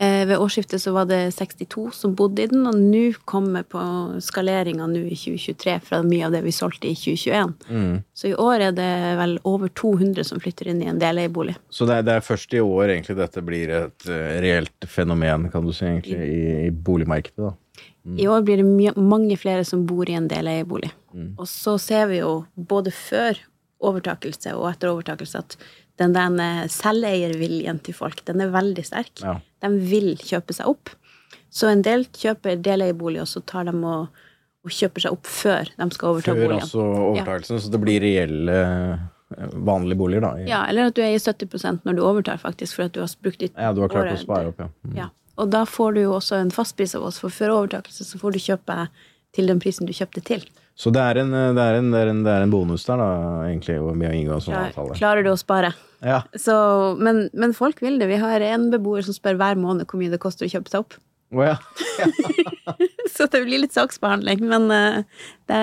Eh, 0.00 0.24
Ved 0.24 0.40
årsskiftet 0.40 0.80
så 0.80 0.94
var 0.96 1.10
det 1.10 1.34
62 1.36 1.90
som 1.92 2.14
bodde 2.16 2.46
i 2.46 2.48
den, 2.48 2.64
og 2.64 2.78
nå 2.80 3.12
kommer 3.28 3.66
på 3.68 3.82
skaleringa 4.24 4.86
nå 4.88 5.02
i 5.04 5.18
2023 5.18 5.74
fra 5.84 6.00
mye 6.06 6.24
av 6.24 6.32
det 6.32 6.40
vi 6.46 6.54
solgte 6.56 6.88
i 6.88 6.94
2021. 6.96 7.52
Mm. 7.68 7.98
Så 8.16 8.30
i 8.30 8.34
år 8.34 8.64
er 8.70 8.72
det 8.78 8.90
vel 9.20 9.36
over 9.44 9.68
200 9.68 10.24
som 10.24 10.40
flytter 10.40 10.72
inn 10.72 10.80
i 10.80 10.88
en 10.88 11.02
deleierbolig. 11.02 11.58
Så 11.68 11.84
det 11.84 12.00
er, 12.00 12.08
det 12.08 12.16
er 12.16 12.24
først 12.24 12.56
i 12.56 12.64
år 12.64 12.94
egentlig 12.94 13.18
dette 13.20 13.44
blir 13.44 13.74
et 13.82 14.08
reelt 14.40 14.88
fenomen, 14.88 15.50
kan 15.52 15.68
du 15.68 15.74
si, 15.76 15.84
egentlig, 15.84 16.16
i, 16.16 16.40
i 16.70 16.72
boligmarkedet, 16.72 17.50
da. 17.50 17.56
I 18.16 18.24
år 18.32 18.40
blir 18.42 18.56
det 18.62 18.96
mange 18.96 19.36
flere 19.36 19.64
som 19.68 19.84
bor 19.86 20.08
i 20.08 20.16
en 20.16 20.28
deleierbolig. 20.28 20.88
Og 21.36 21.44
så 21.48 21.76
ser 21.80 22.08
vi 22.08 22.22
jo 22.22 22.46
både 22.56 22.92
før 22.94 23.36
overtakelse 23.80 24.52
og 24.56 24.66
etter 24.72 24.90
overtakelse 24.92 25.38
at 25.40 25.56
den 26.00 26.12
der 26.16 26.66
selveierviljen 26.72 27.78
til 27.84 27.94
folk, 27.96 28.22
den 28.28 28.40
er 28.40 28.50
veldig 28.54 28.84
sterk. 28.86 29.20
Ja. 29.24 29.36
De 29.64 29.70
vil 29.90 30.14
kjøpe 30.20 30.54
seg 30.56 30.70
opp. 30.70 30.92
Så 31.52 31.68
en 31.70 31.82
del 31.84 32.04
kjøper 32.14 32.60
deleierbolig, 32.62 33.20
og 33.24 33.28
så 33.28 33.42
tar 33.44 33.66
de 33.68 33.74
og, 33.76 34.08
og 34.64 34.70
kjøper 34.76 35.04
seg 35.04 35.12
opp 35.16 35.26
før 35.28 35.70
de 35.76 35.88
skal 35.96 36.12
overta 36.14 36.32
Før 36.32 36.40
boligen. 36.44 36.62
altså 36.62 36.84
overtakelsen, 37.10 37.60
så 37.64 37.72
det 37.74 37.80
blir 37.82 38.00
reelle 38.04 38.56
øh, 38.60 39.54
vanlige 39.66 39.98
boliger, 39.98 40.20
da. 40.24 40.32
i- 40.40 40.48
Ja, 40.48 40.62
eller 40.70 40.88
at 40.90 40.94
du 40.96 41.02
eier 41.02 41.18
70% 41.18 41.84
når 41.84 41.96
du 41.98 42.02
overtar, 42.06 42.38
faktisk, 42.42 42.76
for 42.78 42.84
at 42.88 42.92
du 42.96 43.00
har 43.00 43.10
brukt 43.22 43.38
ditt 43.42 43.52
Ja, 43.58 43.72
du 43.72 43.80
har 43.82 43.88
klart 43.92 44.06
året- 44.08 44.20
å 44.20 44.24
spare 44.24 44.48
opp, 44.54 44.60
ja. 44.64 44.68
Mm. 44.86 44.96
Ja. 44.96 45.08
Og 45.40 45.50
da 45.50 45.64
får 45.64 45.94
du 45.94 46.00
jo 46.02 46.12
også 46.18 46.36
en 46.40 46.50
fastpris 46.52 46.94
av 46.94 47.02
oss, 47.08 47.18
for 47.18 47.30
før 47.32 47.54
overtakelse 47.58 48.04
så 48.04 48.18
får 48.20 48.32
du 48.32 48.38
kjøpe 48.38 48.88
til 49.32 49.46
den 49.46 49.60
prisen 49.62 49.86
du 49.86 49.92
kjøpte 49.92 50.22
til. 50.26 50.42
Så 50.78 50.90
det 50.94 51.02
er, 51.02 51.20
en, 51.20 51.32
det, 51.32 51.60
er 51.60 51.76
en, 51.76 51.90
det, 51.92 52.00
er 52.00 52.10
en, 52.12 52.22
det 52.24 52.32
er 52.32 52.46
en 52.46 52.52
bonus 52.52 52.86
der, 52.88 53.00
da, 53.02 53.08
egentlig, 53.50 53.76
med 53.92 54.08
å 54.08 54.16
inngå 54.16 54.36
en 54.36 54.44
sånn 54.44 54.56
ja, 54.56 54.64
avtale. 54.70 54.96
klarer 54.96 55.26
du 55.26 55.32
å 55.34 55.38
spare? 55.40 55.74
Ja. 56.00 56.22
Så, 56.38 56.54
men, 56.96 57.26
men 57.36 57.52
folk 57.56 57.82
vil 57.84 57.98
det. 58.00 58.08
Vi 58.08 58.20
har 58.22 58.40
en 58.40 58.70
beboer 58.72 59.04
som 59.04 59.16
spør 59.16 59.36
hver 59.40 59.60
måned 59.60 59.90
hvor 59.90 60.00
mye 60.00 60.12
det 60.12 60.22
koster 60.22 60.48
å 60.48 60.52
kjøpe 60.52 60.72
seg 60.72 60.86
opp. 60.86 60.96
Oh, 61.30 61.44
ja. 61.44 61.58
Så 63.16 63.26
det 63.30 63.42
blir 63.44 63.60
litt 63.62 63.74
saksbehandling. 63.76 64.42
Men 64.48 64.70
eh, 64.74 65.26
det, 65.50 65.60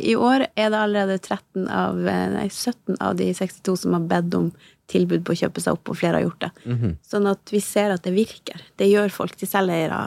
i 0.00 0.14
år 0.16 0.46
er 0.48 0.70
det 0.72 0.80
allerede 0.80 1.18
13 1.20 1.68
av, 1.68 2.00
eh, 2.08 2.28
nei, 2.34 2.46
17 2.48 2.96
av 3.04 3.18
de 3.20 3.28
62 3.36 3.76
som 3.84 3.98
har 3.98 4.06
bedt 4.10 4.38
om 4.38 4.48
tilbud 4.90 5.24
på 5.24 5.34
å 5.34 5.40
kjøpe 5.44 5.62
seg 5.64 5.76
opp, 5.78 5.88
og 5.92 5.98
flere 6.00 6.20
har 6.20 6.26
gjort 6.26 6.46
det. 6.46 6.52
Mhm. 6.68 6.96
Sånn 7.04 7.28
at 7.30 7.52
vi 7.52 7.60
ser 7.64 7.94
at 7.94 8.04
det 8.04 8.14
virker. 8.16 8.64
Det 8.80 8.88
gjør 8.90 9.12
folk 9.12 9.36
til 9.40 9.50
selveiere 9.50 10.00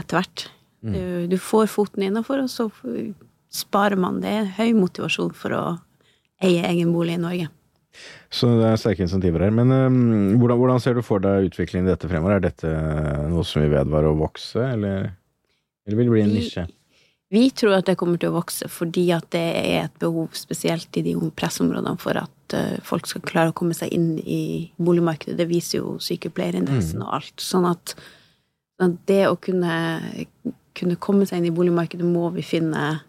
etter 0.00 0.20
hvert. 0.20 0.46
Mm. 0.86 0.94
Du, 0.94 1.34
du 1.34 1.36
får 1.42 1.68
foten 1.72 2.06
innafor, 2.06 2.44
og 2.44 2.52
så 2.52 2.68
sparer 3.52 3.98
man. 4.00 4.22
Det 4.22 4.32
er 4.32 4.54
høy 4.58 4.72
motivasjon 4.78 5.34
for 5.36 5.56
å 5.56 5.64
eie 6.44 6.64
egen 6.70 6.92
bolig 6.94 7.16
i 7.16 7.22
Norge. 7.22 7.52
Så 8.32 8.48
det 8.58 8.66
er 8.68 8.80
sterke 8.80 9.04
insentiver 9.06 9.46
her. 9.46 9.54
Men 9.54 9.72
um, 9.72 10.00
hvordan, 10.40 10.58
hvordan 10.60 10.82
ser 10.84 10.98
du 10.98 11.04
for 11.06 11.22
deg 11.24 11.48
utviklingen 11.48 11.88
i 11.88 11.94
dette 11.94 12.10
fremover? 12.10 12.36
Er 12.36 12.48
dette 12.48 12.72
noe 13.30 13.44
som 13.46 13.62
vil 13.62 13.72
vedvare 13.72 14.10
å 14.10 14.18
vokse, 14.18 14.60
eller? 14.74 15.14
Eller 15.86 16.00
vil 16.00 16.10
det 16.10 16.16
bli 16.16 16.24
en 16.24 16.34
nisje? 16.34 16.66
Vi 17.32 17.48
tror 17.58 17.80
at 17.80 17.88
det 17.88 17.96
kommer 17.98 18.20
til 18.22 18.30
å 18.30 18.36
vokse 18.36 18.68
fordi 18.70 19.08
at 19.14 19.26
det 19.34 19.46
er 19.58 19.86
et 19.86 19.96
behov, 20.02 20.28
spesielt 20.38 20.94
i 20.98 21.02
de 21.06 21.16
pressområdene, 21.34 21.96
for 22.02 22.20
at 22.20 22.58
uh, 22.58 22.76
folk 22.86 23.08
skal 23.10 23.24
klare 23.26 23.54
å 23.54 23.56
komme 23.56 23.74
seg 23.74 23.94
inn 23.96 24.12
i 24.20 24.68
boligmarkedet. 24.76 25.38
Det 25.40 25.48
viser 25.50 25.80
jo 25.80 25.96
sykepleierindeksen 26.02 27.02
og 27.02 27.16
alt. 27.18 27.34
Sånn 27.42 27.66
at, 27.70 27.96
sånn 28.76 28.94
at 28.94 29.10
det 29.10 29.22
å 29.30 29.40
kunne, 29.42 29.74
kunne 30.76 30.98
komme 31.00 31.26
seg 31.28 31.40
inn 31.40 31.48
i 31.50 31.54
boligmarkedet 31.56 32.06
må 32.06 32.28
vi 32.36 32.44
finne 32.46 33.00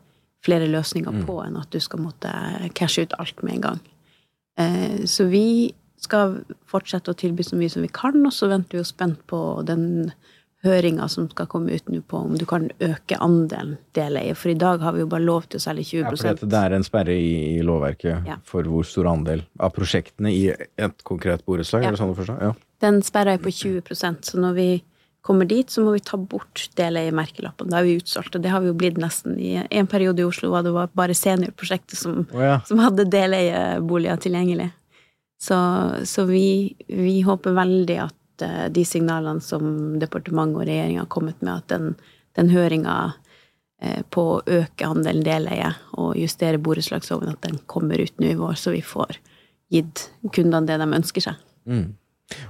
flere 0.46 0.68
løsninger 0.72 1.26
på 1.28 1.40
enn 1.44 1.58
at 1.60 1.70
du 1.74 1.80
skal 1.84 2.00
måtte 2.04 2.32
cashe 2.78 3.04
ut 3.08 3.14
alt 3.20 3.42
med 3.44 3.58
en 3.58 3.62
gang. 3.68 3.80
Eh, 4.60 5.04
Så 5.06 5.28
vi 5.30 5.74
skal 6.00 6.38
fortsette 6.70 7.12
å 7.12 7.18
tilby 7.18 7.44
så 7.44 7.58
mye 7.58 7.70
som 7.74 7.82
vi 7.84 7.90
kan, 7.92 8.20
og 8.26 8.32
så 8.34 8.48
venter 8.52 8.78
vi 8.78 8.84
jo 8.84 8.88
spent 8.88 9.20
på 9.28 9.40
den 9.66 10.12
høringa 10.66 11.06
som 11.10 11.28
skal 11.30 11.46
komme 11.50 11.76
ut 11.78 11.90
nå 11.90 12.02
på 12.10 12.18
om 12.26 12.36
du 12.38 12.46
kan 12.50 12.66
øke 12.82 13.18
andelen 13.22 13.76
deleie. 13.94 14.34
For 14.36 14.50
i 14.50 14.58
dag 14.58 14.82
har 14.82 14.94
vi 14.96 15.04
jo 15.04 15.10
bare 15.12 15.26
lov 15.26 15.46
til 15.50 15.60
å 15.60 15.64
selge 15.64 15.86
20 15.86 15.98
Ja, 16.26 16.34
for 16.36 16.50
det 16.50 16.62
er 16.64 16.74
en 16.76 16.84
sperre 16.86 17.14
i, 17.14 17.60
lovverket 17.66 18.26
Ja. 18.28 18.38
for 18.44 18.64
hvor 18.64 18.84
stor 18.86 19.06
andel 19.12 19.44
av 19.60 19.74
prosjektene 19.74 20.32
i 20.34 20.50
et 20.78 21.04
konkret 21.04 21.46
borettslag, 21.46 21.84
Ja. 21.84 21.92
sånn? 21.92 22.42
Ja. 22.42 22.54
Den 22.82 23.02
sperra 23.02 23.34
er 23.34 23.38
på 23.38 23.50
20% 23.54 24.22
så 24.26 24.38
når 24.40 24.54
vi 24.56 24.84
kommer 25.28 25.46
dit, 25.46 25.70
så 25.70 25.84
må 25.84 25.92
vi 25.92 26.02
ta 26.08 26.18
bort 26.18 26.70
deleie-merkelappen. 26.80 27.68
Da 27.72 27.82
er 27.82 27.88
vi 27.88 27.98
utsolgt, 28.00 28.38
og 28.38 28.44
det 28.44 28.52
har 28.54 28.64
vi 28.64 28.72
jo 28.72 28.78
blitt 28.80 29.00
nesten. 29.02 29.36
I 29.36 29.60
en 29.68 29.90
periode 29.92 30.24
i 30.24 30.28
Oslo 30.28 30.54
var 30.54 30.64
det 30.64 30.72
var 30.76 30.94
bare 30.96 31.16
seniorprosjektet 31.18 32.00
som, 32.00 32.22
oh, 32.32 32.44
ja. 32.44 32.62
som 32.68 32.80
hadde 32.80 33.10
deleieboliger 33.12 34.22
tilgjengelig. 34.24 34.70
Så, 35.42 35.58
så 36.08 36.26
vi, 36.30 36.76
vi 36.88 37.20
håper 37.28 37.58
veldig 37.60 37.98
at 38.08 38.46
eh, 38.48 38.66
de 38.74 38.86
signalene 38.88 39.44
som 39.44 40.00
departementet 40.00 40.62
og 40.62 40.66
regjeringa 40.70 41.04
har 41.04 41.12
kommet 41.14 41.44
med, 41.44 41.60
at 41.60 41.76
den, 41.76 41.92
den 42.40 42.50
høringa 42.56 42.98
eh, 43.84 44.02
på 44.10 44.26
å 44.32 44.42
øke 44.48 44.88
andelen 44.88 45.28
deleie 45.28 45.76
og 46.00 46.16
justere 46.18 46.64
borettslagsloven, 46.64 47.36
at 47.36 47.44
den 47.46 47.60
kommer 47.70 48.00
ut 48.00 48.16
nå 48.18 48.32
i 48.32 48.40
vår, 48.40 48.56
så 48.58 48.74
vi 48.74 48.82
får 48.82 49.20
gitt 49.76 50.08
kundene 50.32 50.66
det 50.66 50.80
de 50.80 50.88
ønsker 51.04 51.28
seg. 51.30 51.48
Mm. 51.68 51.88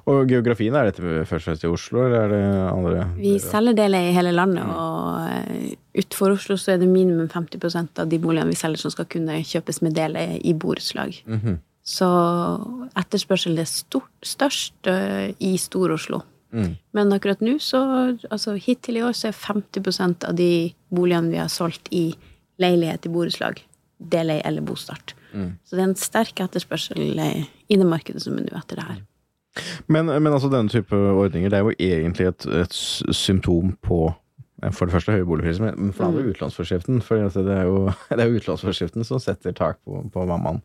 Og 0.09 0.25
geografien, 0.30 0.73
er 0.73 0.89
dette 0.89 1.03
først 1.30 1.43
og 1.43 1.43
fremst 1.45 1.65
i 1.67 1.69
Oslo, 1.69 2.05
eller 2.07 2.23
er 2.23 2.32
det 2.34 2.45
andre 2.71 3.03
Vi 3.19 3.36
selger 3.43 3.75
deler 3.78 4.07
i 4.07 4.15
hele 4.15 4.34
landet, 4.34 4.65
og 4.65 5.78
utenfor 5.97 6.34
Oslo 6.34 6.57
så 6.57 6.73
er 6.73 6.82
det 6.82 6.89
minimum 6.89 7.30
50% 7.30 8.01
av 8.01 8.09
de 8.09 8.19
boligene 8.21 8.49
vi 8.49 8.57
selger 8.57 8.82
som 8.82 8.93
skal 8.93 9.09
kunne 9.11 9.38
kjøpes 9.45 9.84
med 9.86 9.97
deler 9.97 10.38
i 10.41 10.55
borettslag. 10.57 11.21
Mhm. 11.25 11.59
Så 11.88 12.07
etterspørselen 12.99 13.61
er 13.61 13.69
stort, 13.69 14.11
størst 14.25 14.89
eh, 14.91 15.32
i 15.39 15.53
Stor-Oslo. 15.55 16.19
Mm. 16.51 16.73
Men 16.91 17.13
akkurat 17.15 17.39
nå, 17.43 17.53
så 17.63 17.80
altså 18.28 18.57
hittil 18.59 18.99
i 18.99 19.03
år, 19.07 19.15
så 19.15 19.30
er 19.30 19.38
50% 19.39 20.28
av 20.28 20.36
de 20.36 20.73
boligene 20.91 21.32
vi 21.32 21.39
har 21.39 21.51
solgt 21.51 21.88
i 21.95 22.09
leilighet 22.59 23.07
i 23.07 23.11
borettslag, 23.13 23.61
deleie 23.99 24.43
eller 24.47 24.65
bostart. 24.67 25.15
Mm. 25.32 25.53
Så 25.63 25.78
det 25.78 25.84
er 25.84 25.88
en 25.88 25.99
sterk 25.99 26.43
etterspørsel 26.43 27.23
eh, 27.23 27.45
i 27.71 27.80
det 27.80 27.88
markedet 27.88 28.25
som 28.25 28.36
er 28.36 28.49
nå 28.49 28.59
etter 28.59 28.82
det 28.82 28.89
her. 28.89 28.99
Men, 29.88 30.10
men 30.12 30.32
altså 30.34 30.49
denne 30.53 30.70
type 30.72 30.95
ordninger, 30.95 31.49
det 31.53 31.60
er 31.60 31.66
jo 31.68 31.76
egentlig 31.78 32.30
et, 32.32 32.47
et 32.64 32.78
symptom 33.16 33.74
på 33.86 33.99
eh, 34.64 34.72
for 34.72 34.86
det 34.89 34.95
første 34.97 35.16
høye 35.16 35.28
boligpriser, 35.30 35.68
men- 35.68 35.91
for 35.93 36.05
det 36.05 36.10
andre 36.14 36.34
utlånsforskriften. 36.34 37.01
For 37.05 37.24
altså, 37.28 37.43
det 37.47 37.55
er 37.58 37.70
jo, 37.70 37.84
det 38.18 38.24
er 38.26 38.36
utlånsforskriften 38.39 39.08
som 39.08 39.22
setter 39.24 39.55
tak 39.58 39.80
på, 39.86 40.03
på 40.14 40.26
hva 40.30 40.39
man 40.41 40.62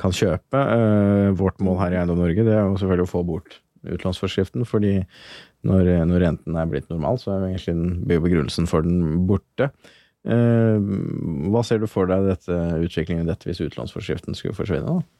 kan 0.00 0.12
kjøpe. 0.12 0.60
Eh, 0.60 1.30
vårt 1.38 1.60
mål 1.64 1.78
her 1.84 1.94
i 1.96 2.00
Eiendom 2.02 2.18
Norge 2.20 2.44
det 2.46 2.52
er 2.56 2.64
jo 2.66 2.76
selvfølgelig 2.80 3.08
å 3.08 3.14
få 3.16 3.22
bort 3.28 3.60
utlånsforskriften, 3.86 4.64
fordi 4.66 4.96
når, 5.66 5.88
når 6.10 6.22
renten 6.24 6.56
er 6.58 6.66
blitt 6.70 6.88
normal, 6.90 7.20
så 7.22 7.30
er 7.32 7.44
jo 7.44 7.52
egentlig 7.52 7.74
den 7.76 8.22
begrunnelsen 8.24 8.66
for 8.70 8.82
den 8.86 9.26
borte. 9.28 9.68
Eh, 10.26 10.80
hva 11.52 11.62
ser 11.66 11.78
du 11.78 11.86
for 11.90 12.08
deg 12.10 12.24
dette, 12.26 12.56
utviklingen 12.82 13.22
i 13.26 13.30
dette 13.30 13.46
hvis 13.46 13.62
utlånsforskriften 13.68 14.34
skulle 14.34 14.56
forsvinne? 14.58 14.96
da? 14.98 15.15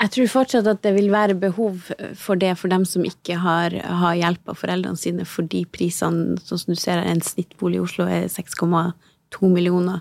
Jeg 0.00 0.10
tror 0.10 0.26
fortsatt 0.32 0.66
at 0.66 0.80
det 0.82 0.94
vil 0.96 1.10
være 1.12 1.34
behov 1.38 1.76
for 2.18 2.34
det 2.34 2.56
for 2.58 2.68
dem 2.72 2.84
som 2.88 3.04
ikke 3.06 3.36
har, 3.38 3.70
har 3.70 4.14
hjelp 4.18 4.48
av 4.50 4.56
foreldrene 4.58 4.98
sine, 4.98 5.24
fordi 5.28 5.64
prisene, 5.70 6.38
sånn 6.42 6.58
som 6.58 6.72
du 6.74 6.80
ser 6.80 6.98
en 7.06 7.20
snittbolig 7.22 7.78
i 7.78 7.84
Oslo 7.84 8.08
er 8.10 8.24
6,2 8.32 9.52
millioner. 9.52 10.00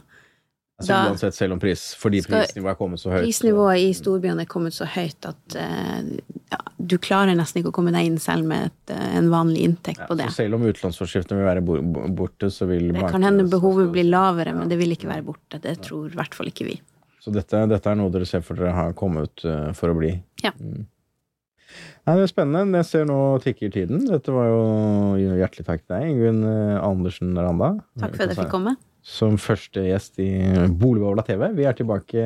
Altså 0.81 0.95
Da- 0.95 1.11
uansett, 1.11 1.35
selv 1.37 1.53
om 1.53 1.59
pris, 1.61 1.93
fordi 1.93 2.23
Skal- 2.23 2.47
prisnivået 2.47 2.71
er 2.71 2.75
kommet 2.79 2.99
så 2.99 3.11
høyt. 3.13 3.21
Prisnivået 3.27 3.77
i 3.83 3.93
storbyene 3.93 4.41
er 4.41 4.45
kommet 4.49 4.73
så 4.73 4.87
høyt 4.89 5.27
at 5.29 5.55
uh, 5.55 6.01
ja, 6.49 6.57
du 6.81 6.97
klarer 6.97 7.35
nesten 7.37 7.61
ikke 7.61 7.69
å 7.69 7.75
komme 7.77 7.91
deg 7.93 8.07
inn 8.09 8.17
selv 8.17 8.47
med 8.49 8.71
et, 8.71 8.95
uh, 8.95 9.17
en 9.19 9.29
vanlig 9.29 9.61
inntekt 9.67 10.01
på 10.09 10.17
det. 10.17 10.31
Så 10.33 10.41
selv 10.41 10.55
om 10.57 10.63
utlånsforskriften 10.65 11.37
vil 11.37 11.45
være 11.45 11.61
bo- 11.61 11.81
bo- 11.85 12.07
borte, 12.23 12.49
så 12.49 12.65
vil 12.65 12.89
Det 12.97 13.11
kan 13.13 13.21
hende 13.21 13.45
behovet 13.47 13.91
blir 13.93 14.09
lavere, 14.09 14.55
men 14.57 14.67
det 14.73 14.79
vil 14.81 14.89
ikke 14.97 15.11
være 15.13 15.21
borte. 15.29 15.61
Det 15.61 15.77
tror 15.85 16.07
i 16.09 16.15
hvert 16.17 16.33
fall 16.33 16.47
ikke 16.49 16.65
vi. 16.65 16.79
Så 17.21 17.33
dette, 17.33 17.67
dette 17.69 17.91
er 17.91 17.99
noe 17.99 18.09
dere 18.13 18.25
ser 18.25 18.41
for 18.45 18.57
dere 18.57 18.73
har 18.73 18.95
kommet 18.97 19.29
ut 19.29 19.75
for 19.77 19.93
å 19.93 19.97
bli? 19.97 20.15
Ja. 20.41 20.55
Mm. 20.57 20.87
Nei, 22.01 22.15
det 22.17 22.25
er 22.25 22.31
spennende. 22.31 22.81
Jeg 22.81 22.89
ser 22.89 23.07
nå 23.09 23.17
tikker 23.43 23.71
tiden. 23.73 24.05
Dette 24.09 24.33
var 24.33 24.49
jo 24.49 24.61
hjertelig 25.37 25.67
takk 25.67 25.83
til 25.83 25.93
deg, 25.93 26.07
Ingunn 26.09 26.41
eh, 26.49 26.77
Andersen 26.81 27.35
Randa. 27.37 27.75
Takk 28.01 28.15
for 28.15 28.25
at 28.25 28.33
jeg 28.33 28.41
fikk 28.41 28.53
komme. 28.53 28.75
Som 29.05 29.37
første 29.41 29.85
gjest 29.85 30.19
i 30.21 30.31
Boligbobla 30.81 31.25
TV. 31.25 31.47
Vi 31.57 31.65
er 31.69 31.77
tilbake 31.77 32.25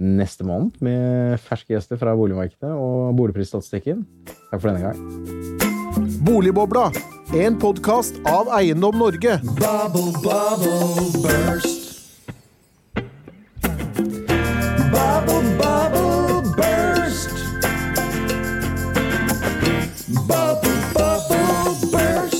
neste 0.00 0.46
måned 0.48 0.78
med 0.84 1.40
ferske 1.44 1.74
gjester 1.74 2.00
fra 2.00 2.14
boligmarkedet 2.16 2.72
og 2.72 3.12
boligprisstatistikken. 3.18 4.06
Takk 4.48 4.62
for 4.62 4.70
denne 4.70 4.86
gang. 4.86 6.16
Boligbobla, 6.24 6.88
en 7.40 7.60
podkast 7.60 8.20
av 8.28 8.48
Eiendom 8.60 8.96
Norge. 9.00 9.40
Bubble, 9.60 10.12
bubble, 10.24 11.12
burst. 11.24 11.89
bubble, 15.00 15.42
bubble 15.56 16.42
burst. 16.56 17.30
Bubble, 20.28 20.80
bubble 20.94 21.90
burst. 21.90 22.39